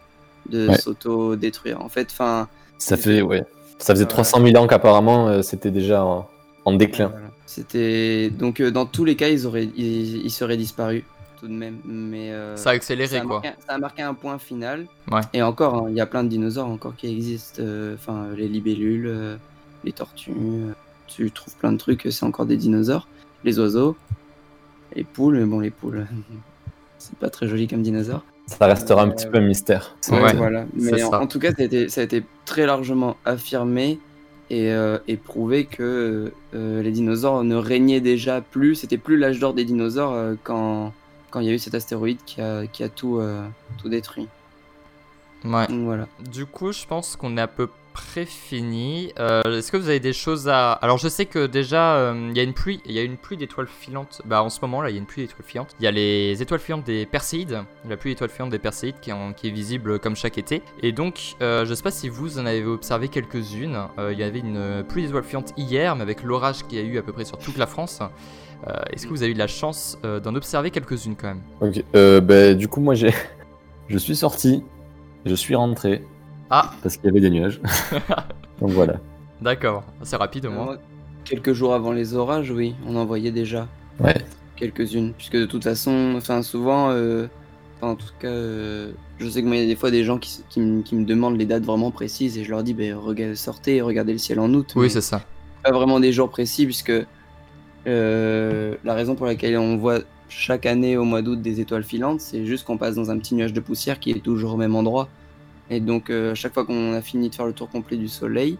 de 0.48 0.68
Ouais. 0.68 0.78
s'auto-détruire. 0.78 1.80
En 1.82 1.88
fait, 1.90 2.08
enfin 2.10 2.48
Ça 2.78 2.96
fait, 2.96 3.20
ouais. 3.22 3.44
Ça 3.78 3.94
faisait 3.94 4.04
Ouais. 4.04 4.10
300 4.10 4.42
000 4.44 4.56
ans 4.62 4.66
qu'apparemment 4.66 5.42
c'était 5.42 5.70
déjà 5.70 6.04
en, 6.04 6.28
en 6.64 6.72
déclin. 6.74 7.08
Voilà. 7.08 7.26
C'était 7.46 8.30
donc 8.30 8.60
dans 8.62 8.86
tous 8.86 9.04
les 9.04 9.16
cas 9.16 9.28
ils 9.28 9.46
auraient 9.46 9.68
ils, 9.76 10.24
ils 10.24 10.30
seraient 10.30 10.56
disparus 10.56 11.02
tout 11.40 11.48
de 11.48 11.52
même 11.52 11.78
mais 11.84 12.30
euh, 12.32 12.56
Ça 12.56 12.70
a 12.70 12.72
accéléré 12.74 13.16
ça 13.16 13.22
a 13.22 13.26
quoi. 13.26 13.42
ça 13.66 13.74
a 13.74 13.78
marqué 13.78 14.02
un 14.02 14.14
point 14.14 14.38
final 14.38 14.86
Ouais. 15.10 15.20
et 15.32 15.42
encore 15.42 15.74
hein, 15.74 15.86
il 15.88 15.96
y 15.96 16.00
a 16.00 16.06
plein 16.06 16.22
de 16.24 16.28
dinosaures 16.28 16.68
encore 16.68 16.94
qui 16.96 17.06
existent 17.08 17.62
euh, 17.62 17.94
enfin 17.94 18.28
les 18.36 18.46
libellules 18.48 19.06
euh, 19.08 19.36
les 19.84 19.92
tortues 19.92 20.32
euh, 20.36 20.72
tu 21.06 21.30
trouves 21.30 21.56
plein 21.56 21.72
de 21.72 21.78
trucs 21.78 22.06
c'est 22.10 22.24
encore 22.24 22.46
des 22.46 22.56
dinosaures 22.56 23.08
les 23.44 23.58
oiseaux 23.58 23.96
les 24.94 25.04
poules 25.04 25.38
mais 25.38 25.46
bon 25.46 25.60
les 25.60 25.70
poules 25.70 26.06
c'est 26.98 27.16
pas 27.16 27.30
très 27.30 27.48
joli 27.48 27.66
comme 27.68 27.82
dinosaure 27.82 28.22
Ça 28.46 28.66
restera 28.66 29.02
un 29.02 29.08
Euh, 29.08 29.12
petit 29.12 29.26
peu 29.28 29.38
un 29.38 29.46
mystère. 29.46 29.96
Ouais, 30.10 30.34
voilà. 30.34 30.66
Mais 30.74 31.02
en, 31.04 31.10
ça. 31.12 31.20
en 31.20 31.26
tout 31.28 31.38
cas, 31.38 31.50
ça 31.52 31.62
a, 31.62 31.64
été, 31.64 31.88
ça 31.88 32.00
a 32.00 32.04
été 32.04 32.24
très 32.44 32.66
largement 32.66 33.16
affirmé 33.24 34.00
et, 34.50 34.72
euh, 34.72 34.98
et 35.06 35.16
prouvé 35.16 35.66
que 35.66 36.32
euh, 36.54 36.82
les 36.82 36.90
dinosaures 36.90 37.44
ne 37.44 37.54
régnaient 37.54 38.00
déjà 38.00 38.40
plus. 38.40 38.74
C'était 38.74 38.98
plus 38.98 39.16
l'âge 39.16 39.38
d'or 39.38 39.54
des 39.54 39.64
dinosaures 39.64 40.12
euh, 40.12 40.34
quand, 40.42 40.92
quand 41.30 41.40
il 41.40 41.46
y 41.46 41.50
a 41.50 41.52
eu 41.52 41.58
cet 41.58 41.74
astéroïde 41.74 42.18
qui 42.26 42.40
a, 42.40 42.66
qui 42.66 42.82
a 42.82 42.88
tout, 42.88 43.18
euh, 43.18 43.46
tout 43.78 43.88
détruit. 43.88 44.28
Ouais. 45.44 45.66
Donc 45.68 45.84
voilà. 45.84 46.06
Du 46.30 46.44
coup, 46.46 46.72
je 46.72 46.84
pense 46.86 47.16
qu'on 47.16 47.36
est 47.38 47.40
à 47.40 47.46
peu 47.48 47.68
près 47.94 48.26
fini. 48.26 49.12
Euh, 49.18 49.42
Est-ce 49.58 49.72
que 49.72 49.76
vous 49.78 49.88
avez 49.88 49.98
des 50.00 50.12
choses 50.12 50.48
à. 50.48 50.72
Alors, 50.72 50.98
je 50.98 51.08
sais 51.08 51.24
que 51.26 51.46
déjà, 51.46 51.94
euh, 51.96 52.28
il 52.30 52.36
y 52.36 52.40
a 52.40 52.42
une 52.42 52.52
pluie, 52.52 52.80
il 52.84 52.92
y 52.92 52.98
a 52.98 53.02
une 53.02 53.16
pluie 53.16 53.36
d'étoiles 53.38 53.66
filantes. 53.66 54.20
Bah, 54.26 54.42
en 54.42 54.50
ce 54.50 54.60
moment, 54.60 54.82
là, 54.82 54.90
il 54.90 54.92
y 54.92 54.96
a 54.96 55.00
une 55.00 55.06
pluie 55.06 55.22
d'étoiles 55.22 55.44
filantes. 55.46 55.74
Il 55.80 55.84
y 55.84 55.86
a 55.86 55.90
les 55.90 56.40
étoiles 56.42 56.60
filantes 56.60 56.84
des 56.84 57.06
Perséides, 57.06 57.64
la 57.88 57.96
pluie 57.96 58.12
d'étoiles 58.12 58.30
filantes 58.30 58.50
des 58.50 58.58
Perséides 58.58 58.96
qui, 59.00 59.10
est 59.10 59.14
en- 59.14 59.32
qui 59.32 59.48
est 59.48 59.50
visible 59.50 59.98
comme 59.98 60.14
chaque 60.14 60.36
été. 60.38 60.62
Et 60.82 60.92
donc, 60.92 61.34
euh, 61.40 61.64
je 61.64 61.72
sais 61.74 61.82
pas 61.82 61.90
si 61.90 62.08
vous 62.10 62.38
en 62.38 62.44
avez 62.46 62.62
observé 62.64 63.08
quelques-unes. 63.08 63.78
Il 63.98 64.18
y 64.18 64.22
avait 64.22 64.40
une 64.40 64.84
pluie 64.86 65.04
d'étoiles 65.06 65.24
filantes 65.24 65.52
hier, 65.56 65.96
mais 65.96 66.02
avec 66.02 66.22
l'orage 66.22 66.64
qu'il 66.66 66.78
y 66.78 66.82
a 66.82 66.84
eu 66.84 66.98
à 66.98 67.02
peu 67.02 67.12
près 67.12 67.24
sur 67.24 67.38
toute 67.38 67.56
la 67.56 67.66
France. 67.66 68.00
Euh, 68.66 68.72
Est-ce 68.92 69.04
que 69.06 69.10
vous 69.10 69.22
avez 69.22 69.30
eu 69.32 69.34
de 69.34 69.38
la 69.38 69.46
chance 69.46 69.98
euh, 70.04 70.20
d'en 70.20 70.34
observer 70.34 70.70
quelques-unes 70.70 71.16
quand 71.16 71.28
même? 71.28 71.42
Ok. 71.60 71.82
Euh, 71.94 72.20
bah, 72.20 72.54
du 72.54 72.68
coup, 72.68 72.80
moi, 72.80 72.94
j'ai, 72.94 73.12
je 73.88 73.98
suis 73.98 74.16
sorti, 74.16 74.62
je 75.26 75.34
suis 75.34 75.54
rentré 75.54 76.04
Ah, 76.50 76.72
parce 76.82 76.96
qu'il 76.96 77.06
y 77.06 77.08
avait 77.08 77.20
des 77.20 77.30
nuages. 77.30 77.60
Donc 78.60 78.70
voilà. 78.70 79.00
d'accord, 79.40 79.84
c'est 80.02 80.16
rapide 80.16 80.46
au 80.46 80.50
moins. 80.50 80.64
Moi, 80.64 80.76
quelques 81.24 81.52
jours 81.52 81.74
avant 81.74 81.92
les 81.92 82.14
orages, 82.14 82.50
oui, 82.50 82.74
on 82.86 82.96
en 82.96 83.04
voyait 83.06 83.30
déjà 83.32 83.66
Ouais. 84.00 84.16
quelques-unes. 84.56 85.12
Puisque 85.16 85.36
de 85.36 85.46
toute 85.46 85.64
façon, 85.64 86.14
enfin 86.16 86.42
souvent, 86.42 86.90
euh, 86.90 87.26
enfin, 87.76 87.92
en 87.92 87.96
tout 87.96 88.06
cas, 88.18 88.28
euh, 88.28 88.92
je 89.18 89.28
sais 89.28 89.42
que 89.42 89.46
moi, 89.46 89.56
il 89.56 89.62
y 89.62 89.64
a 89.64 89.68
des 89.68 89.76
fois 89.76 89.90
des 89.90 90.04
gens 90.04 90.18
qui, 90.18 90.42
me- 90.60 90.82
qui 90.82 90.94
me 90.94 91.04
demandent 91.04 91.38
les 91.38 91.46
dates 91.46 91.64
vraiment 91.64 91.90
précises 91.90 92.36
et 92.38 92.44
je 92.44 92.50
leur 92.50 92.62
dis, 92.62 92.74
ben, 92.74 92.96
sortez 93.36 93.76
et 93.76 93.82
regardez 93.82 94.12
le 94.12 94.18
ciel 94.18 94.40
en 94.40 94.52
août. 94.52 94.72
Oui, 94.76 94.90
c'est 94.90 95.00
ça. 95.00 95.22
pas 95.62 95.72
vraiment 95.72 96.00
des 96.00 96.12
jours 96.12 96.28
précis 96.30 96.64
puisque 96.66 96.92
euh, 97.86 98.74
la 98.84 98.94
raison 98.94 99.14
pour 99.14 99.26
laquelle 99.26 99.56
on 99.56 99.76
voit 99.76 100.00
chaque 100.28 100.66
année 100.66 100.96
au 100.96 101.04
mois 101.04 101.22
d'août 101.22 101.40
des 101.42 101.60
étoiles 101.60 101.82
filantes, 101.84 102.20
c'est 102.20 102.44
juste 102.46 102.64
qu'on 102.64 102.76
passe 102.78 102.94
dans 102.94 103.10
un 103.10 103.18
petit 103.18 103.34
nuage 103.34 103.52
de 103.52 103.60
poussière 103.60 103.98
qui 103.98 104.10
est 104.10 104.22
toujours 104.22 104.54
au 104.54 104.56
même 104.56 104.74
endroit. 104.76 105.08
Et 105.70 105.80
donc 105.80 106.10
euh, 106.10 106.32
à 106.32 106.34
chaque 106.34 106.52
fois 106.54 106.64
qu'on 106.64 106.92
a 106.94 107.00
fini 107.00 107.30
de 107.30 107.34
faire 107.34 107.46
le 107.46 107.52
tour 107.52 107.68
complet 107.68 107.96
du 107.96 108.08
soleil, 108.08 108.58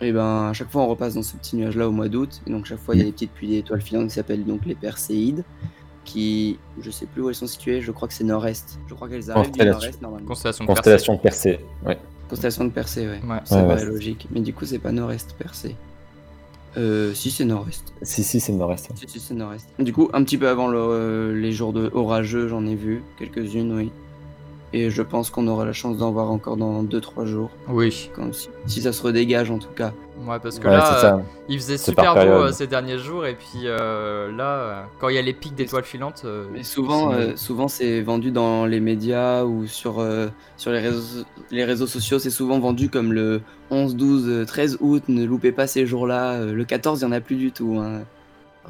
et 0.00 0.12
ben 0.12 0.48
à 0.50 0.52
chaque 0.52 0.70
fois 0.70 0.82
on 0.82 0.88
repasse 0.88 1.14
dans 1.14 1.22
ce 1.22 1.36
petit 1.36 1.56
nuage 1.56 1.76
là 1.76 1.88
au 1.88 1.92
mois 1.92 2.08
d'août. 2.08 2.40
Et 2.46 2.50
donc 2.50 2.66
chaque 2.66 2.78
fois 2.80 2.94
il 2.94 2.98
y 2.98 3.00
a 3.02 3.04
des 3.04 3.12
petites 3.12 3.32
pluies 3.32 3.48
d'étoiles 3.48 3.82
filantes 3.82 4.08
qui 4.08 4.14
s'appellent 4.14 4.44
donc 4.44 4.64
les 4.66 4.74
Perséides, 4.74 5.44
qui 6.04 6.58
je 6.80 6.90
sais 6.90 7.06
plus 7.06 7.22
où 7.22 7.28
elles 7.28 7.34
sont 7.34 7.46
situées, 7.46 7.80
je 7.82 7.92
crois 7.92 8.08
que 8.08 8.14
c'est 8.14 8.24
nord-est. 8.24 8.78
Je 8.88 8.94
crois 8.94 9.08
qu'elles 9.08 9.30
arrivent 9.30 9.52
du 9.52 9.64
nord-est 9.64 10.00
normalement. 10.02 10.26
Constellation 10.26 10.64
de 10.64 10.72
Persée. 10.74 10.90
Constellation. 11.12 11.58
Ouais. 11.86 11.98
Constellation 12.28 12.64
de 12.64 12.70
Persée, 12.70 13.06
ouais. 13.08 13.20
Ouais. 13.28 13.38
Ça 13.44 13.56
Ouais, 13.62 13.68
paraît 13.68 13.82
ouais. 13.84 13.88
logique. 13.90 14.26
Mais 14.30 14.40
du 14.40 14.52
coup 14.54 14.64
c'est 14.64 14.78
pas 14.78 14.90
nord-est 14.92 15.34
Persée. 15.36 15.76
Euh, 16.76 17.12
si 17.12 17.30
c'est 17.30 17.44
nord-est. 17.44 17.92
Si, 18.02 18.24
si, 18.24 18.40
c'est 18.40 18.52
nord-est. 18.52 18.90
Si, 18.94 19.06
si, 19.08 19.20
c'est 19.20 19.34
nord-est. 19.34 19.68
Du 19.78 19.92
coup, 19.92 20.08
un 20.14 20.24
petit 20.24 20.38
peu 20.38 20.48
avant 20.48 20.68
le- 20.68 20.78
euh, 20.78 21.32
les 21.38 21.52
jours 21.52 21.72
de 21.72 21.90
orageux, 21.92 22.48
j'en 22.48 22.64
ai 22.66 22.74
vu 22.74 23.02
quelques-unes, 23.18 23.72
oui. 23.74 23.90
Et 24.72 24.88
je 24.88 25.02
pense 25.02 25.28
qu'on 25.28 25.46
aura 25.48 25.66
la 25.66 25.74
chance 25.74 25.98
d'en 25.98 26.12
voir 26.12 26.30
encore 26.30 26.56
dans 26.56 26.82
2-3 26.82 27.26
jours. 27.26 27.50
Oui. 27.68 28.08
Quand, 28.16 28.32
si, 28.34 28.48
si 28.66 28.80
ça 28.80 28.92
se 28.94 29.02
redégage 29.02 29.50
en 29.50 29.58
tout 29.58 29.68
cas. 29.76 29.92
Ouais, 30.18 30.38
parce 30.40 30.58
que 30.58 30.68
Ouais, 30.68 30.74
là, 30.74 30.84
c'est 30.84 31.06
euh, 31.06 31.10
ça. 31.10 31.20
il 31.48 31.56
faisait 31.58 31.78
super 31.78 32.12
beau 32.14 32.20
période. 32.20 32.42
euh, 32.42 32.52
ces 32.52 32.66
derniers 32.66 32.98
jours, 32.98 33.26
et 33.26 33.34
puis 33.34 33.62
euh, 33.64 34.30
là, 34.36 34.86
quand 35.00 35.08
il 35.08 35.14
y 35.16 35.18
a 35.18 35.22
les 35.22 35.32
pics 35.32 35.54
d'étoiles 35.54 35.84
filantes. 35.84 36.22
euh, 36.24 36.46
Mais 36.52 36.62
souvent, 36.62 37.10
c'est- 37.10 37.16
euh, 37.16 37.36
souvent 37.36 37.66
c'est 37.68 38.02
vendu 38.02 38.30
dans 38.30 38.66
les 38.66 38.78
médias 38.80 39.44
ou 39.44 39.66
sur, 39.66 40.00
euh, 40.00 40.28
sur 40.56 40.70
les, 40.70 40.80
réseaux, 40.80 41.24
les 41.50 41.64
réseaux 41.64 41.86
sociaux. 41.86 42.18
C'est 42.18 42.30
souvent 42.30 42.60
vendu 42.60 42.88
comme 42.90 43.12
le 43.12 43.40
11, 43.70 43.96
12, 43.96 44.28
euh, 44.28 44.44
13 44.44 44.76
août. 44.80 45.04
Ne 45.08 45.24
loupez 45.24 45.50
pas 45.50 45.66
ces 45.66 45.86
jours-là. 45.86 46.44
Le 46.44 46.64
14, 46.64 47.00
il 47.00 47.06
n'y 47.06 47.12
en 47.12 47.16
a 47.16 47.20
plus 47.20 47.36
du 47.36 47.50
tout. 47.50 47.78
hein. 47.80 48.02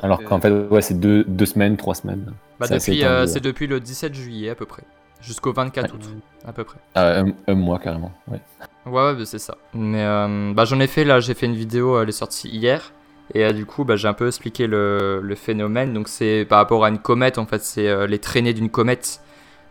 Alors 0.01 0.23
qu'en 0.25 0.41
fait, 0.41 0.51
ouais, 0.51 0.81
c'est 0.81 0.99
deux, 0.99 1.25
deux 1.25 1.45
semaines, 1.47 1.77
trois 1.77 1.95
semaines. 1.95 2.33
bah, 2.59 2.67
c'est 2.67 2.77
depuis, 2.77 3.05
euh, 3.05 3.27
le 3.69 3.81
17 3.81 4.15
juillet 4.15 4.49
à 4.49 4.55
peu 4.55 4.65
près, 4.65 4.85
jusqu'au 5.21 5.53
24 5.53 5.95
août, 5.95 6.09
à 6.47 6.53
peu 6.53 6.65
près. 6.65 6.79
Un, 6.95 7.27
un 7.47 7.55
mois 7.55 7.79
carrément. 7.79 8.13
Ouais. 8.29 8.41
Ouais, 8.87 8.93
ouais, 8.93 9.15
bah, 9.15 9.25
c'est 9.25 9.39
ça. 9.39 9.57
Mais 9.75 10.03
euh, 10.05 10.53
bah, 10.55 10.65
j'en 10.65 10.81
ai 10.81 10.87
fait 10.87 11.05
là, 11.05 11.21
j'ai 11.21 11.35
fait 11.35 11.47
une 11.47 11.55
vidéo, 11.55 12.01
elle 12.01 12.09
est 12.09 12.13
sortie 12.13 12.49
hier. 12.49 12.93
Et 13.35 13.45
euh, 13.45 13.53
du 13.53 13.65
coup, 13.65 13.85
bah, 13.85 13.97
j'ai 13.97 14.09
un 14.09 14.13
peu 14.15 14.27
expliqué 14.27 14.67
le, 14.67 15.21
le 15.23 15.35
phénomène. 15.35 15.93
Donc, 15.95 16.09
c'est 16.09 16.45
par 16.49 16.59
rapport 16.59 16.85
à 16.85 16.89
une 16.89 16.99
comète, 16.99 17.39
en 17.39 17.47
fait, 17.47 17.63
c'est 17.63 17.89
euh, 17.89 18.07
les 18.07 18.19
traînées 18.19 18.55
d'une 18.55 18.71
comète. 18.71 19.21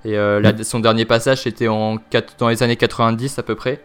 Et 0.05 0.17
euh, 0.17 0.39
la- 0.39 0.63
son 0.63 0.79
dernier 0.79 1.05
passage, 1.05 1.43
c'était 1.43 1.67
en, 1.67 1.97
dans 2.39 2.49
les 2.49 2.63
années 2.63 2.77
90 2.77 3.37
à 3.39 3.43
peu 3.43 3.55
près. 3.55 3.83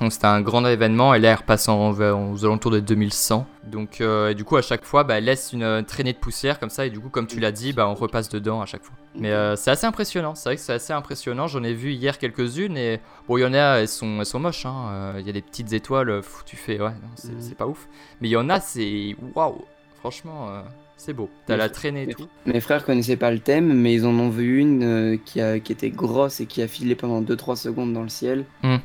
Donc 0.00 0.12
c'était 0.12 0.26
un 0.26 0.40
grand 0.40 0.64
événement 0.64 1.12
et 1.14 1.18
là 1.18 1.30
elle 1.30 1.38
repasse 1.38 1.68
en, 1.68 1.90
aux 1.90 2.44
alentours 2.44 2.70
de 2.70 2.80
2100. 2.80 3.46
Donc 3.64 4.00
euh, 4.00 4.30
et 4.30 4.34
du 4.34 4.44
coup 4.44 4.56
à 4.56 4.62
chaque 4.62 4.84
fois 4.84 5.02
bah, 5.04 5.18
elle 5.18 5.24
laisse 5.24 5.52
une 5.52 5.64
euh, 5.64 5.82
traînée 5.82 6.12
de 6.12 6.18
poussière 6.18 6.60
comme 6.60 6.70
ça 6.70 6.86
et 6.86 6.90
du 6.90 7.00
coup 7.00 7.08
comme 7.08 7.26
tu 7.26 7.40
l'as 7.40 7.52
dit 7.52 7.72
bah, 7.72 7.88
on 7.88 7.94
repasse 7.94 8.28
dedans 8.28 8.60
à 8.60 8.66
chaque 8.66 8.84
fois. 8.84 8.94
Mais 9.16 9.32
euh, 9.32 9.56
c'est 9.56 9.70
assez 9.70 9.86
impressionnant, 9.86 10.34
c'est 10.34 10.50
vrai 10.50 10.56
que 10.56 10.62
c'est 10.62 10.74
assez 10.74 10.92
impressionnant. 10.92 11.48
J'en 11.48 11.64
ai 11.64 11.74
vu 11.74 11.92
hier 11.92 12.18
quelques-unes 12.18 12.76
et 12.76 13.00
bon 13.26 13.38
il 13.38 13.40
y 13.40 13.44
en 13.44 13.54
a 13.54 13.80
elles 13.80 13.88
sont, 13.88 14.20
elles 14.20 14.26
sont 14.26 14.38
moches. 14.38 14.66
Hein. 14.66 15.14
Il 15.18 15.26
y 15.26 15.30
a 15.30 15.32
des 15.32 15.42
petites 15.42 15.72
étoiles, 15.72 16.22
tu 16.46 16.56
fais 16.56 16.80
ouais 16.80 16.90
mm. 16.90 17.30
c'est 17.40 17.56
pas 17.56 17.66
ouf. 17.66 17.88
Mais 18.20 18.28
il 18.28 18.32
y 18.32 18.36
en 18.36 18.48
a 18.48 18.60
c'est 18.60 19.16
waouh 19.34 19.64
franchement 19.98 20.62
c'est 20.96 21.12
beau. 21.12 21.28
T'as 21.46 21.56
la 21.56 21.68
traînée 21.68 22.04
et 22.04 22.14
tout. 22.14 22.28
Mes 22.46 22.60
frères 22.60 22.84
connaissaient 22.84 23.16
pas 23.16 23.32
le 23.32 23.40
thème 23.40 23.72
mais 23.72 23.94
ils 23.94 24.06
en 24.06 24.14
ont 24.14 24.30
vu 24.30 24.60
une 24.60 25.18
qui, 25.24 25.40
a, 25.40 25.58
qui 25.58 25.72
était 25.72 25.90
grosse 25.90 26.40
et 26.40 26.46
qui 26.46 26.62
a 26.62 26.68
filé 26.68 26.94
pendant 26.94 27.20
2-3 27.20 27.56
secondes 27.56 27.92
dans 27.92 28.02
le 28.02 28.08
ciel. 28.08 28.44
Mm. 28.62 28.76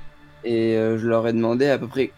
Et 0.44 0.76
euh, 0.76 0.98
je 0.98 1.08
leur 1.08 1.28
ai 1.28 1.34
demandé 1.34 1.68
à 1.68 1.78
peu 1.78 1.88
près 1.88 2.12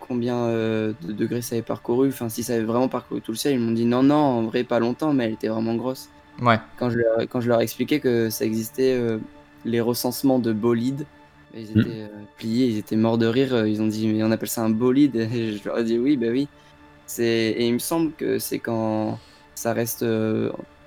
combien 0.00 0.36
euh, 0.36 0.92
de 1.02 1.12
degrés 1.12 1.42
ça 1.42 1.54
avait 1.54 1.62
parcouru, 1.62 2.08
enfin 2.08 2.28
si 2.28 2.42
ça 2.42 2.54
avait 2.54 2.64
vraiment 2.64 2.88
parcouru 2.88 3.20
tout 3.20 3.32
le 3.32 3.36
ciel. 3.36 3.54
Ils 3.54 3.60
m'ont 3.60 3.72
dit 3.72 3.84
non, 3.84 4.02
non, 4.02 4.16
en 4.16 4.42
vrai 4.42 4.64
pas 4.64 4.78
longtemps, 4.78 5.12
mais 5.12 5.24
elle 5.24 5.32
était 5.32 5.48
vraiment 5.48 5.74
grosse. 5.74 6.08
Ouais. 6.40 6.58
Quand 6.78 6.90
je 6.90 6.98
leur, 6.98 7.28
quand 7.28 7.40
je 7.40 7.48
leur 7.48 7.60
ai 7.60 7.64
expliqué 7.64 8.00
que 8.00 8.30
ça 8.30 8.44
existait 8.44 8.94
euh, 8.94 9.18
les 9.64 9.80
recensements 9.80 10.38
de 10.38 10.52
bolides, 10.52 11.06
ils 11.54 11.76
hmm. 11.76 11.80
étaient 11.80 12.10
pliés, 12.38 12.66
ils 12.66 12.78
étaient 12.78 12.96
morts 12.96 13.18
de 13.18 13.26
rire. 13.26 13.66
Ils 13.66 13.82
ont 13.82 13.86
dit 13.86 14.08
mais 14.08 14.22
on 14.22 14.30
appelle 14.30 14.48
ça 14.48 14.62
un 14.62 14.70
bolide. 14.70 15.16
Et 15.34 15.56
je 15.56 15.64
leur 15.64 15.78
ai 15.78 15.84
dit 15.84 15.98
oui, 15.98 16.16
bah 16.16 16.28
oui. 16.30 16.48
Et 17.18 17.66
il 17.66 17.74
me 17.74 17.78
semble 17.78 18.12
que 18.12 18.38
c'est 18.38 18.58
quand 18.58 19.18
ça 19.54 19.74
reste 19.74 20.04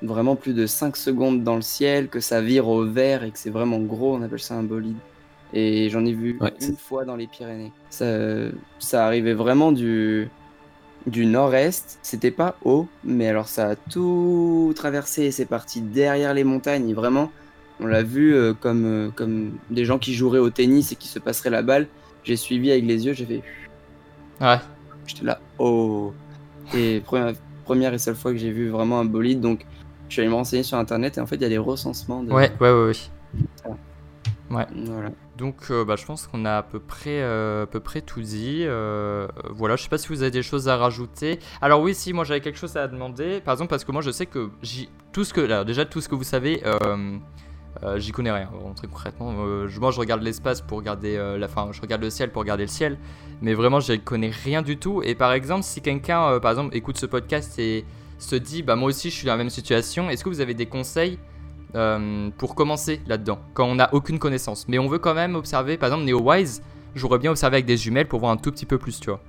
vraiment 0.01 0.35
plus 0.35 0.53
de 0.53 0.65
5 0.65 0.97
secondes 0.97 1.43
dans 1.43 1.55
le 1.55 1.61
ciel, 1.61 2.07
que 2.09 2.19
ça 2.19 2.41
vire 2.41 2.67
au 2.67 2.83
vert 2.85 3.23
et 3.23 3.31
que 3.31 3.37
c'est 3.37 3.49
vraiment 3.49 3.79
gros, 3.79 4.15
on 4.15 4.21
appelle 4.21 4.39
ça 4.39 4.55
un 4.55 4.63
bolide. 4.63 4.97
Et 5.53 5.89
j'en 5.89 6.05
ai 6.05 6.13
vu 6.13 6.37
une 6.61 6.75
fois 6.75 7.05
dans 7.05 7.15
les 7.15 7.27
Pyrénées. 7.27 7.71
Ça, 7.89 8.05
ça 8.79 9.05
arrivait 9.05 9.33
vraiment 9.33 9.71
du, 9.71 10.29
du 11.07 11.25
nord-est. 11.25 11.99
C'était 12.01 12.31
pas 12.31 12.57
haut, 12.63 12.87
mais 13.03 13.27
alors 13.27 13.47
ça 13.47 13.69
a 13.69 13.75
tout 13.75 14.73
traversé. 14.75 15.31
C'est 15.31 15.45
parti 15.45 15.81
derrière 15.81 16.33
les 16.33 16.43
montagnes. 16.43 16.93
vraiment, 16.93 17.31
on 17.79 17.87
l'a 17.87 18.03
vu 18.03 18.33
euh, 18.33 18.53
comme, 18.53 18.85
euh, 18.85 19.09
comme 19.13 19.57
des 19.69 19.85
gens 19.85 19.99
qui 19.99 20.13
joueraient 20.13 20.39
au 20.39 20.49
tennis 20.49 20.91
et 20.91 20.95
qui 20.95 21.07
se 21.07 21.19
passeraient 21.19 21.49
la 21.49 21.61
balle. 21.61 21.87
J'ai 22.23 22.35
suivi 22.35 22.71
avec 22.71 22.85
les 22.85 23.05
yeux, 23.05 23.13
j'ai 23.13 23.25
fait. 23.25 23.43
Ouais. 24.41 24.57
J'étais 25.05 25.25
là, 25.25 25.39
oh. 25.59 26.13
Et 26.73 27.01
première, 27.01 27.33
première 27.63 27.93
et 27.93 27.99
seule 27.99 28.15
fois 28.15 28.31
que 28.31 28.37
j'ai 28.37 28.51
vu 28.51 28.69
vraiment 28.69 28.99
un 28.99 29.05
bolide, 29.05 29.39
donc 29.39 29.65
je 30.09 30.13
suis 30.13 30.21
allé 30.21 30.29
me 30.29 30.35
renseigner 30.35 30.63
sur 30.63 30.77
internet 30.77 31.17
et 31.17 31.21
en 31.21 31.27
fait 31.27 31.35
il 31.35 31.43
y 31.43 31.45
a 31.45 31.49
des 31.49 31.57
recensements. 31.59 32.23
De... 32.23 32.31
Ouais, 32.31 32.51
ouais, 32.59 32.71
ouais. 32.71 32.85
ouais. 32.87 33.71
Ouais. 34.49 34.65
Voilà. 34.73 35.11
Donc, 35.37 35.55
euh, 35.69 35.83
bah, 35.83 35.95
je 35.95 36.05
pense 36.05 36.27
qu'on 36.27 36.45
a 36.45 36.57
à 36.57 36.63
peu 36.63 36.79
près, 36.79 37.21
euh, 37.21 37.63
à 37.63 37.65
peu 37.65 37.79
près 37.79 38.01
tout 38.01 38.21
dit. 38.21 38.61
Euh, 38.63 39.27
voilà, 39.49 39.75
je 39.75 39.83
sais 39.83 39.89
pas 39.89 39.97
si 39.97 40.07
vous 40.07 40.21
avez 40.21 40.31
des 40.31 40.43
choses 40.43 40.69
à 40.69 40.77
rajouter. 40.77 41.39
Alors 41.61 41.81
oui, 41.81 41.93
si, 41.93 42.13
moi 42.13 42.23
j'avais 42.23 42.41
quelque 42.41 42.59
chose 42.59 42.75
à 42.77 42.87
demander. 42.87 43.41
Par 43.41 43.53
exemple, 43.53 43.69
parce 43.69 43.83
que 43.83 43.91
moi 43.91 44.01
je 44.01 44.11
sais 44.11 44.25
que 44.25 44.49
tout 45.11 45.23
ce 45.23 45.33
que, 45.33 45.41
là, 45.41 45.63
déjà 45.63 45.85
tout 45.85 45.99
ce 46.01 46.09
que 46.09 46.15
vous 46.15 46.23
savez, 46.23 46.61
j'y 47.97 48.11
connais 48.11 48.31
rien. 48.31 48.49
très 48.75 48.87
concrètement, 48.87 49.31
moi 49.31 49.91
je 49.91 49.99
regarde 49.99 50.21
l'espace 50.21 50.61
pour 50.61 50.77
regarder 50.77 51.17
la 51.37 51.47
fin, 51.47 51.69
je 51.71 51.81
regarde 51.81 52.01
le 52.01 52.09
ciel 52.09 52.31
pour 52.31 52.41
regarder 52.41 52.63
le 52.63 52.69
ciel, 52.69 52.97
mais 53.41 53.53
vraiment 53.53 53.79
je 53.79 53.93
connais 53.93 54.29
rien 54.29 54.61
du 54.61 54.77
tout. 54.77 55.01
Et 55.03 55.15
par 55.15 55.33
exemple, 55.33 55.63
si 55.63 55.81
quelqu'un, 55.81 56.39
par 56.39 56.51
exemple, 56.51 56.75
écoute 56.75 56.97
ce 56.97 57.05
podcast 57.05 57.57
et 57.59 57.83
se 58.19 58.35
dit, 58.35 58.63
bah 58.63 58.75
moi 58.75 58.89
aussi 58.89 59.09
je 59.09 59.15
suis 59.15 59.25
dans 59.25 59.33
la 59.33 59.37
même 59.37 59.49
situation, 59.49 60.09
est-ce 60.09 60.23
que 60.23 60.29
vous 60.29 60.41
avez 60.41 60.53
des 60.53 60.67
conseils? 60.67 61.19
Euh, 61.75 62.29
pour 62.37 62.55
commencer 62.55 63.01
là-dedans, 63.05 63.37
quand 63.53 63.65
on 63.65 63.75
n'a 63.75 63.93
aucune 63.93 64.17
connaissance. 64.17 64.65
Mais 64.69 64.79
on 64.79 64.87
veut 64.87 64.99
quand 64.99 65.13
même 65.13 65.35
observer, 65.35 65.75
par 65.75 65.87
exemple, 65.89 66.05
NeoWise, 66.05 66.61
j'aurais 66.95 67.19
bien 67.19 67.31
observé 67.31 67.57
avec 67.57 67.65
des 67.65 67.75
jumelles 67.75 68.07
pour 68.07 68.21
voir 68.21 68.31
un 68.31 68.37
tout 68.37 68.49
petit 68.49 68.65
peu 68.65 68.77
plus, 68.77 69.01
tu 69.01 69.09
vois. 69.09 69.19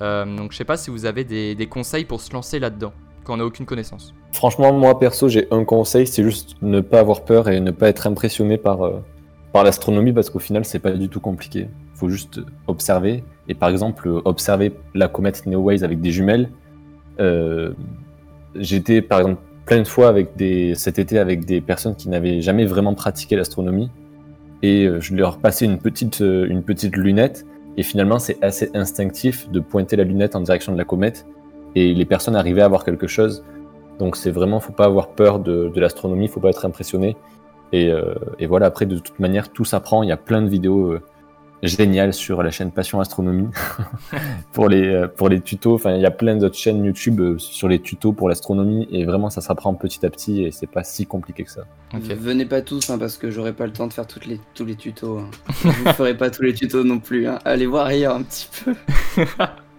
Euh, 0.00 0.24
donc 0.36 0.52
je 0.52 0.56
sais 0.56 0.64
pas 0.64 0.76
si 0.76 0.90
vous 0.90 1.06
avez 1.06 1.24
des, 1.24 1.66
conseils 1.66 2.04
pour 2.04 2.20
se 2.20 2.32
lancer 2.32 2.60
là-dedans, 2.60 2.92
quand 3.24 3.34
on 3.34 3.38
n'a 3.38 3.44
aucune 3.44 3.66
connaissance. 3.66 4.14
Franchement, 4.30 4.72
moi 4.72 4.96
perso, 5.00 5.28
j'ai 5.28 5.48
un 5.50 5.64
conseil, 5.64 6.06
c'est 6.06 6.22
juste 6.22 6.54
ne 6.62 6.80
pas 6.80 7.00
avoir 7.00 7.24
peur 7.24 7.48
et 7.48 7.58
ne 7.58 7.72
pas 7.72 7.88
être 7.88 8.06
impressionné 8.06 8.58
par, 8.58 8.82
euh, 8.82 9.00
par 9.52 9.64
l'astronomie, 9.64 10.12
parce 10.12 10.30
qu'au 10.30 10.38
final, 10.38 10.64
c'est 10.64 10.78
pas 10.78 10.92
du 10.92 11.08
tout 11.08 11.20
compliqué. 11.20 11.68
Faut 11.96 12.10
juste 12.10 12.40
observer. 12.68 13.24
Et 13.48 13.54
par 13.54 13.70
exemple, 13.70 14.08
observer 14.24 14.72
la 14.94 15.08
comète 15.08 15.46
NeoWise 15.46 15.82
avec 15.82 16.00
des 16.00 16.12
jumelles. 16.12 16.48
J'étais 18.54 19.02
par 19.02 19.20
exemple 19.20 19.42
plein 19.68 19.82
de 19.82 19.86
fois 19.86 20.08
avec 20.08 20.30
cet 20.76 20.98
été 20.98 21.18
avec 21.18 21.44
des 21.44 21.60
personnes 21.60 21.94
qui 21.94 22.08
n'avaient 22.08 22.40
jamais 22.40 22.64
vraiment 22.64 22.94
pratiqué 22.94 23.36
l'astronomie. 23.36 23.90
Et 24.62 24.86
euh, 24.86 24.98
je 24.98 25.14
leur 25.14 25.38
passais 25.38 25.66
une 25.66 25.78
petite, 25.78 26.22
euh, 26.22 26.46
une 26.48 26.62
petite 26.62 26.96
lunette. 26.96 27.44
Et 27.76 27.82
finalement, 27.82 28.18
c'est 28.18 28.42
assez 28.42 28.70
instinctif 28.72 29.50
de 29.50 29.60
pointer 29.60 29.96
la 29.96 30.04
lunette 30.04 30.34
en 30.34 30.40
direction 30.40 30.72
de 30.72 30.78
la 30.78 30.84
comète. 30.84 31.26
Et 31.74 31.92
les 31.92 32.06
personnes 32.06 32.34
arrivaient 32.34 32.62
à 32.62 32.68
voir 32.68 32.82
quelque 32.82 33.06
chose. 33.06 33.44
Donc 33.98 34.16
c'est 34.16 34.30
vraiment, 34.30 34.58
faut 34.58 34.72
pas 34.72 34.86
avoir 34.86 35.10
peur 35.10 35.38
de, 35.38 35.68
de 35.68 35.80
l'astronomie, 35.80 36.28
faut 36.28 36.40
pas 36.40 36.48
être 36.48 36.64
impressionné. 36.64 37.14
Et, 37.72 37.90
euh, 37.90 38.14
et, 38.38 38.46
voilà, 38.46 38.66
après, 38.66 38.86
de 38.86 38.98
toute 38.98 39.18
manière, 39.18 39.50
tout 39.50 39.66
s'apprend. 39.66 40.02
Il 40.02 40.08
y 40.08 40.12
a 40.12 40.16
plein 40.16 40.40
de 40.40 40.48
vidéos 40.48 40.98
génial 41.62 42.12
sur 42.12 42.42
la 42.42 42.50
chaîne 42.50 42.70
Passion 42.70 43.00
Astronomie 43.00 43.48
pour 44.52 44.68
les 44.68 44.86
euh, 44.86 45.08
pour 45.08 45.28
les 45.28 45.40
tutos. 45.40 45.74
Enfin, 45.74 45.94
il 45.94 46.00
y 46.00 46.06
a 46.06 46.10
plein 46.10 46.36
d'autres 46.36 46.56
chaînes 46.56 46.84
YouTube 46.84 47.20
euh, 47.20 47.38
sur 47.38 47.68
les 47.68 47.80
tutos 47.80 48.12
pour 48.12 48.28
l'astronomie 48.28 48.86
et 48.90 49.04
vraiment 49.04 49.30
ça 49.30 49.40
s'apprend 49.40 49.74
petit 49.74 50.04
à 50.06 50.10
petit 50.10 50.44
et 50.44 50.50
c'est 50.50 50.66
pas 50.66 50.84
si 50.84 51.06
compliqué 51.06 51.44
que 51.44 51.50
ça. 51.50 51.62
Venez 51.94 52.44
pas 52.44 52.62
tous 52.62 52.90
hein, 52.90 52.98
parce 52.98 53.16
que 53.16 53.30
j'aurai 53.30 53.52
pas 53.52 53.66
le 53.66 53.72
temps 53.72 53.86
de 53.86 53.92
faire 53.92 54.06
toutes 54.06 54.26
les 54.26 54.40
tous 54.54 54.64
les 54.64 54.76
tutos. 54.76 55.18
Hein. 55.18 55.30
Je 55.64 55.68
vous 55.68 55.92
ferai 55.92 56.16
pas 56.16 56.30
tous 56.30 56.42
les 56.42 56.54
tutos 56.54 56.84
non 56.84 56.98
plus. 56.98 57.26
Hein. 57.26 57.38
Allez 57.44 57.66
voir 57.66 57.86
ailleurs 57.86 58.16
un 58.16 58.22
petit 58.22 58.48
peu. 58.64 58.74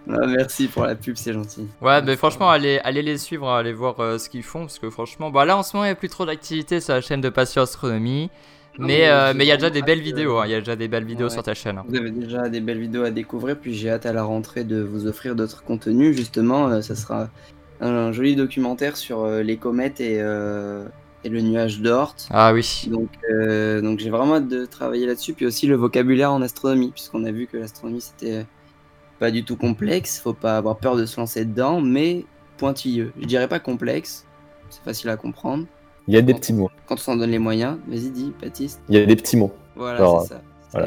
Ah, 0.08 0.26
merci 0.26 0.66
pour 0.66 0.84
la 0.84 0.96
pub, 0.96 1.16
c'est 1.16 1.32
gentil. 1.32 1.68
Ouais, 1.80 2.02
mais 2.02 2.16
franchement, 2.16 2.50
allez, 2.50 2.80
allez 2.82 3.02
les 3.02 3.18
suivre, 3.18 3.48
allez 3.48 3.72
voir 3.72 4.00
euh, 4.00 4.18
ce 4.18 4.28
qu'ils 4.28 4.42
font 4.42 4.60
parce 4.60 4.78
que 4.78 4.90
franchement, 4.90 5.30
bah 5.30 5.44
là 5.44 5.56
en 5.56 5.62
ce 5.62 5.76
moment 5.76 5.84
il 5.84 5.88
n'y 5.88 5.92
a 5.92 5.96
plus 5.96 6.08
trop 6.08 6.26
d'activité 6.26 6.80
sur 6.80 6.94
la 6.94 7.00
chaîne 7.00 7.20
de 7.20 7.28
Passion 7.28 7.62
Astronomie. 7.62 8.30
Mais 8.78 9.08
euh, 9.08 9.32
mais 9.34 9.44
il 9.44 9.48
y 9.48 9.52
a 9.52 9.56
déjà 9.56 9.70
des 9.70 9.82
belles 9.82 10.00
vidéos, 10.00 10.38
hein. 10.38 10.46
il 10.46 10.52
y 10.52 10.54
a 10.54 10.60
déjà 10.60 10.76
des 10.76 10.88
belles 10.88 11.04
vidéos 11.04 11.28
sur 11.28 11.42
ta 11.42 11.54
chaîne. 11.54 11.78
Hein. 11.78 11.84
Vous 11.88 11.96
avez 11.96 12.10
déjà 12.10 12.48
des 12.48 12.60
belles 12.60 12.78
vidéos 12.78 13.02
à 13.02 13.10
découvrir, 13.10 13.58
puis 13.58 13.74
j'ai 13.74 13.90
hâte 13.90 14.06
à 14.06 14.12
la 14.12 14.22
rentrée 14.22 14.64
de 14.64 14.80
vous 14.80 15.06
offrir 15.06 15.34
d'autres 15.34 15.64
contenus. 15.64 16.16
Justement, 16.16 16.68
euh, 16.68 16.80
ça 16.80 16.94
sera 16.94 17.28
un, 17.80 18.12
joli 18.12 18.36
documentaire 18.36 18.96
sur 18.96 19.24
euh, 19.24 19.42
les 19.42 19.56
comètes 19.56 20.00
et, 20.00 20.16
et 20.18 21.28
le 21.28 21.40
nuage 21.40 21.80
d'Oort. 21.80 22.16
Ah 22.30 22.52
oui. 22.52 22.88
Donc, 22.88 23.10
donc 23.82 23.98
j'ai 23.98 24.10
vraiment 24.10 24.36
hâte 24.36 24.48
de 24.48 24.64
travailler 24.66 25.06
là-dessus, 25.06 25.34
puis 25.34 25.46
aussi 25.46 25.66
le 25.66 25.76
vocabulaire 25.76 26.32
en 26.32 26.42
astronomie, 26.42 26.90
puisqu'on 26.92 27.24
a 27.24 27.32
vu 27.32 27.46
que 27.46 27.56
l'astronomie 27.56 28.00
c'était 28.00 28.46
pas 29.18 29.30
du 29.30 29.44
tout 29.44 29.56
complexe, 29.56 30.18
faut 30.18 30.32
pas 30.32 30.56
avoir 30.56 30.78
peur 30.78 30.96
de 30.96 31.04
se 31.04 31.20
lancer 31.20 31.44
dedans, 31.44 31.80
mais 31.80 32.24
pointilleux. 32.56 33.12
Je 33.20 33.26
dirais 33.26 33.48
pas 33.48 33.58
complexe, 33.58 34.26
c'est 34.70 34.82
facile 34.82 35.10
à 35.10 35.16
comprendre. 35.16 35.66
Il 36.10 36.14
y 36.14 36.16
a 36.16 36.22
des 36.22 36.34
petits 36.34 36.52
mots. 36.52 36.72
Quand 36.88 36.96
on 36.96 36.98
s'en 36.98 37.16
donne 37.16 37.30
les 37.30 37.38
moyens, 37.38 37.76
vas-y, 37.86 38.10
dis, 38.10 38.32
Baptiste. 38.42 38.80
Il 38.88 38.96
y 38.96 38.98
a 38.98 39.06
des 39.06 39.14
petits 39.14 39.36
mots. 39.36 39.52
Voilà, 39.76 40.22
c'est 40.22 40.34
ça. 40.72 40.82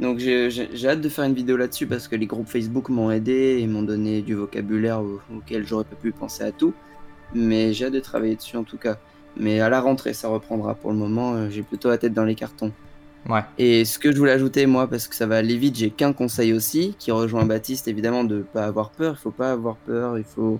Donc 0.00 0.18
j'ai 0.18 0.88
hâte 0.88 1.00
de 1.00 1.08
faire 1.08 1.22
une 1.22 1.34
vidéo 1.34 1.56
là-dessus 1.56 1.86
parce 1.86 2.08
que 2.08 2.16
les 2.16 2.26
groupes 2.26 2.48
Facebook 2.48 2.88
m'ont 2.88 3.12
aidé 3.12 3.58
et 3.60 3.66
m'ont 3.68 3.84
donné 3.84 4.22
du 4.22 4.34
vocabulaire 4.34 5.00
auquel 5.32 5.64
j'aurais 5.64 5.84
pas 5.84 5.94
pu 5.94 6.10
penser 6.10 6.42
à 6.42 6.50
tout. 6.50 6.74
Mais 7.32 7.72
j'ai 7.74 7.84
hâte 7.84 7.92
de 7.92 8.00
travailler 8.00 8.34
dessus 8.34 8.56
en 8.56 8.64
tout 8.64 8.76
cas. 8.76 8.96
Mais 9.36 9.60
à 9.60 9.68
la 9.68 9.80
rentrée, 9.80 10.14
ça 10.14 10.26
reprendra. 10.26 10.74
Pour 10.74 10.90
le 10.90 10.96
moment, 10.96 11.34
euh, 11.34 11.48
j'ai 11.48 11.62
plutôt 11.62 11.88
la 11.88 11.98
tête 11.98 12.12
dans 12.12 12.24
les 12.24 12.34
cartons. 12.34 12.72
Ouais. 13.28 13.42
Et 13.58 13.84
ce 13.84 14.00
que 14.00 14.10
je 14.10 14.18
voulais 14.18 14.32
ajouter, 14.32 14.66
moi, 14.66 14.88
parce 14.88 15.06
que 15.06 15.14
ça 15.14 15.26
va 15.26 15.36
aller 15.36 15.56
vite, 15.56 15.76
j'ai 15.76 15.90
qu'un 15.90 16.12
conseil 16.12 16.52
aussi, 16.52 16.96
qui 16.98 17.12
rejoint 17.12 17.44
Baptiste, 17.44 17.86
évidemment, 17.86 18.24
de 18.24 18.40
pas 18.40 18.64
avoir 18.64 18.90
peur. 18.90 19.16
Il 19.16 19.22
faut 19.22 19.30
pas 19.30 19.52
avoir 19.52 19.76
peur, 19.76 20.18
il 20.18 20.24
faut 20.24 20.58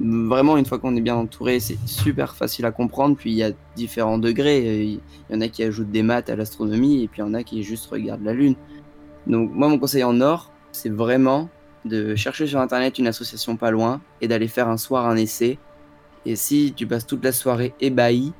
vraiment, 0.00 0.56
une 0.56 0.66
fois 0.66 0.78
qu'on 0.78 0.96
est 0.96 1.00
bien 1.00 1.16
entouré, 1.16 1.60
c'est 1.60 1.78
super 1.86 2.34
facile 2.34 2.66
à 2.66 2.72
comprendre. 2.72 3.16
Puis 3.16 3.30
il 3.30 3.36
y 3.36 3.42
a 3.42 3.52
différents 3.76 4.18
degrés. 4.18 4.82
Il 4.82 5.00
y 5.30 5.36
en 5.36 5.40
a 5.40 5.48
qui 5.48 5.62
ajoutent 5.62 5.90
des 5.90 6.02
maths 6.02 6.30
à 6.30 6.36
l'astronomie, 6.36 7.02
et 7.02 7.08
puis 7.08 7.22
il 7.22 7.24
y 7.24 7.28
en 7.28 7.34
a 7.34 7.42
qui 7.42 7.62
juste 7.62 7.86
regardent 7.86 8.24
la 8.24 8.32
Lune. 8.32 8.56
Donc, 9.26 9.50
moi, 9.52 9.68
mon 9.68 9.78
conseil 9.78 10.04
en 10.04 10.20
or, 10.20 10.50
c'est 10.72 10.90
vraiment 10.90 11.48
de 11.84 12.14
chercher 12.14 12.46
sur 12.46 12.60
internet 12.60 12.98
une 12.98 13.06
association 13.06 13.56
pas 13.56 13.70
loin 13.70 14.00
et 14.20 14.28
d'aller 14.28 14.48
faire 14.48 14.68
un 14.68 14.76
soir 14.76 15.06
un 15.06 15.16
essai. 15.16 15.58
Et 16.26 16.36
si 16.36 16.72
tu 16.74 16.86
passes 16.86 17.06
toute 17.06 17.24
la 17.24 17.32
soirée 17.32 17.74
ébahi 17.80 18.32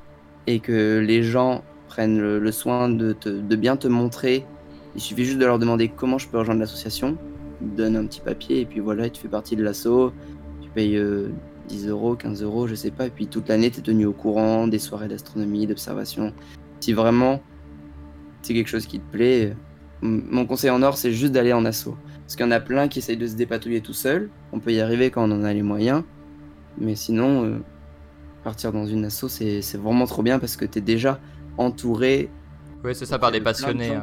et 0.47 0.61
que 0.61 0.99
les 0.99 1.23
gens 1.23 1.63
prennent 1.89 2.19
le, 2.19 2.53
soin 2.53 2.89
de, 2.89 3.15
de, 3.25 3.57
bien 3.57 3.77
te 3.77 3.89
montrer, 3.89 4.45
il 4.95 5.01
suffit 5.01 5.25
juste 5.25 5.39
de 5.39 5.45
leur 5.45 5.59
demander 5.59 5.89
comment 5.89 6.19
je 6.19 6.29
peux 6.29 6.39
rejoindre 6.39 6.61
l'association. 6.61 7.17
Donne 7.61 7.97
un 7.97 8.07
petit 8.07 8.21
papier 8.21 8.61
et 8.61 8.65
puis 8.65 8.81
voilà, 8.81 9.09
tu 9.11 9.21
fais 9.21 9.29
partie 9.29 9.57
de 9.57 9.63
l'asso 9.63 10.13
payes 10.75 11.01
10 11.69 11.89
euros, 11.89 12.15
15 12.17 12.43
euros, 12.43 12.67
je 12.67 12.75
sais 12.75 12.91
pas, 12.91 13.07
et 13.07 13.11
puis 13.11 13.27
toute 13.27 13.49
l'année, 13.49 13.71
tu 13.71 13.81
es 13.81 13.83
tenu 13.83 14.07
au 14.07 14.13
courant 14.13 14.67
des 14.69 14.79
soirées 14.79 15.09
d'astronomie, 15.09 15.67
d'observation. 15.67 16.33
Si 16.81 16.93
vraiment 16.93 17.41
c'est 18.43 18.53
quelque 18.55 18.69
chose 18.69 18.87
qui 18.87 19.01
te 19.01 19.11
plaît, 19.13 19.57
mon 20.03 20.45
conseil 20.45 20.69
en 20.71 20.83
or, 20.83 20.99
c'est 20.99 21.13
juste 21.13 21.33
d'aller 21.33 21.53
en 21.55 21.65
assaut. 21.65 21.97
Parce 22.23 22.37
qu'il 22.37 22.45
y 22.45 22.49
en 22.49 22.53
a 22.53 22.61
plein 22.61 22.89
qui 22.89 22.99
essayent 22.99 23.17
de 23.17 23.27
se 23.27 23.37
dépatouiller 23.37 23.81
tout 23.81 23.95
seul. 23.95 24.29
On 24.53 24.59
peut 24.61 24.73
y 24.73 24.81
arriver 24.81 25.11
quand 25.11 25.27
on 25.31 25.33
en 25.33 25.45
a 25.45 25.53
les 25.55 25.63
moyens. 25.63 26.03
Mais 26.79 26.95
sinon, 26.95 27.45
euh, 27.45 27.59
partir 28.43 28.73
dans 28.73 28.87
une 28.87 29.07
asso, 29.07 29.29
c'est 29.29 29.61
vraiment 29.77 30.05
trop 30.07 30.23
bien 30.23 30.39
parce 30.39 30.57
que 30.57 30.67
tu 30.67 30.79
es 30.79 30.83
déjà 30.83 31.21
entouré. 31.57 32.29
Oui, 32.85 32.95
c'est 32.95 33.07
ça, 33.07 33.19
par 33.19 33.33
des 33.33 33.41
passionnés. 33.41 33.95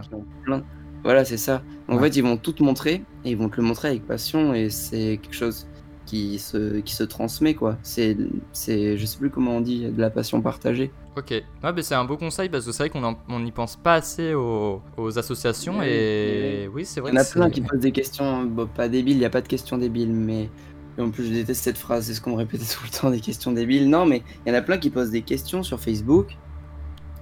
Hein. 0.48 0.64
Voilà, 1.04 1.24
c'est 1.26 1.38
ça. 1.38 1.62
En 1.88 1.96
Ouais. 1.98 2.04
fait, 2.04 2.16
ils 2.18 2.24
vont 2.24 2.38
tout 2.38 2.54
te 2.54 2.64
montrer 2.64 3.04
et 3.26 3.32
ils 3.32 3.38
vont 3.38 3.50
te 3.50 3.58
le 3.58 3.64
montrer 3.64 3.90
avec 3.90 4.06
passion 4.06 4.54
et 4.56 4.70
c'est 4.70 5.20
quelque 5.22 5.36
chose 5.36 5.68
qui 6.12 6.40
se, 6.40 6.82
qui 6.82 6.94
se 6.94 7.04
transmet, 7.04 7.54
quoi. 7.54 7.78
C'est, 7.84 8.18
c'est, 8.52 8.98
je 8.98 9.06
sais 9.06 9.18
plus 9.18 9.30
comment 9.30 9.56
on 9.56 9.62
dit, 9.62 9.86
de 9.86 10.02
la 10.02 10.10
passion 10.10 10.42
partagée. 10.42 10.92
Ok, 11.18 11.30
ouais, 11.32 11.74
mais 11.74 11.84
c'est 11.84 11.96
un 11.96 12.04
beau 12.04 12.18
conseil 12.18 12.50
parce 12.50 12.66
que 12.66 12.74
c'est 12.74 12.90
vrai 12.90 12.90
qu'on 12.90 13.40
n'y 13.40 13.52
pense 13.54 13.78
pas 13.78 13.94
assez 13.94 14.34
aux, 14.34 14.82
aux 14.98 15.18
associations 15.18 15.80
Oui, 15.80 15.86
et 15.88 16.70
oui, 16.74 16.84
c'est 16.84 17.00
vrai. 17.00 17.12
Il 17.12 17.16
y 17.16 17.18
en 17.18 17.22
a 17.22 17.26
plein 17.26 17.50
qui 17.50 17.62
posent 17.62 17.80
des 17.80 17.94
questions, 17.94 18.44
bon, 18.44 18.68
pas 18.68 18.90
débiles, 18.90 19.16
il 19.16 19.20
n'y 19.20 19.26
a 19.26 19.30
pas 19.30 19.40
de 19.40 19.48
questions 19.48 19.78
débiles, 19.78 20.12
mais 20.12 20.50
et 20.98 21.02
en 21.02 21.10
plus 21.10 21.24
je 21.24 21.32
déteste 21.32 21.64
cette 21.64 21.78
phrase, 21.78 22.08
c'est 22.08 22.14
ce 22.14 22.20
qu'on 22.20 22.32
me 22.32 22.36
répétait 22.36 22.66
tout 22.66 22.84
le 22.84 22.90
temps, 22.90 23.10
des 23.10 23.22
questions 23.22 23.54
débiles. 23.54 23.90
Non, 23.90 24.06
mais 24.06 24.22
il 24.46 24.50
y 24.50 24.52
en 24.54 24.58
a 24.58 24.62
plein 24.62 24.78
qui 24.78 24.90
posent 24.90 25.12
des 25.12 25.22
questions 25.22 25.64
sur 25.64 25.80
Facebook, 25.80 26.36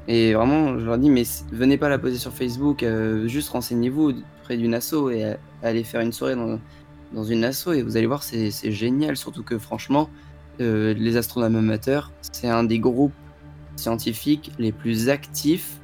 et 0.07 0.33
vraiment, 0.33 0.79
je 0.79 0.85
leur 0.85 0.97
dis, 0.97 1.11
mais 1.11 1.23
venez 1.51 1.77
pas 1.77 1.89
la 1.89 1.99
poser 1.99 2.17
sur 2.17 2.33
Facebook, 2.33 2.81
euh, 2.81 3.27
juste 3.27 3.49
renseignez-vous 3.49 4.13
près 4.41 4.57
d'une 4.57 4.73
asso 4.73 5.11
et 5.11 5.25
euh, 5.25 5.35
allez 5.61 5.83
faire 5.83 6.01
une 6.01 6.11
soirée 6.11 6.35
dans, 6.35 6.59
dans 7.13 7.23
une 7.23 7.43
asso, 7.43 7.69
et 7.73 7.81
vous 7.81 7.97
allez 7.97 8.05
voir, 8.07 8.23
c'est 8.23 8.51
génial, 8.71 9.17
surtout 9.17 9.43
que 9.43 9.57
franchement, 9.57 10.09
euh, 10.61 10.93
les 10.93 11.17
astronomes 11.17 11.55
amateurs, 11.55 12.11
c'est 12.31 12.47
un 12.49 12.63
des 12.63 12.79
groupes 12.79 13.13
scientifiques 13.75 14.51
les 14.59 14.71
plus 14.71 15.09
actifs 15.09 15.79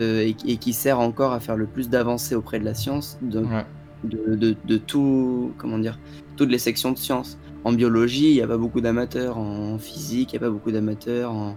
euh, 0.00 0.20
et, 0.20 0.36
et 0.46 0.56
qui 0.56 0.72
sert 0.72 1.00
encore 1.00 1.32
à 1.32 1.40
faire 1.40 1.56
le 1.56 1.66
plus 1.66 1.88
d'avancées 1.88 2.34
auprès 2.34 2.58
de 2.58 2.64
la 2.64 2.74
science, 2.74 3.18
de, 3.22 3.40
Ouais. 3.40 3.64
de, 4.04 4.34
de, 4.34 4.56
de 4.64 4.76
tout, 4.76 5.52
comment 5.56 5.78
dire, 5.78 5.98
toutes 6.36 6.50
les 6.50 6.58
sections 6.58 6.92
de 6.92 6.98
sciences. 6.98 7.38
En 7.64 7.72
biologie, 7.72 8.30
il 8.30 8.34
n'y 8.34 8.42
a 8.42 8.46
pas 8.46 8.58
beaucoup 8.58 8.80
d'amateurs. 8.80 9.38
En 9.38 9.78
physique, 9.78 10.32
il 10.32 10.38
n'y 10.38 10.44
a 10.44 10.46
pas 10.48 10.52
beaucoup 10.52 10.70
d'amateurs. 10.70 11.32
En... 11.32 11.56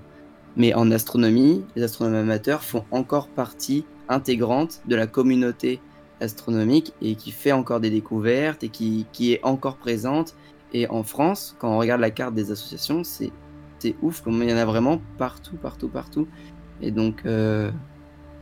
Mais 0.55 0.73
en 0.73 0.91
astronomie, 0.91 1.63
les 1.75 1.83
astronomes 1.83 2.15
amateurs 2.15 2.63
font 2.63 2.83
encore 2.91 3.27
partie 3.27 3.85
intégrante 4.09 4.81
de 4.87 4.95
la 4.95 5.07
communauté 5.07 5.79
astronomique 6.21 6.93
et 7.01 7.15
qui 7.15 7.31
fait 7.31 7.51
encore 7.53 7.79
des 7.81 7.89
découvertes 7.91 8.63
et 8.63 8.69
qui, 8.69 9.09
qui 9.13 9.33
est 9.33 9.39
encore 9.43 9.77
présente. 9.77 10.35
Et 10.73 10.87
en 10.89 11.03
France, 11.03 11.55
quand 11.59 11.69
on 11.75 11.79
regarde 11.79 12.01
la 12.01 12.11
carte 12.11 12.35
des 12.35 12.51
associations, 12.51 13.03
c'est 13.03 13.33
c'est 13.79 13.97
ouf 14.01 14.21
comme 14.21 14.41
il 14.43 14.49
y 14.49 14.53
en 14.53 14.57
a 14.57 14.65
vraiment 14.65 15.01
partout, 15.17 15.57
partout, 15.57 15.89
partout. 15.89 16.29
Et 16.81 16.91
donc, 16.91 17.25
euh, 17.25 17.71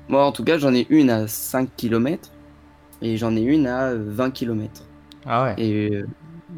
moi 0.08 0.26
en 0.26 0.32
tout 0.32 0.44
cas, 0.44 0.58
j'en 0.58 0.74
ai 0.74 0.86
une 0.90 1.10
à 1.10 1.28
5 1.28 1.76
km 1.76 2.36
et 3.02 3.18
j'en 3.18 3.36
ai 3.36 3.42
une 3.42 3.68
à 3.68 3.96
20 3.96 4.32
km. 4.32 4.92
Ah 5.26 5.44
ouais. 5.44 5.58
Et 5.58 5.90
euh, 5.94 6.08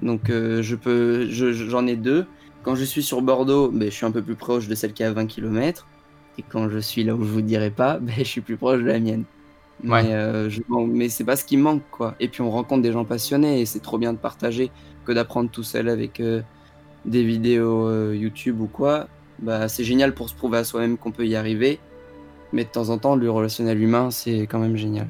donc, 0.02 0.30
euh, 0.30 0.62
je 0.62 0.76
peux, 0.76 1.28
je- 1.30 1.54
je- 1.54 1.70
j'en 1.70 1.88
ai 1.88 1.98
deux. 1.98 2.28
Quand 2.64 2.76
je 2.76 2.84
suis 2.86 3.04
sur 3.04 3.22
Bordeaux, 3.22 3.72
ben, 3.72 3.90
je 3.92 3.96
suis 3.96 4.06
un 4.06 4.12
peu 4.12 4.24
plus 4.24 4.36
proche 4.38 4.68
de 4.68 4.76
celle 4.76 4.94
qui 4.94 5.04
est 5.04 5.06
à 5.08 5.14
20 5.14 5.28
km. 5.28 5.90
Et 6.38 6.44
quand 6.44 6.70
je 6.70 6.80
suis 6.80 7.04
là 7.04 7.16
où 7.16 7.24
je 7.24 7.32
vous 7.32 7.42
dirai 7.42 7.72
pas, 7.72 8.00
ben, 8.02 8.16
je 8.18 8.24
suis 8.24 8.42
plus 8.42 8.58
proche 8.58 8.82
de 8.82 8.86
la 8.88 9.00
mienne. 9.00 9.26
Mais, 9.84 9.94
Ouais. 9.94 10.14
euh, 10.14 10.50
je- 10.50 10.62
bon, 10.70 10.86
mais 10.88 11.10
c'est 11.10 11.24
pas 11.24 11.36
ce 11.36 11.44
qui 11.46 11.58
me 11.58 11.64
manque, 11.64 11.82
quoi. 11.92 12.16
Et 12.20 12.28
puis 12.28 12.42
on 12.42 12.52
rencontre 12.52 12.82
des 12.84 12.92
gens 12.92 13.06
passionnés 13.06 13.62
et 13.62 13.66
c'est 13.66 13.80
trop 13.80 13.98
bien 13.98 14.14
de 14.14 14.18
partager 14.18 14.72
que 15.06 15.12
d'apprendre 15.12 15.50
tout 15.50 15.64
seul 15.64 15.90
avec 15.90 16.20
euh, 16.20 16.42
des 17.06 17.24
vidéos 17.24 17.88
euh, 17.88 18.16
YouTube 18.16 18.62
ou 18.62 18.68
quoi. 18.68 19.08
Bah, 19.40 19.68
c'est 19.68 19.84
génial 19.84 20.14
pour 20.14 20.30
se 20.30 20.36
prouver 20.36 20.60
à 20.60 20.64
soi-même 20.64 20.98
qu'on 20.98 21.12
peut 21.12 21.26
y 21.28 21.36
arriver. 21.36 21.80
Mais 22.54 22.64
de 22.66 22.70
temps 22.70 22.90
en 22.90 22.98
temps, 22.98 23.16
le 23.16 23.30
relationnel 23.32 23.82
humain, 23.82 24.12
c'est 24.12 24.42
quand 24.42 24.60
même 24.60 24.76
génial. 24.76 25.08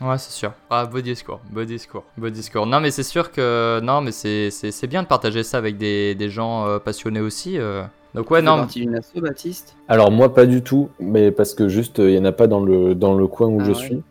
Ouais, 0.00 0.18
c'est 0.18 0.32
sûr. 0.32 0.52
Ah, 0.68 0.84
beau 0.86 1.00
discours, 1.00 1.40
beau 1.50 1.64
discours, 1.64 2.04
beau 2.18 2.28
discours. 2.28 2.66
Non, 2.66 2.80
mais 2.80 2.90
c'est 2.90 3.04
sûr 3.04 3.30
que. 3.30 3.80
Non, 3.82 4.00
mais 4.00 4.10
c'est 4.12 4.50
c'est- 4.50 4.72
c'est 4.72 4.86
bien 4.88 5.02
de 5.02 5.08
partager 5.08 5.42
ça 5.44 5.58
avec 5.58 5.78
des, 5.78 6.14
des 6.16 6.28
gens 6.28 6.66
euh, 6.66 6.78
passionnés 6.78 7.20
aussi. 7.20 7.58
euh. 7.58 7.84
Donc, 8.14 8.30
ouais, 8.30 8.42
non. 8.42 8.58
asso, 8.62 9.20
Baptiste? 9.20 9.74
Alors 9.88 10.10
moi 10.10 10.34
pas 10.34 10.44
du 10.44 10.62
tout, 10.62 10.90
mais 11.00 11.30
parce 11.30 11.54
que 11.54 11.68
juste 11.68 12.00
euh, 12.00 12.10
il 12.10 12.16
y 12.16 12.18
en 12.18 12.24
a 12.24 12.32
pas 12.32 12.46
dans 12.46 12.60
le 12.60 12.94
dans 12.94 13.14
le 13.14 13.26
coin 13.26 13.48
où 13.48 13.60
Ah 13.60 13.64
je 13.64 13.68
ouais. 13.70 13.74
suis. 13.74 14.02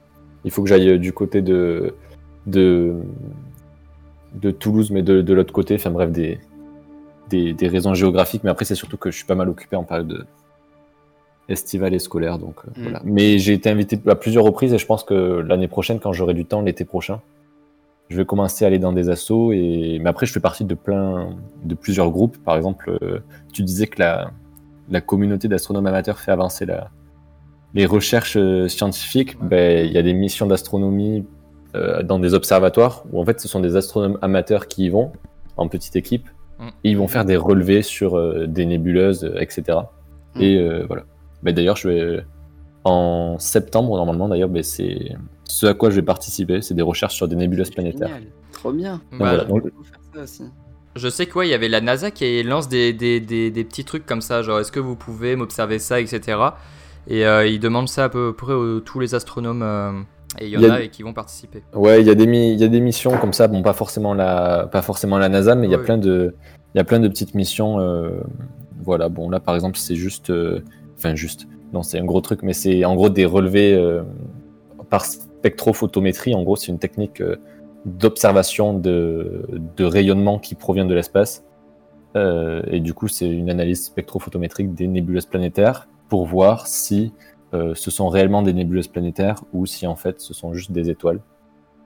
Il 0.46 0.52
faut 0.52 0.64
que 0.64 0.70
j'aille 0.70 0.90
euh, 0.90 0.98
du 0.98 1.14
côté 1.14 1.42
de 1.42 1.96
de 2.48 2.96
de 4.36 4.52
Toulouse, 4.52 4.92
mais 4.92 5.04
de, 5.04 5.22
de 5.22 5.34
l'autre 5.34 5.54
côté. 5.54 5.76
Enfin 5.76 5.92
bref 5.92 6.12
des, 6.12 6.40
des 7.30 7.54
des 7.54 7.68
raisons 7.68 7.94
géographiques, 7.94 8.44
mais 8.44 8.50
après 8.50 8.66
c'est 8.66 8.76
surtout 8.76 8.98
que 8.98 9.12
je 9.12 9.18
suis 9.18 9.26
pas 9.26 9.36
mal 9.36 9.50
occupé 9.50 9.76
en 9.76 9.84
période 9.84 10.26
estivale 11.50 11.94
et 11.94 12.00
scolaire, 12.00 12.38
donc 12.38 12.56
euh, 12.66 12.70
Mm. 12.78 12.82
voilà. 12.84 13.02
Mais 13.04 13.38
j'ai 13.40 13.54
été 13.54 13.70
invité 13.70 14.00
à 14.08 14.16
plusieurs 14.16 14.44
reprises 14.46 14.74
et 14.74 14.78
je 14.78 14.86
pense 14.86 15.04
que 15.04 15.14
l'année 15.42 15.68
prochaine, 15.68 16.00
quand 16.00 16.14
j'aurai 16.14 16.34
du 16.34 16.46
temps, 16.46 16.62
l'été 16.62 16.86
prochain, 16.86 17.20
je 18.10 18.18
vais 18.18 18.26
commencer 18.26 18.64
à 18.66 18.68
aller 18.68 18.80
dans 18.80 18.94
des 18.94 19.10
assos 19.10 19.52
et 19.54 20.00
mais 20.02 20.10
après 20.10 20.26
je 20.26 20.34
fais 20.34 20.40
partie 20.40 20.66
de 20.66 20.76
plein 20.76 21.36
de 21.64 21.76
plusieurs 21.76 22.10
groupes. 22.12 22.38
Par 22.44 22.56
exemple, 22.58 22.98
euh, 23.02 23.20
tu 23.54 23.64
disais 23.64 23.88
que 23.88 24.00
la 24.00 24.32
la 24.90 25.00
communauté 25.02 25.48
d'astronomes 25.48 25.88
amateurs 25.88 26.20
fait 26.20 26.32
avancer 26.32 26.66
la, 26.66 26.90
les 27.74 27.86
recherches 27.86 28.38
euh, 28.38 28.68
scientifiques. 28.68 29.38
Ben, 29.42 29.86
il 29.86 29.92
y 29.92 29.98
a 29.98 30.04
des 30.04 30.14
missions 30.14 30.46
d'astronomie 30.46 31.26
euh, 31.76 32.04
dans 32.04 32.20
des 32.20 32.34
observatoires 32.34 33.04
où 33.12 33.22
en 33.22 33.26
fait 33.26 33.40
ce 33.40 33.48
sont 33.48 33.60
des 33.60 33.76
astronomes 33.76 34.18
amateurs 34.22 34.68
qui 34.68 34.86
y 34.86 34.90
vont 34.90 35.12
en 35.58 35.68
petite 35.68 35.96
équipe 35.96 36.28
Mm. 36.62 36.68
et 36.84 36.90
ils 36.92 36.98
vont 36.98 37.08
faire 37.08 37.26
des 37.26 37.36
relevés 37.36 37.82
sur 37.82 38.18
euh, 38.18 38.46
des 38.48 38.66
nébuleuses, 38.66 39.24
euh, 39.24 39.42
etc. 39.42 39.80
Mm. 40.36 40.42
Et 40.42 40.58
euh, 40.58 40.86
voilà. 40.88 41.04
Ben, 41.44 41.54
d'ailleurs, 41.54 41.76
je 41.76 41.90
vais 41.90 42.26
en 42.84 43.38
septembre 43.40 43.98
normalement. 43.98 44.30
D'ailleurs, 44.30 44.50
ben, 44.50 44.64
c'est 44.64 45.16
ce 45.44 45.66
à 45.66 45.74
quoi 45.74 45.90
je 45.90 45.96
vais 45.96 46.02
participer, 46.04 46.62
c'est 46.62 46.76
des 46.76 46.82
recherches 46.82 47.16
sur 47.16 47.28
des 47.28 47.36
nébuleuses 47.36 47.72
planétaires. 47.72 48.08
Génial. 48.08 48.24
Trop 48.52 48.72
bien. 48.72 49.02
Bah, 49.12 49.18
voilà. 49.18 49.46
Donc, 49.46 49.64
Il 49.66 49.72
faut 49.72 49.84
faire 49.84 50.00
ça 50.14 50.22
aussi. 50.22 50.44
Je 50.96 51.08
sais 51.08 51.26
quoi, 51.26 51.46
il 51.46 51.50
y 51.50 51.54
avait 51.54 51.70
la 51.70 51.80
NASA 51.80 52.12
qui 52.12 52.44
lance 52.44 52.68
des, 52.68 52.92
des, 52.92 53.22
des, 53.22 53.50
des 53.50 53.64
petits 53.64 53.86
trucs 53.86 54.06
comme 54.06 54.20
ça, 54.20 54.42
genre 54.42 54.60
est-ce 54.60 54.74
que 54.74 54.80
vous 54.82 54.98
pouvez 54.98 55.38
m'observer 55.38 55.80
ça, 55.80 56.02
etc. 56.02 56.38
Et 57.08 57.26
euh, 57.26 57.46
ils 57.48 57.60
demandent 57.60 57.90
ça 57.90 58.06
à 58.06 58.10
peu 58.10 58.34
près 58.34 58.54
à 58.54 58.80
tous 58.86 59.00
les 59.00 59.16
astronomes, 59.16 59.64
euh, 59.64 59.92
et 60.40 60.46
il 60.46 60.52
y 60.52 60.58
en 60.58 60.60
Il 60.62 60.66
a- 60.70 60.74
a 60.76 60.88
qui 60.88 61.04
vont 61.04 61.14
participer. 61.14 61.64
Ouais, 61.74 62.00
il 62.02 62.08
y 62.08 62.10
a 62.10 62.16
des 62.16 62.28
mi- 62.28 62.54
il 62.54 62.60
y 62.60 62.64
a 62.64 62.68
des 62.68 62.80
missions 62.80 63.18
comme 63.18 63.34
ça, 63.34 63.48
bon 63.48 63.62
pas 63.64 63.74
forcément 63.74 64.14
la 64.14 64.68
pas 64.72 64.82
forcément 64.82 65.18
la 65.18 65.28
NASA, 65.30 65.56
mais 65.56 65.68
il 65.68 65.72
y 65.72 65.76
a 65.76 65.80
plein 65.80 65.98
de 65.98 66.36
il 66.74 66.78
y 66.78 66.82
a 66.82 66.84
plein 66.84 67.00
de 67.00 67.08
petites 67.08 67.34
missions 67.36 67.80
euh, 67.80 68.12
voilà, 68.82 69.10
bon 69.10 69.30
là 69.30 69.40
par 69.40 69.56
exemple, 69.56 69.78
c'est 69.78 69.96
juste 69.96 70.30
euh, 70.30 70.64
enfin 70.98 71.16
juste 71.16 71.48
non, 71.74 71.84
c'est 71.84 72.00
un 72.00 72.06
gros 72.06 72.22
truc 72.22 72.44
mais 72.44 72.54
c'est 72.54 72.86
en 72.86 72.96
gros 72.96 73.10
des 73.10 73.26
relevés 73.26 73.74
euh, 73.74 74.04
par 74.90 75.06
spectrophotométrie, 75.06 76.36
en 76.36 76.44
gros, 76.44 76.56
c'est 76.56 76.68
une 76.68 76.80
technique 76.80 77.24
d'observation 77.86 78.74
de, 78.78 79.48
de 79.76 79.84
rayonnement 79.86 80.38
qui 80.38 80.54
provient 80.56 80.86
de 80.86 80.94
l'espace. 80.94 81.44
Et 82.16 82.80
du 82.82 82.94
coup, 82.94 83.08
c'est 83.08 83.28
une 83.30 83.50
analyse 83.50 83.86
spectrophotométrique 83.86 84.74
des 84.74 84.86
nébuleuses 84.88 85.26
planétaires 85.26 85.88
pour 86.12 86.26
voir 86.26 86.68
si 86.68 87.14
euh, 87.54 87.74
ce 87.74 87.90
sont 87.90 88.10
réellement 88.10 88.42
des 88.42 88.52
nébuleuses 88.52 88.90
planétaires 88.90 89.46
ou 89.54 89.66
si 89.66 89.88
en 89.88 89.96
fait 89.96 90.20
ce 90.20 90.34
sont 90.34 90.54
juste 90.54 90.74
des 90.74 90.90
étoiles. 90.90 91.22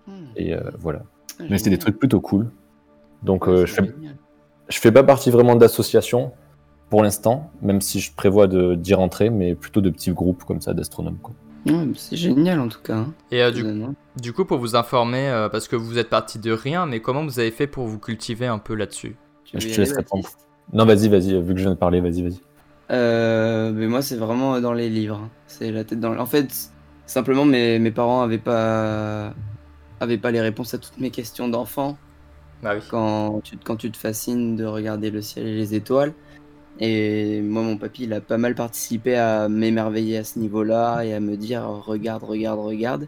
Hmm. 0.07 0.25
Et 0.35 0.55
euh, 0.55 0.61
voilà. 0.79 1.03
Mais 1.47 1.59
c'était 1.59 1.69
des 1.69 1.77
trucs 1.77 1.99
plutôt 1.99 2.21
cool. 2.21 2.49
Donc 3.21 3.45
Ouais, 3.45 3.53
euh, 3.53 3.65
c'est 3.67 3.67
je 3.67 3.73
fais 3.83 3.93
je 4.67 4.79
fais 4.79 4.91
pas 4.91 5.03
partie 5.03 5.29
vraiment 5.29 5.55
d'association 5.55 6.31
pour 6.89 7.03
l'instant, 7.03 7.51
même 7.61 7.81
si 7.81 7.99
je 7.99 8.15
prévois 8.15 8.47
de- 8.47 8.73
d'y 8.73 8.95
rentrer, 8.95 9.29
mais 9.29 9.53
plutôt 9.53 9.79
de 9.79 9.91
petits 9.91 10.11
groupes 10.11 10.43
comme 10.43 10.59
ça 10.59 10.73
d'astronomes. 10.73 11.19
mais 11.67 11.89
c'est 11.93 12.17
génial 12.17 12.59
en 12.59 12.67
tout 12.67 12.81
cas. 12.81 12.95
hein. 12.97 13.13
Et 13.29 13.43
euh, 13.43 13.51
du, 14.19 14.33
coup, 14.33 14.45
pour 14.45 14.57
vous 14.57 14.75
informer, 14.75 15.29
euh, 15.29 15.49
parce 15.49 15.67
que 15.67 15.75
vous 15.75 15.99
êtes 15.99 16.09
parti 16.09 16.39
de 16.39 16.51
rien, 16.51 16.87
mais 16.87 16.99
comment 16.99 17.23
vous 17.23 17.37
avez 17.39 17.51
fait 17.51 17.67
pour 17.67 17.85
vous 17.85 17.99
cultiver 17.99 18.47
un 18.47 18.57
peu 18.57 18.73
là-dessus? 18.73 19.17
Je 19.53 19.59
te 19.59 19.81
laisse 19.81 19.95
répondre. 19.95 20.27
Non, 20.73 20.83
vas-y, 20.87 21.09
vas-y, 21.09 21.39
vu 21.39 21.53
que 21.53 21.59
je 21.59 21.65
viens 21.65 21.73
de 21.75 21.79
parler, 21.79 22.01
vas-y, 22.01 22.23
vas-y. 22.23 22.39
Euh, 22.91 23.71
mais 23.73 23.87
moi, 23.87 24.01
c'est 24.01 24.15
vraiment 24.17 24.59
dans 24.61 24.73
les 24.73 24.89
livres. 24.89 25.29
C'est 25.47 25.71
la 25.71 25.83
tête 25.83 25.99
dans. 25.99 26.17
En 26.17 26.25
fait, 26.25 26.71
simplement, 27.05 27.45
mes, 27.45 27.79
mes 27.79 27.91
parents 27.91 28.21
avaient 28.21 28.37
pas 28.37 29.33
avaient 29.99 30.17
pas 30.17 30.31
les 30.31 30.41
réponses 30.41 30.73
à 30.73 30.77
toutes 30.77 30.97
mes 30.99 31.11
questions 31.11 31.47
d'enfant. 31.47 31.97
Bah 32.61 32.73
oui. 32.75 32.81
Quand 32.89 33.41
tu, 33.43 33.57
quand 33.57 33.75
tu 33.75 33.91
te 33.91 33.97
fascines 33.97 34.55
de 34.55 34.65
regarder 34.65 35.11
le 35.11 35.21
ciel 35.21 35.47
et 35.47 35.55
les 35.55 35.75
étoiles. 35.75 36.13
Et 36.79 37.41
moi, 37.41 37.61
mon 37.63 37.77
papy, 37.77 38.03
il 38.03 38.13
a 38.13 38.21
pas 38.21 38.37
mal 38.37 38.55
participé 38.55 39.15
à 39.15 39.47
m'émerveiller 39.49 40.17
à 40.17 40.23
ce 40.23 40.39
niveau-là 40.39 41.03
et 41.03 41.13
à 41.13 41.19
me 41.21 41.37
dire 41.37 41.63
regarde, 41.63 42.23
regarde, 42.23 42.59
regarde. 42.59 43.07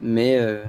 Mais 0.00 0.38
euh, 0.38 0.64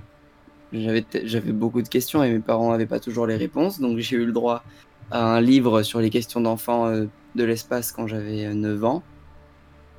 j'avais 0.74 1.06
j'avais 1.24 1.54
beaucoup 1.54 1.82
de 1.82 1.88
questions 1.88 2.24
et 2.24 2.32
mes 2.32 2.40
parents 2.40 2.72
n'avaient 2.72 2.86
pas 2.86 3.00
toujours 3.00 3.28
les 3.28 3.38
réponses. 3.38 3.80
Donc 3.80 4.00
j'ai 4.00 4.18
eu 4.18 4.26
le 4.26 4.34
droit 4.34 4.64
à 5.12 5.26
un 5.36 5.42
livre 5.42 5.84
sur 5.84 6.00
les 6.02 6.10
questions 6.10 6.42
d'enfants 6.42 6.88
euh, 6.88 7.06
de 7.38 7.44
l'espace 7.46 7.92
quand 7.94 8.08
j'avais 8.08 8.46
euh, 8.46 8.54
9 8.54 8.84
ans. 8.84 9.04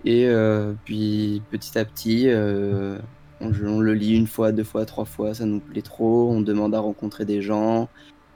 Et 0.05 0.26
euh, 0.28 0.74
puis 0.84 1.43
petit 1.51 1.78
à 1.78 1.84
petit, 1.84 2.28
euh, 2.28 2.99
on, 3.41 3.53
on 3.64 3.80
le 3.80 3.95
lit 3.95 4.14
une 4.16 4.26
fois, 4.26 4.53
deux 4.53 4.64
fois, 4.64 4.84
trois 4.84 5.05
fois, 5.05 5.34
ça 5.34 5.45
nous 5.47 5.61
plaît 5.61 5.82
trop. 5.82 6.30
On 6.30 6.41
demande 6.41 6.74
à 6.74 6.80
rencontrer 6.80 7.24
des 7.24 7.41
gens. 7.43 7.89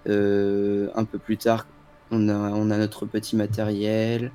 Euh, 0.08 0.88
un 0.96 1.04
peu 1.04 1.18
plus 1.18 1.36
tard, 1.36 1.66
on 2.10 2.28
a, 2.28 2.34
on 2.34 2.70
a 2.70 2.78
notre 2.78 3.06
petit 3.06 3.36
matériel. 3.36 4.32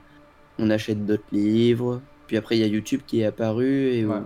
On 0.59 0.69
achète 0.69 1.05
d'autres 1.05 1.23
livres. 1.31 2.01
Puis 2.27 2.37
après, 2.37 2.57
il 2.57 2.61
y 2.61 2.63
a 2.63 2.67
YouTube 2.67 3.01
qui 3.05 3.21
est 3.21 3.25
apparu. 3.25 3.89
Et 3.93 4.05
Ouais. 4.05 4.21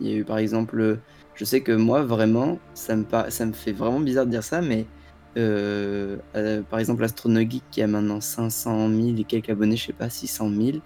il 0.00 0.08
y 0.08 0.12
a 0.12 0.16
eu 0.16 0.24
par 0.24 0.38
exemple, 0.38 0.98
je 1.34 1.44
sais 1.44 1.62
que 1.62 1.72
moi 1.72 2.02
vraiment, 2.02 2.58
ça 2.74 2.94
me, 2.96 3.04
ça 3.30 3.46
me 3.46 3.52
fait 3.52 3.72
vraiment 3.72 4.00
bizarre 4.00 4.26
de 4.26 4.30
dire 4.30 4.44
ça, 4.44 4.60
mais 4.60 4.86
euh, 5.36 6.16
euh, 6.36 6.62
par 6.62 6.78
exemple, 6.78 7.02
Astronogeek 7.02 7.62
qui 7.70 7.82
a 7.82 7.86
maintenant 7.86 8.20
500 8.20 8.88
000 8.88 9.16
et 9.18 9.24
quelques 9.24 9.50
abonnés, 9.50 9.76
je 9.76 9.86
sais 9.86 9.92
pas, 9.92 10.08
600 10.08 10.50
000, 10.50 10.78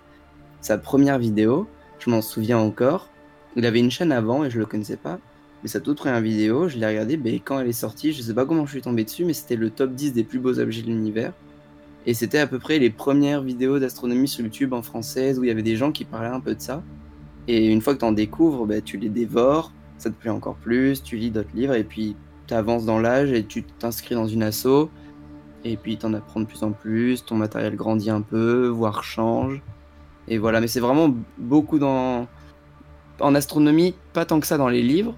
sa 0.61 0.78
première 0.78 1.18
vidéo, 1.18 1.68
je 1.99 2.11
m'en 2.11 2.22
souviens 2.22 2.59
encore. 2.59 3.09
Il 3.57 3.66
avait 3.66 3.80
une 3.80 3.90
chaîne 3.90 4.12
avant 4.12 4.44
et 4.44 4.51
je 4.51 4.59
le 4.59 4.66
connaissais 4.66 4.96
pas. 4.96 5.18
Mais 5.62 5.68
sa 5.68 5.80
toute 5.80 5.99
première 5.99 6.20
vidéo, 6.20 6.68
je 6.68 6.78
l'ai 6.78 6.86
regardée, 6.86 7.16
ben, 7.16 7.34
quand 7.44 7.59
elle 7.59 7.68
est 7.68 7.72
sortie, 7.72 8.12
je 8.12 8.22
sais 8.22 8.34
pas 8.34 8.46
comment 8.46 8.64
je 8.64 8.72
suis 8.72 8.82
tombé 8.82 9.05
dessus, 9.05 9.24
mais 9.24 9.32
c'était 9.32 9.57
le 9.57 9.70
top 9.70 9.92
10 9.92 10.12
des 10.12 10.24
plus 10.24 10.38
beaux 10.38 10.59
objets 10.59 10.82
de 10.82 10.86
l'univers. 10.86 11.32
Et 12.07 12.14
c'était 12.14 12.38
à 12.38 12.46
peu 12.46 12.59
près 12.59 12.78
les 12.78 12.90
premières 12.90 13.42
vidéos 13.42 13.78
d'astronomie 13.78 14.28
sur 14.28 14.44
YouTube 14.44 14.72
en 14.72 14.82
française 14.82 15.38
où 15.38 15.44
il 15.44 15.49
y 15.49 15.51
avait 15.51 15.62
des 15.62 15.76
gens 15.76 15.90
qui 15.90 16.05
parlaient 16.05 16.28
un 16.28 16.40
peu 16.40 16.55
de 16.55 16.61
ça. 16.61 16.82
Et 17.49 17.66
une 17.66 17.80
fois 17.80 17.94
que 17.94 18.01
tu 18.01 18.05
en 18.05 18.12
découvres, 18.12 18.66
ben, 18.66 18.80
tu 18.80 18.99
les 18.99 19.09
dévores, 19.09 19.72
ça 19.99 20.11
te 20.11 20.14
plaît 20.14 20.30
encore 20.30 20.57
plus, 20.57 21.03
tu 21.03 21.16
lis 21.16 21.30
d'autres 21.30 21.55
livres 21.55 21.74
et 21.74 21.84
puis 21.84 22.14
avances 22.53 22.84
dans 22.84 22.99
l'âge 22.99 23.32
et 23.32 23.44
tu 23.44 23.62
t'inscris 23.62 24.14
dans 24.14 24.26
une 24.26 24.42
asso. 24.42 24.90
Et 25.64 25.76
puis 25.76 25.99
tu 25.99 26.07
en 26.07 26.14
apprends 26.14 26.40
de 26.40 26.46
plus 26.46 26.62
en 26.62 26.72
plus, 26.72 27.24
ton 27.24 27.34
matériel 27.34 27.76
grandit 27.76 28.11
un 28.11 28.22
peu, 28.22 28.68
voire 28.68 29.03
change. 29.03 29.61
Et 30.28 30.38
voilà, 30.38 30.61
mais 30.61 30.68
c'est 30.68 30.80
vraiment 30.80 31.14
beaucoup 31.38 31.78
dans. 31.78 32.26
En 33.20 33.34
astronomie, 33.34 33.96
pas 34.12 34.24
tant 34.24 34.38
que 34.38 34.46
ça 34.46 34.59
dans 34.59 34.68
les 34.68 34.82
livres, 34.82 35.16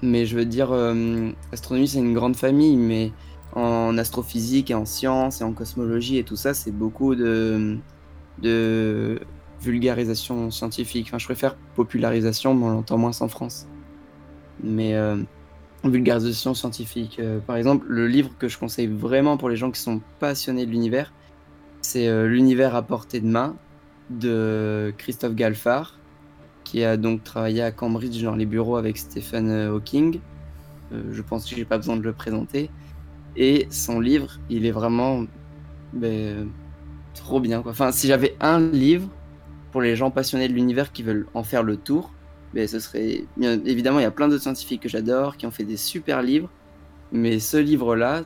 mais 0.00 0.26
je 0.26 0.36
veux 0.36 0.44
dire, 0.44 0.68
euh, 0.70 1.30
astronomie 1.52 1.88
c'est 1.88 1.98
une 1.98 2.14
grande 2.14 2.36
famille, 2.36 2.76
mais 2.76 3.10
en 3.54 3.98
astrophysique 3.98 4.70
et 4.70 4.74
en 4.74 4.84
sciences 4.84 5.40
et 5.40 5.44
en 5.44 5.52
cosmologie 5.52 6.18
et 6.18 6.24
tout 6.24 6.36
ça, 6.36 6.54
c'est 6.54 6.70
beaucoup 6.70 7.16
de, 7.16 7.78
de 8.40 9.20
vulgarisation 9.60 10.50
scientifique. 10.50 11.08
Enfin, 11.08 11.18
je 11.18 11.24
préfère 11.24 11.56
popularisation, 11.74 12.54
mais 12.54 12.64
on 12.66 12.70
l'entend 12.70 12.98
moins 12.98 13.20
en 13.20 13.28
France. 13.28 13.66
Mais 14.62 14.94
euh, 14.94 15.16
vulgarisation 15.84 16.54
scientifique. 16.54 17.18
Euh, 17.18 17.38
par 17.40 17.56
exemple, 17.56 17.86
le 17.88 18.06
livre 18.06 18.30
que 18.38 18.48
je 18.48 18.58
conseille 18.58 18.86
vraiment 18.86 19.36
pour 19.36 19.48
les 19.48 19.56
gens 19.56 19.70
qui 19.70 19.80
sont 19.80 20.00
passionnés 20.20 20.66
de 20.66 20.70
l'univers, 20.70 21.12
c'est 21.80 22.08
euh, 22.08 22.26
L'univers 22.26 22.74
à 22.76 22.82
portée 22.82 23.20
de 23.20 23.26
main 23.26 23.56
de 24.10 24.92
Christophe 24.98 25.34
Galfard, 25.34 25.98
qui 26.64 26.84
a 26.84 26.96
donc 26.96 27.24
travaillé 27.24 27.62
à 27.62 27.72
Cambridge 27.72 28.22
dans 28.22 28.36
les 28.36 28.46
bureaux 28.46 28.76
avec 28.76 28.98
Stephen 28.98 29.50
Hawking. 29.50 30.20
je 30.92 31.22
pense 31.22 31.48
que 31.48 31.56
j'ai 31.56 31.64
pas 31.64 31.78
besoin 31.78 31.96
de 31.96 32.02
le 32.02 32.12
présenter. 32.12 32.70
Et 33.36 33.66
son 33.70 34.00
livre, 34.00 34.38
il 34.50 34.66
est 34.66 34.70
vraiment 34.70 35.24
ben, 35.92 36.48
trop 37.14 37.40
bien. 37.40 37.62
Enfin, 37.66 37.92
si 37.92 38.06
j'avais 38.06 38.36
un 38.40 38.60
livre 38.60 39.08
pour 39.70 39.80
les 39.80 39.96
gens 39.96 40.10
passionnés 40.10 40.48
de 40.48 40.52
l'univers 40.52 40.92
qui 40.92 41.02
veulent 41.02 41.26
en 41.34 41.42
faire 41.42 41.62
le 41.62 41.76
tour, 41.76 42.12
mais 42.54 42.66
ce 42.66 42.78
serait. 42.78 43.24
évidemment, 43.40 43.98
il 43.98 44.02
y 44.02 44.06
a 44.06 44.10
plein 44.10 44.28
d'autres 44.28 44.42
scientifiques 44.42 44.82
que 44.82 44.88
j'adore 44.88 45.36
qui 45.36 45.46
ont 45.46 45.50
fait 45.50 45.64
des 45.64 45.76
super 45.76 46.22
livres. 46.22 46.50
Mais 47.12 47.38
ce 47.38 47.56
livre-là, 47.56 48.22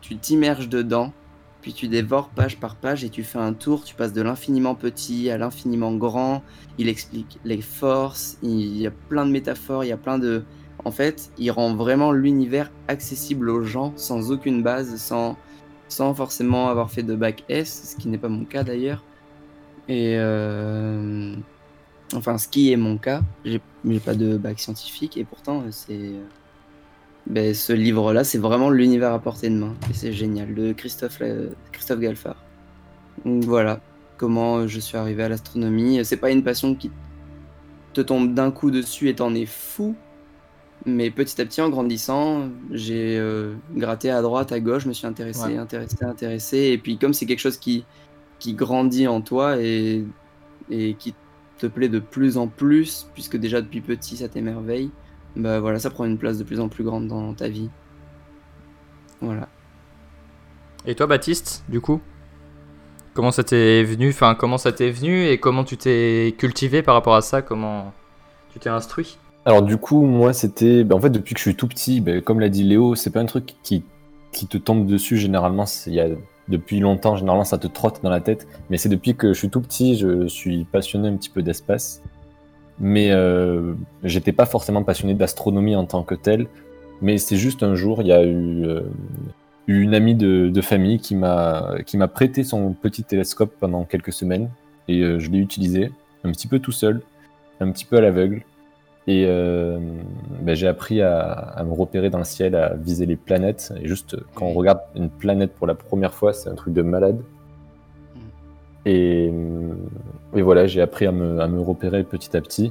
tu 0.00 0.16
t'immerges 0.16 0.68
dedans, 0.68 1.12
puis 1.60 1.72
tu 1.72 1.88
dévores 1.88 2.28
page 2.28 2.58
par 2.58 2.76
page 2.76 3.04
et 3.04 3.10
tu 3.10 3.24
fais 3.24 3.38
un 3.38 3.52
tour. 3.52 3.84
Tu 3.84 3.94
passes 3.94 4.12
de 4.12 4.22
l'infiniment 4.22 4.74
petit 4.74 5.30
à 5.30 5.38
l'infiniment 5.38 5.94
grand. 5.94 6.42
Il 6.78 6.88
explique 6.88 7.38
les 7.44 7.60
forces, 7.60 8.38
il 8.42 8.76
y 8.78 8.86
a 8.86 8.90
plein 8.90 9.26
de 9.26 9.30
métaphores, 9.30 9.84
il 9.84 9.88
y 9.88 9.92
a 9.92 9.96
plein 9.96 10.18
de. 10.18 10.44
En 10.84 10.92
fait, 10.92 11.30
il 11.38 11.50
rend 11.50 11.74
vraiment 11.74 12.12
l'univers 12.12 12.70
accessible 12.86 13.50
aux 13.50 13.62
gens 13.62 13.92
sans 13.96 14.30
aucune 14.30 14.62
base, 14.62 14.96
sans, 14.96 15.36
sans 15.88 16.14
forcément 16.14 16.68
avoir 16.68 16.90
fait 16.90 17.02
de 17.02 17.16
bac 17.16 17.44
S, 17.48 17.92
ce 17.92 18.00
qui 18.00 18.08
n'est 18.08 18.18
pas 18.18 18.28
mon 18.28 18.44
cas 18.44 18.64
d'ailleurs. 18.64 19.04
Et. 19.88 20.14
Euh 20.16 21.34
Enfin, 22.14 22.38
ce 22.38 22.48
qui 22.48 22.72
est 22.72 22.76
mon 22.76 22.96
cas, 22.96 23.20
j'ai 23.44 23.60
pas 24.00 24.14
de 24.14 24.36
bac 24.36 24.58
scientifique 24.58 25.16
et 25.16 25.24
pourtant, 25.24 25.64
c'est. 25.70 25.92
Euh, 25.92 26.24
ben, 27.26 27.52
ce 27.52 27.74
livre-là, 27.74 28.24
c'est 28.24 28.38
vraiment 28.38 28.70
l'univers 28.70 29.12
à 29.12 29.18
portée 29.18 29.50
de 29.50 29.54
main. 29.54 29.74
Et 29.90 29.94
c'est 29.94 30.12
génial, 30.12 30.54
de 30.54 30.72
Christophe, 30.72 31.20
Christophe 31.72 32.00
Galfard. 32.00 32.42
Donc 33.24 33.44
voilà 33.44 33.80
comment 34.16 34.66
je 34.66 34.80
suis 34.80 34.96
arrivé 34.96 35.22
à 35.22 35.28
l'astronomie. 35.28 36.04
C'est 36.04 36.16
pas 36.16 36.30
une 36.30 36.42
passion 36.42 36.74
qui 36.74 36.90
te 37.92 38.00
tombe 38.00 38.34
d'un 38.34 38.50
coup 38.50 38.70
dessus 38.70 39.08
et 39.08 39.14
t'en 39.14 39.34
es 39.34 39.46
fou. 39.46 39.94
Mais 40.86 41.10
petit 41.10 41.40
à 41.40 41.44
petit, 41.44 41.60
en 41.60 41.70
grandissant, 41.70 42.48
j'ai 42.70 43.18
euh, 43.18 43.54
gratté 43.74 44.10
à 44.10 44.22
droite, 44.22 44.52
à 44.52 44.60
gauche, 44.60 44.84
je 44.84 44.88
me 44.88 44.92
suis 44.92 45.06
intéressé, 45.06 45.56
intéressé, 45.56 45.96
intéressé. 46.02 46.56
Et 46.58 46.78
puis, 46.78 46.98
comme 46.98 47.12
c'est 47.12 47.26
quelque 47.26 47.40
chose 47.40 47.58
qui, 47.58 47.84
qui 48.38 48.54
grandit 48.54 49.08
en 49.08 49.20
toi 49.20 49.60
et, 49.60 50.04
et 50.70 50.94
qui 50.94 51.14
te 51.58 51.66
plaît 51.66 51.88
de 51.88 51.98
plus 51.98 52.38
en 52.38 52.48
plus, 52.48 53.08
puisque 53.14 53.36
déjà 53.36 53.60
depuis 53.60 53.80
petit 53.80 54.16
ça 54.16 54.28
t'émerveille, 54.28 54.90
bah 55.36 55.60
voilà, 55.60 55.78
ça 55.78 55.90
prend 55.90 56.04
une 56.04 56.18
place 56.18 56.38
de 56.38 56.44
plus 56.44 56.60
en 56.60 56.68
plus 56.68 56.84
grande 56.84 57.08
dans 57.08 57.34
ta 57.34 57.48
vie. 57.48 57.70
Voilà. 59.20 59.48
Et 60.86 60.94
toi, 60.94 61.06
Baptiste, 61.06 61.64
du 61.68 61.80
coup? 61.80 62.00
Comment 63.14 63.32
ça 63.32 63.42
t'est 63.42 63.82
venu 63.82 64.10
Enfin, 64.10 64.34
comment 64.34 64.58
ça 64.58 64.72
t'est 64.72 64.90
venu 64.90 65.26
et 65.26 65.38
comment 65.38 65.64
tu 65.64 65.76
t'es 65.76 66.34
cultivé 66.38 66.82
par 66.82 66.94
rapport 66.94 67.16
à 67.16 67.20
ça? 67.20 67.42
Comment 67.42 67.92
tu 68.52 68.60
t'es 68.60 68.68
instruit? 68.68 69.18
Alors 69.44 69.62
du 69.62 69.76
coup, 69.76 70.02
moi, 70.02 70.32
c'était, 70.32 70.84
bah, 70.84 70.94
en 70.94 71.00
fait, 71.00 71.10
depuis 71.10 71.34
que 71.34 71.40
je 71.40 71.42
suis 71.42 71.56
tout 71.56 71.66
petit, 71.66 72.00
bah, 72.00 72.20
comme 72.20 72.38
l'a 72.38 72.48
dit 72.48 72.64
Léo, 72.64 72.94
c'est 72.94 73.10
pas 73.10 73.20
un 73.20 73.26
truc 73.26 73.54
qui, 73.62 73.84
qui 74.32 74.46
te 74.46 74.56
tombe 74.56 74.86
dessus 74.86 75.16
généralement. 75.16 75.64
Il 75.86 75.94
y 75.94 76.00
a 76.00 76.08
depuis 76.48 76.80
longtemps, 76.80 77.16
généralement 77.16 77.44
ça 77.44 77.58
te 77.58 77.66
trotte 77.66 78.02
dans 78.02 78.10
la 78.10 78.20
tête, 78.20 78.46
mais 78.70 78.78
c'est 78.78 78.88
depuis 78.88 79.14
que 79.14 79.32
je 79.32 79.38
suis 79.38 79.50
tout 79.50 79.60
petit, 79.60 79.96
je 79.96 80.26
suis 80.26 80.64
passionné 80.64 81.08
un 81.08 81.16
petit 81.16 81.30
peu 81.30 81.42
d'espace. 81.42 82.02
Mais 82.80 83.10
euh, 83.10 83.74
j'étais 84.04 84.32
pas 84.32 84.46
forcément 84.46 84.84
passionné 84.84 85.14
d'astronomie 85.14 85.74
en 85.74 85.84
tant 85.84 86.04
que 86.04 86.14
tel, 86.14 86.46
mais 87.02 87.18
c'est 87.18 87.36
juste 87.36 87.62
un 87.62 87.74
jour, 87.74 88.02
il 88.02 88.08
y 88.08 88.12
a 88.12 88.22
eu, 88.22 88.64
euh, 88.64 88.82
une 89.66 89.94
amie 89.94 90.14
de, 90.14 90.60
famille 90.60 91.00
qui 91.00 91.16
m'a 91.16 92.08
prêté 92.14 92.44
son 92.44 92.72
petit 92.72 93.02
télescope 93.02 93.52
pendant 93.58 93.84
quelques 93.84 94.12
semaines, 94.12 94.48
et 94.86 95.02
euh, 95.02 95.18
je 95.18 95.30
l'ai 95.30 95.38
utilisé 95.38 95.90
un 96.24 96.30
petit 96.30 96.46
peu 96.46 96.58
tout 96.58 96.72
seul, 96.72 97.02
un 97.60 97.70
petit 97.70 97.84
peu 97.84 97.96
à 97.96 98.00
l'aveugle, 98.00 98.42
et 99.08 99.24
euh, 99.26 99.78
ben, 100.42 100.54
j'ai 100.54 100.68
appris 100.68 101.00
à, 101.00 101.64
me 101.66 101.72
repérer 101.72 102.10
dans 102.10 102.18
le 102.18 102.24
ciel, 102.24 102.54
à 102.54 102.74
viser 102.74 103.06
les 103.06 103.16
planètes. 103.16 103.72
Et 103.80 103.88
juste 103.88 104.18
quand 104.34 104.44
on 104.44 104.52
regarde 104.52 104.80
une 104.94 105.08
planète 105.08 105.54
pour 105.54 105.66
la 105.66 105.74
première 105.74 106.12
fois, 106.12 106.34
c'est 106.34 106.50
un 106.50 106.54
truc 106.54 106.74
de 106.74 106.82
malade. 106.82 107.16
Mm. 108.14 108.20
Et, 108.84 109.32
et 110.34 110.42
voilà, 110.42 110.66
j'ai 110.66 110.82
appris 110.82 111.06
à 111.06 111.12
me, 111.12 111.40
à 111.40 111.48
me, 111.48 111.58
repérer 111.58 112.04
petit 112.04 112.36
à 112.36 112.42
petit. 112.42 112.70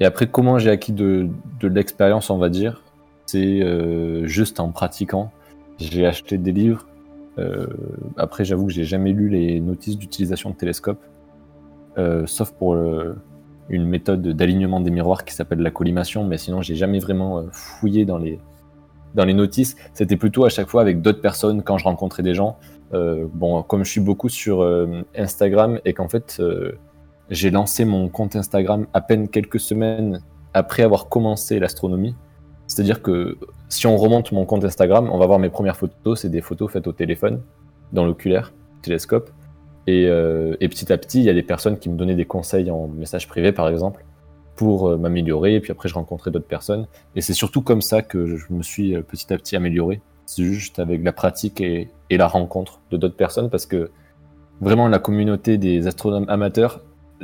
Et 0.00 0.04
après, 0.04 0.26
comment 0.26 0.58
j'ai 0.58 0.70
acquis 0.70 0.92
de, 0.92 1.28
de 1.60 1.68
l'expérience, 1.68 2.28
on 2.30 2.38
va 2.38 2.48
dire, 2.48 2.82
c'est 3.26 3.62
euh, 3.62 4.26
juste 4.26 4.58
en 4.58 4.72
pratiquant. 4.72 5.30
J'ai 5.78 6.06
acheté 6.06 6.38
des 6.38 6.50
livres. 6.50 6.88
Euh, 7.38 7.68
après, 8.16 8.44
j'avoue 8.44 8.66
que 8.66 8.72
j'ai 8.72 8.84
jamais 8.84 9.12
lu 9.12 9.28
les 9.28 9.60
notices 9.60 9.96
d'utilisation 9.96 10.50
de 10.50 10.56
télescope, 10.56 11.00
euh, 11.98 12.26
sauf 12.26 12.50
pour 12.50 12.74
le, 12.74 13.14
une 13.68 13.86
méthode 13.86 14.22
d'alignement 14.22 14.80
des 14.80 14.90
miroirs 14.90 15.24
qui 15.24 15.34
s'appelle 15.34 15.60
la 15.60 15.70
collimation, 15.70 16.24
mais 16.24 16.38
sinon 16.38 16.62
j'ai 16.62 16.74
jamais 16.74 16.98
vraiment 16.98 17.38
euh, 17.38 17.42
fouillé 17.52 18.04
dans 18.04 18.18
les, 18.18 18.38
dans 19.14 19.24
les 19.24 19.34
notices. 19.34 19.76
C'était 19.94 20.16
plutôt 20.16 20.44
à 20.44 20.48
chaque 20.48 20.68
fois 20.68 20.82
avec 20.82 21.02
d'autres 21.02 21.20
personnes 21.20 21.62
quand 21.62 21.78
je 21.78 21.84
rencontrais 21.84 22.22
des 22.22 22.34
gens. 22.34 22.58
Euh, 22.94 23.26
bon, 23.32 23.62
comme 23.62 23.84
je 23.84 23.90
suis 23.90 24.00
beaucoup 24.00 24.28
sur 24.28 24.62
euh, 24.62 25.02
Instagram 25.16 25.80
et 25.84 25.92
qu'en 25.92 26.08
fait 26.08 26.40
j'ai 27.30 27.50
lancé 27.50 27.84
mon 27.84 28.08
compte 28.08 28.36
Instagram 28.36 28.86
à 28.94 29.00
peine 29.00 29.28
quelques 29.28 29.60
semaines 29.60 30.22
après 30.54 30.82
avoir 30.82 31.08
commencé 31.08 31.58
l'astronomie. 31.58 32.14
C'est-à-dire 32.66 33.02
que 33.02 33.38
si 33.68 33.86
on 33.86 33.96
remonte 33.96 34.32
mon 34.32 34.44
compte 34.44 34.64
Instagram, 34.64 35.10
on 35.12 35.18
va 35.18 35.26
voir 35.26 35.38
mes 35.38 35.50
premières 35.50 35.76
photos, 35.76 36.20
c'est 36.20 36.28
des 36.28 36.40
photos 36.40 36.70
faites 36.70 36.86
au 36.86 36.92
téléphone, 36.92 37.42
dans 37.92 38.04
l'oculaire, 38.04 38.52
télescope. 38.82 39.30
Euh, 39.88 40.56
et, 40.60 40.68
petit 40.68 40.92
à 40.92 40.98
petit, 40.98 41.18
il 41.18 41.24
y 41.24 41.30
a 41.30 41.34
des 41.34 41.42
personnes 41.42 41.78
qui 41.78 41.88
me 41.88 41.96
donnaient 41.96 42.14
des 42.14 42.24
conseils 42.24 42.70
en 42.70 42.88
message 42.88 43.28
privé, 43.28 43.52
par 43.52 43.68
exemple, 43.68 44.04
pour 44.56 44.88
euh, 44.88 44.96
m'améliorer. 44.96 45.54
Et 45.54 45.60
puis 45.60 45.72
après, 45.72 45.88
je 45.88 45.94
rencontrais 45.94 46.30
d'autres 46.30 46.46
personnes. 46.46 46.86
Et 47.16 47.20
c'est 47.20 47.32
surtout 47.32 47.62
comme 47.62 47.82
ça 47.82 48.02
que 48.02 48.36
je 48.36 48.52
me 48.52 48.62
suis 48.62 48.94
euh, 48.94 49.02
petit 49.02 49.32
à 49.32 49.38
petit 49.38 49.56
amélioré. 49.56 50.00
C'est 50.26 50.44
juste 50.44 50.78
avec 50.78 51.02
la 51.02 51.12
pratique 51.12 51.60
et, 51.60 51.88
la 52.10 52.26
rencontre 52.26 52.80
de 52.90 52.96
d'autres 52.96 53.16
personnes, 53.16 53.50
parce 53.50 53.66
que 53.66 53.90
vraiment, 54.60 54.88
la 54.88 54.98
communauté 54.98 55.56
des 55.58 55.86
astronomes 55.86 56.26
amateurs, 56.28 56.82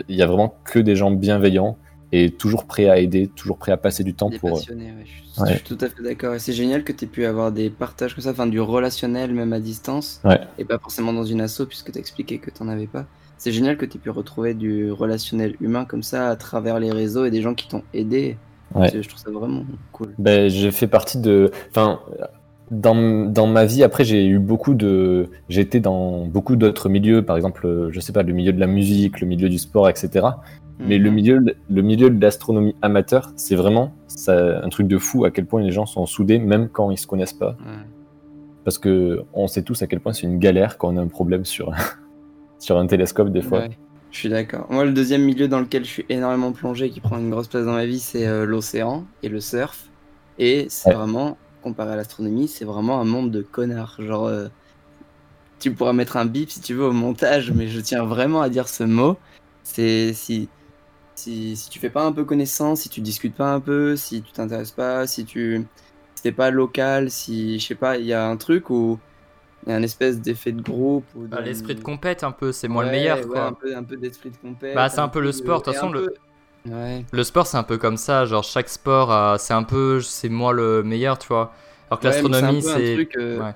il 0.09 0.17
y 0.17 0.23
a 0.23 0.27
vraiment 0.27 0.55
que 0.65 0.79
des 0.79 0.97
gens 0.97 1.11
bienveillants 1.11 1.77
et 2.15 2.31
toujours 2.31 2.65
prêt 2.65 2.89
à 2.89 2.99
aider, 2.99 3.27
toujours 3.27 3.59
prêt 3.59 3.73
à 3.73 3.77
passer 3.77 4.05
du 4.05 4.15
temps 4.15 4.31
pour. 4.31 4.51
Euh, 4.51 4.53
passionné, 4.53 4.95
je, 5.05 5.45
suis, 5.53 5.63
tout 5.65 5.79
à 5.81 5.89
fait 5.89 6.03
d'accord. 6.03 6.35
Et 6.35 6.39
c'est 6.39 6.53
génial 6.53 6.85
que 6.85 6.93
tu 6.93 7.05
aies 7.05 7.09
pu 7.09 7.25
avoir 7.25 7.51
des 7.51 7.71
partages 7.71 8.15
comme 8.15 8.23
ça, 8.23 8.31
enfin 8.31 8.47
du 8.47 8.61
relationnel 8.61 9.35
même 9.35 9.53
à 9.53 9.59
distance, 9.59 10.23
et 10.59 10.65
pas 10.65 10.79
forcément 10.79 11.13
dans 11.13 11.25
une 11.25 11.41
asso, 11.41 11.63
puisque 11.69 11.91
tu 11.91 11.99
expliqué 11.99 12.39
que 12.39 12.51
tu 12.51 12.63
n'en 12.63 12.71
avais 12.71 12.87
pas. 12.87 13.07
C'est 13.37 13.51
génial 13.51 13.77
que 13.77 13.85
tu 13.85 13.97
aies 13.97 14.01
pu 14.01 14.11
retrouver 14.11 14.55
du 14.55 14.93
relationnel 14.93 15.57
humain 15.61 15.85
comme 15.85 16.05
ça 16.05 16.31
à 16.31 16.37
travers 16.37 16.79
les 16.79 16.93
réseaux 16.93 17.25
et 17.25 17.31
des 17.31 17.43
gens 17.43 17.55
qui 17.55 17.67
t'ont 17.67 17.83
aidé. 17.93 18.37
Je 18.77 19.09
trouve 19.09 19.21
ça 19.21 19.31
vraiment 19.31 19.65
cool. 19.93 20.15
Ben, 20.19 20.49
j'ai 20.49 20.71
fait 20.71 20.87
partie 20.87 21.19
de. 21.19 21.51
Enfin, 21.71 22.01
dans, 22.71 23.31
dans, 23.31 23.47
ma 23.47 23.67
vie, 23.67 23.83
après, 23.83 24.05
j'ai 24.05 24.25
eu 24.25 24.39
beaucoup 24.39 24.75
de. 24.75 25.31
J'étais 25.49 25.81
dans 25.81 26.27
beaucoup 26.27 26.55
d'autres 26.55 26.89
milieux, 26.89 27.23
par 27.23 27.37
exemple, 27.37 27.89
je 27.91 28.01
sais 28.01 28.13
pas, 28.13 28.23
le 28.23 28.33
milieu 28.33 28.53
de 28.53 28.61
la 28.61 28.67
musique, 28.69 29.21
le 29.21 29.27
milieu 29.27 29.49
du 29.49 29.59
sport, 29.59 29.89
etc. 29.89 30.27
Mais 30.81 30.99
le 30.99 31.11
mhm. 31.11 31.17
milieu, 31.17 31.45
le 31.71 31.83
milieu 31.83 32.11
de 32.11 32.21
l'astronomie 32.21 32.75
amateur, 32.83 33.33
c'est 33.37 33.55
vraiment 33.55 33.95
ça, 34.09 34.61
un 34.65 34.69
truc 34.69 34.89
de 34.89 34.99
fou 34.99 35.25
à 35.25 35.31
quel 35.31 35.47
point 35.47 35.63
les 35.63 35.71
gens 35.71 35.87
sont 35.87 36.07
soudés, 36.07 36.39
même 36.39 36.69
quand 36.69 36.91
ils 36.91 36.99
se 36.99 37.07
connaissent 37.07 37.33
pas. 37.33 37.57
Parce 38.65 38.79
que 38.79 39.23
on 39.35 39.47
sait 39.47 39.63
tous 39.63 39.83
à 39.83 39.87
quel 39.87 40.01
point 40.01 40.13
c'est 40.13 40.27
une 40.27 40.39
galère 40.39 40.79
quand 40.79 40.93
on 40.93 40.97
a 40.97 41.01
un 41.01 41.09
problème 41.09 41.45
sur, 41.45 41.73
sur 42.59 42.79
un 42.79 42.87
télescope 42.87 43.31
des 43.31 43.43
fois. 43.43 43.65
Je 44.11 44.19
suis 44.19 44.29
d'accord. 44.29 44.67
Moi, 44.71 44.85
le 44.85 44.93
deuxième 44.93 45.23
milieu 45.23 45.49
dans 45.49 45.59
lequel 45.61 45.85
je 45.85 45.91
suis 45.91 46.07
énormément 46.09 46.53
plongé, 46.53 46.89
qui 46.89 47.01
prend 47.01 47.19
une 47.19 47.31
grosse 47.31 47.49
place 47.49 47.65
dans 47.65 47.73
ma 47.73 47.85
vie, 47.85 47.99
c'est 47.99 48.27
euh, 48.29 48.47
l'océan 48.47 49.05
et 49.25 49.29
le 49.29 49.41
surf. 49.41 49.91
Et 50.39 50.67
c'est 50.69 50.91
Ouais. 50.91 50.95
vraiment, 50.95 51.37
comparé 51.63 51.93
à 51.93 51.97
l'astronomie, 51.97 52.47
c'est 52.47 52.65
vraiment 52.65 53.01
un 53.01 53.05
monde 53.05 53.33
de 53.33 53.43
connards. 53.43 53.97
Genre, 53.99 54.27
euh, 54.27 54.47
tu 55.59 55.73
pourras 55.73 55.93
mettre 55.93 56.17
un 56.17 56.27
bip 56.27 56.49
si 56.49 56.61
tu 56.61 56.75
veux 56.75 56.85
au 56.85 56.93
montage, 56.93 57.51
mais 57.51 57.67
je 57.67 57.81
tiens 57.81 58.05
vraiment 58.05 58.41
à 58.41 58.49
dire 58.49 58.69
ce 58.69 58.85
mot. 58.85 59.17
C'est 59.65 60.13
si, 60.13 60.49
si, 61.15 61.57
si 61.57 61.71
tu 61.71 61.79
fais 61.79 61.91
pas 61.91 62.05
un 62.05 62.13
peu 62.13 62.25
connaissance, 62.25 62.83
si 62.83 62.89
tu 62.89 63.01
discutes 63.01 63.37
pas 63.37 63.53
un 63.55 63.61
peu, 63.61 63.97
si 63.97 64.23
tu 64.23 64.33
t'intéresses 64.33 64.73
pas, 64.73 65.07
si 65.07 65.25
tu 65.25 65.67
si 66.17 66.23
t'es 66.23 66.33
pas 66.33 66.51
local, 66.51 67.11
si 67.11 67.59
je 67.59 67.67
sais 67.67 67.75
pas, 67.75 67.99
il 67.99 68.07
y 68.07 68.13
a 68.13 68.27
un 68.27 68.37
truc 68.37 68.71
où 68.71 68.99
il 69.67 69.71
y 69.71 69.73
a 69.73 69.77
un 69.77 69.83
espèce 69.83 70.21
d'effet 70.21 70.53
de 70.53 70.63
groupe. 70.63 71.07
Ou 71.15 71.27
Bah, 71.27 71.39
de- 71.41 71.47
L'esprit 71.47 71.75
de 71.75 71.81
compète, 71.81 72.25
un 72.25 72.33
peu, 72.33 72.53
c'est 72.53 72.69
moi 72.69 72.85
le 72.85 72.91
meilleur, 72.91 73.19
ouais, 73.19 73.25
quoi. 73.29 73.47
un 73.49 73.53
peu, 73.53 73.77
un 73.77 73.83
peu 73.83 73.97
d'esprit 73.97 74.31
de 74.31 74.37
compète. 74.37 74.75
Bah, 74.75 74.89
c'est 74.89 75.01
un 75.01 75.09
peu 75.09 75.21
le 75.21 75.33
sport, 75.33 75.61
de 75.61 75.65
toute 75.65 75.75
façon, 75.75 75.91
le- 75.91 76.15
Ouais. 76.67 77.05
Le 77.13 77.25
sport, 77.25 77.47
c'est 77.47 77.59
un 77.59 77.63
peu 77.63 77.77
comme 77.77 77.99
ça. 77.99 78.25
Genre, 78.25 78.43
chaque 78.43 78.71
sport, 78.71 79.13
euh, 79.13 79.37
c'est 79.39 79.53
un 79.53 79.65
peu, 79.65 80.01
c'est 80.01 80.31
moi 80.31 80.53
le 80.55 80.83
meilleur, 80.83 81.19
tu 81.19 81.29
vois. 81.29 81.53
Alors 81.91 82.01
que 82.01 82.07
l'astronomie, 82.07 82.63
c'est 82.63 82.97
euh, 83.19 83.53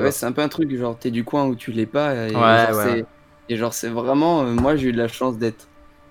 Ouais, 0.00 0.12
c'est 0.12 0.26
un 0.26 0.32
peu 0.32 0.42
un 0.42 0.48
truc, 0.48 0.74
genre, 0.76 0.96
t'es 0.98 1.10
du 1.10 1.24
coin 1.24 1.46
où 1.46 1.56
tu 1.56 1.72
l'es 1.72 1.86
pas. 1.86 2.28
Et 2.28 2.34
Ouais, 2.36 2.38
genre, 2.38 2.76
ouais. 2.76 2.94
c'est- 2.98 3.04
Et 3.48 3.56
genre, 3.56 3.74
c'est 3.74 3.88
vraiment. 3.88 4.42
euh, 4.44 4.52
moi, 4.54 4.76
j'ai 4.76 4.88
eu 4.88 4.92
de 4.92 4.98
la 4.98 5.08
chance 5.08 5.36
d'être 5.38 5.66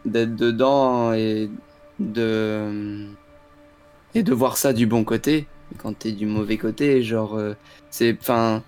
d'être 0.06 0.36
dedans 0.36 1.14
et 1.14 1.50
de. 2.00 3.08
Et 4.14 4.24
de 4.24 4.34
voir 4.34 4.58
ça 4.58 4.74
du 4.74 4.88
bon 4.88 5.04
côté. 5.04 5.48
Quand 5.78 5.98
t'es 5.98 6.12
du 6.12 6.26
mauvais 6.26 6.58
côté, 6.58 7.02
genre, 7.02 7.36
euh, 7.36 7.54
c'est. 7.90 8.18
Enfin, 8.20 8.62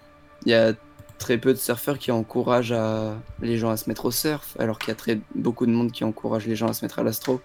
il 0.46 0.52
y 0.52 0.56
a 0.56 0.74
très 1.20 1.38
peu 1.38 1.52
de 1.54 1.58
surfeurs 1.58 1.98
qui 2.00 2.12
encouragent 2.12 2.72
à... 2.74 3.16
les 3.42 3.58
gens 3.58 3.70
à 3.70 3.78
se 3.78 3.90
mettre 3.90 4.06
au 4.06 4.12
surf, 4.12 4.56
alors 4.60 4.78
qu'il 4.80 4.90
y 4.90 4.92
a 4.92 4.96
très 4.96 5.20
beaucoup 5.36 5.66
de 5.66 5.72
monde 5.72 5.92
qui 5.92 6.04
encourage 6.04 6.46
les 6.48 6.56
gens 6.56 6.68
à 6.68 6.74
se 6.74 6.84
mettre 6.84 7.00
à 7.00 7.04
l'astro. 7.04 7.42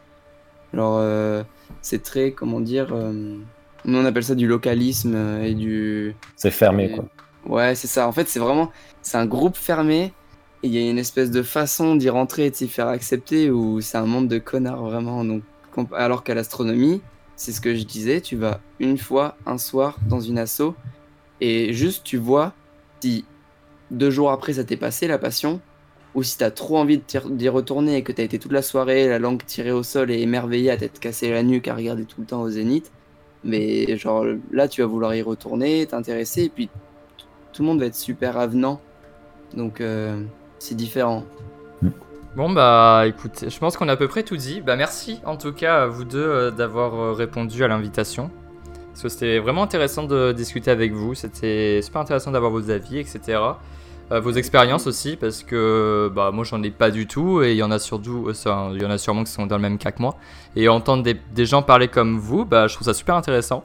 Genre, 0.74 0.96
euh, 1.00 1.42
c'est 1.82 2.02
très, 2.02 2.32
comment 2.32 2.60
dire. 2.60 2.88
euh, 2.92 3.36
Nous, 3.84 3.98
on 3.98 4.04
appelle 4.04 4.24
ça 4.24 4.34
du 4.34 4.46
localisme 4.46 5.16
et 5.42 5.54
du. 5.54 6.14
C'est 6.36 6.50
fermé, 6.50 6.84
Et- 6.84 6.94
quoi. 6.94 7.04
Ouais, 7.46 7.74
c'est 7.74 7.86
ça. 7.88 8.06
En 8.06 8.12
fait, 8.12 8.28
c'est 8.28 8.40
vraiment. 8.40 8.70
C'est 9.02 9.16
un 9.16 9.26
groupe 9.26 9.56
fermé. 9.56 10.12
Il 10.62 10.74
y 10.74 10.78
a 10.78 10.90
une 10.90 10.98
espèce 10.98 11.30
de 11.30 11.42
façon 11.42 11.94
d'y 11.94 12.10
rentrer 12.10 12.46
et 12.46 12.50
de 12.50 12.56
s'y 12.56 12.68
faire 12.68 12.88
accepter 12.88 13.50
où 13.50 13.80
c'est 13.80 13.96
un 13.96 14.06
monde 14.06 14.28
de 14.28 14.38
connards, 14.38 14.82
vraiment. 14.82 15.24
Donc, 15.24 15.42
alors 15.92 16.24
qu'à 16.24 16.34
l'astronomie, 16.34 17.00
c'est 17.36 17.52
ce 17.52 17.60
que 17.60 17.76
je 17.76 17.84
disais, 17.84 18.20
tu 18.20 18.36
vas 18.36 18.60
une 18.80 18.98
fois, 18.98 19.36
un 19.46 19.58
soir, 19.58 19.96
dans 20.08 20.20
une 20.20 20.38
asso. 20.38 20.74
Et 21.40 21.72
juste, 21.72 22.02
tu 22.02 22.16
vois 22.16 22.54
si 23.00 23.24
deux 23.90 24.10
jours 24.10 24.30
après 24.30 24.54
ça 24.54 24.64
t'est 24.64 24.76
passé, 24.76 25.06
la 25.06 25.18
passion. 25.18 25.60
Ou 26.14 26.22
si 26.22 26.38
t'as 26.38 26.50
trop 26.50 26.78
envie 26.78 27.00
d'y 27.30 27.48
retourner 27.48 27.96
et 27.96 28.02
que 28.02 28.12
t'as 28.12 28.24
été 28.24 28.38
toute 28.38 28.52
la 28.52 28.62
soirée, 28.62 29.08
la 29.08 29.18
langue 29.18 29.44
tirée 29.44 29.72
au 29.72 29.82
sol 29.82 30.10
et 30.10 30.20
émerveillé 30.20 30.70
à 30.70 30.76
t'être 30.76 30.98
cassé 30.98 31.30
la 31.30 31.42
nuque 31.42 31.68
à 31.68 31.74
regarder 31.74 32.04
tout 32.04 32.20
le 32.20 32.26
temps 32.26 32.40
au 32.40 32.50
zénith. 32.50 32.90
Mais 33.44 33.96
genre 33.96 34.24
là, 34.50 34.68
tu 34.68 34.80
vas 34.80 34.86
vouloir 34.88 35.14
y 35.14 35.22
retourner, 35.22 35.86
t'intéresser, 35.86 36.44
et 36.44 36.48
puis 36.48 36.68
tout 37.52 37.62
le 37.62 37.68
monde 37.68 37.78
va 37.80 37.86
être 37.86 37.94
super 37.94 38.36
avenant. 38.36 38.80
Donc 39.54 39.80
euh, 39.80 40.20
c'est 40.58 40.74
différent. 40.74 41.24
Bon, 42.36 42.50
bah, 42.50 43.04
écoute, 43.06 43.46
je 43.48 43.58
pense 43.58 43.76
qu'on 43.76 43.88
a 43.88 43.92
à 43.94 43.96
peu 43.96 44.06
près 44.06 44.22
tout 44.22 44.36
dit. 44.36 44.60
Bah, 44.60 44.76
merci 44.76 45.20
en 45.24 45.36
tout 45.36 45.52
cas 45.52 45.82
à 45.82 45.86
vous 45.86 46.04
deux 46.04 46.18
euh, 46.18 46.50
d'avoir 46.52 46.94
euh, 46.94 47.12
répondu 47.12 47.64
à 47.64 47.68
l'invitation. 47.68 48.30
Parce 48.92 49.02
que 49.02 49.08
c'était 49.08 49.38
vraiment 49.38 49.62
intéressant 49.62 50.04
de 50.04 50.32
discuter 50.32 50.70
avec 50.70 50.92
vous. 50.92 51.14
C'était 51.14 51.80
super 51.82 52.00
intéressant 52.00 52.30
d'avoir 52.30 52.52
vos 52.52 52.70
avis, 52.70 52.98
etc. 52.98 53.40
Euh, 54.12 54.20
vos 54.20 54.30
expériences 54.30 54.86
aussi, 54.86 55.16
parce 55.16 55.42
que 55.42 56.10
bah, 56.14 56.30
moi 56.32 56.44
j'en 56.44 56.62
ai 56.62 56.70
pas 56.70 56.90
du 56.90 57.06
tout, 57.06 57.42
et 57.42 57.52
il 57.52 57.56
y 57.56 57.62
en 57.62 57.70
a 57.70 57.78
surtout, 57.78 58.30
il 58.72 58.82
y 58.82 58.86
en 58.86 58.90
a 58.90 58.98
sûrement 58.98 59.24
qui 59.24 59.32
sont 59.32 59.46
dans 59.46 59.56
le 59.56 59.62
même 59.62 59.78
cas 59.78 59.90
que 59.90 60.00
moi. 60.00 60.16
Et 60.54 60.68
entendre 60.68 61.02
des, 61.02 61.14
des 61.34 61.44
gens 61.44 61.62
parler 61.62 61.88
comme 61.88 62.18
vous, 62.18 62.44
bah, 62.44 62.68
je 62.68 62.74
trouve 62.74 62.86
ça 62.86 62.94
super 62.94 63.16
intéressant. 63.16 63.64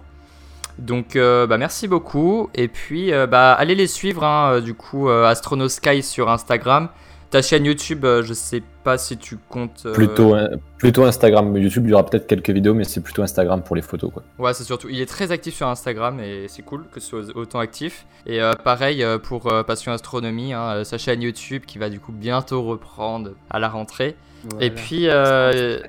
Donc 0.80 1.16
euh, 1.16 1.46
bah, 1.48 1.58
merci 1.58 1.88
beaucoup, 1.88 2.50
et 2.56 2.68
puis 2.68 3.14
euh, 3.14 3.28
bah, 3.28 3.54
allez 3.54 3.76
les 3.76 3.88
suivre, 3.88 4.24
hein, 4.24 4.54
euh, 4.54 4.62
du 4.62 4.74
coup, 4.74 5.08
euh, 5.10 5.26
Astronosky 5.26 6.02
sur 6.04 6.30
Instagram. 6.30 6.90
Ta 7.30 7.42
chaîne 7.42 7.66
YouTube, 7.66 8.06
euh, 8.06 8.22
je 8.22 8.32
sais 8.34 8.62
pas 8.84 9.00
si 9.00 9.18
tu 9.18 9.40
comptes. 9.50 9.84
euh, 9.88 9.94
Plutôt, 9.94 10.36
plutôt 10.78 11.04
Instagram. 11.04 11.58
YouTube, 11.58 11.86
il 11.88 11.90
y 11.90 11.94
aura 11.94 12.06
peut-être 12.06 12.28
quelques 12.28 12.52
vidéos, 12.52 12.76
mais 12.76 12.84
c'est 12.84 13.02
plutôt 13.02 13.24
Instagram 13.24 13.64
pour 13.64 13.76
les 13.76 13.82
photos, 13.82 14.12
quoi. 14.14 14.22
Ouais, 14.38 14.54
c'est 14.54 14.64
surtout. 14.64 14.88
Il 14.88 15.02
est 15.02 15.08
très 15.08 15.32
actif 15.32 15.56
sur 15.56 15.68
Instagram 15.68 16.20
et 16.20 16.46
c'est 16.48 16.62
cool 16.62 16.86
que 16.94 17.00
ce 17.00 17.10
soit 17.10 17.36
autant 17.36 17.58
actif. 17.58 18.06
Et 18.28 18.40
euh, 18.40 18.54
pareil 18.54 19.04
euh, 19.04 19.18
pour 19.18 19.52
euh, 19.52 19.64
Passion 19.64 19.92
Astronomie, 19.92 20.54
hein, 20.54 20.62
euh, 20.76 20.84
sa 20.84 21.00
chaîne 21.00 21.24
YouTube 21.24 21.64
qui 21.66 21.80
va 21.80 21.90
du 21.90 22.00
coup 22.00 22.12
bientôt 22.12 22.62
reprendre 22.62 23.32
à 23.50 23.58
la 23.58 23.68
rentrée. 23.68 24.16
Voilà. 24.52 24.68
Et 24.68 24.70
puis, 24.70 25.08
euh, 25.08 25.80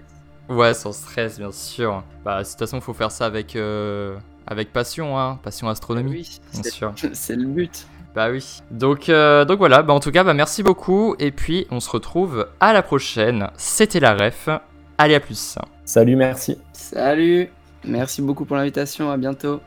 ouais, 0.49 0.73
sans 0.73 0.93
stress, 0.93 1.39
bien 1.39 1.53
sûr. 1.53 2.03
Bah, 2.25 2.43
de 2.43 2.49
toute 2.49 2.59
façon, 2.59 2.79
il 2.79 2.83
faut 2.83 2.95
faire 2.95 3.11
ça 3.11 3.27
avec, 3.27 3.55
euh, 3.55 4.17
avec 4.47 4.73
passion, 4.73 5.19
hein, 5.19 5.39
passion 5.43 5.69
astronomie. 5.69 6.11
oui, 6.11 6.41
bien 6.53 6.63
c'est- 6.63 6.71
sûr. 6.71 6.93
c'est 7.13 7.37
le 7.37 7.47
but. 7.47 7.87
Bah 8.15 8.31
oui. 8.31 8.61
Donc, 8.71 9.09
euh, 9.09 9.45
donc 9.45 9.59
voilà, 9.59 9.83
bah, 9.83 9.93
en 9.93 9.99
tout 10.01 10.13
cas, 10.13 10.23
bah, 10.23 10.35
merci 10.35 10.63
beaucoup. 10.63 11.17
Et 11.19 11.33
puis, 11.33 11.67
on 11.71 11.81
se 11.81 11.91
retrouve 11.91 12.47
à 12.61 12.73
la 12.73 12.83
prochaine. 12.83 13.49
C'était 13.57 13.99
la 14.01 14.15
ref. 14.15 14.49
Allez, 14.99 15.17
à 15.17 15.21
plus. 15.21 15.57
Salut, 15.85 16.15
merci. 16.15 16.57
Salut, 16.73 17.51
merci 17.85 18.23
beaucoup 18.23 18.45
pour 18.45 18.57
l'invitation, 18.57 19.11
à 19.11 19.17
bientôt. 19.17 19.61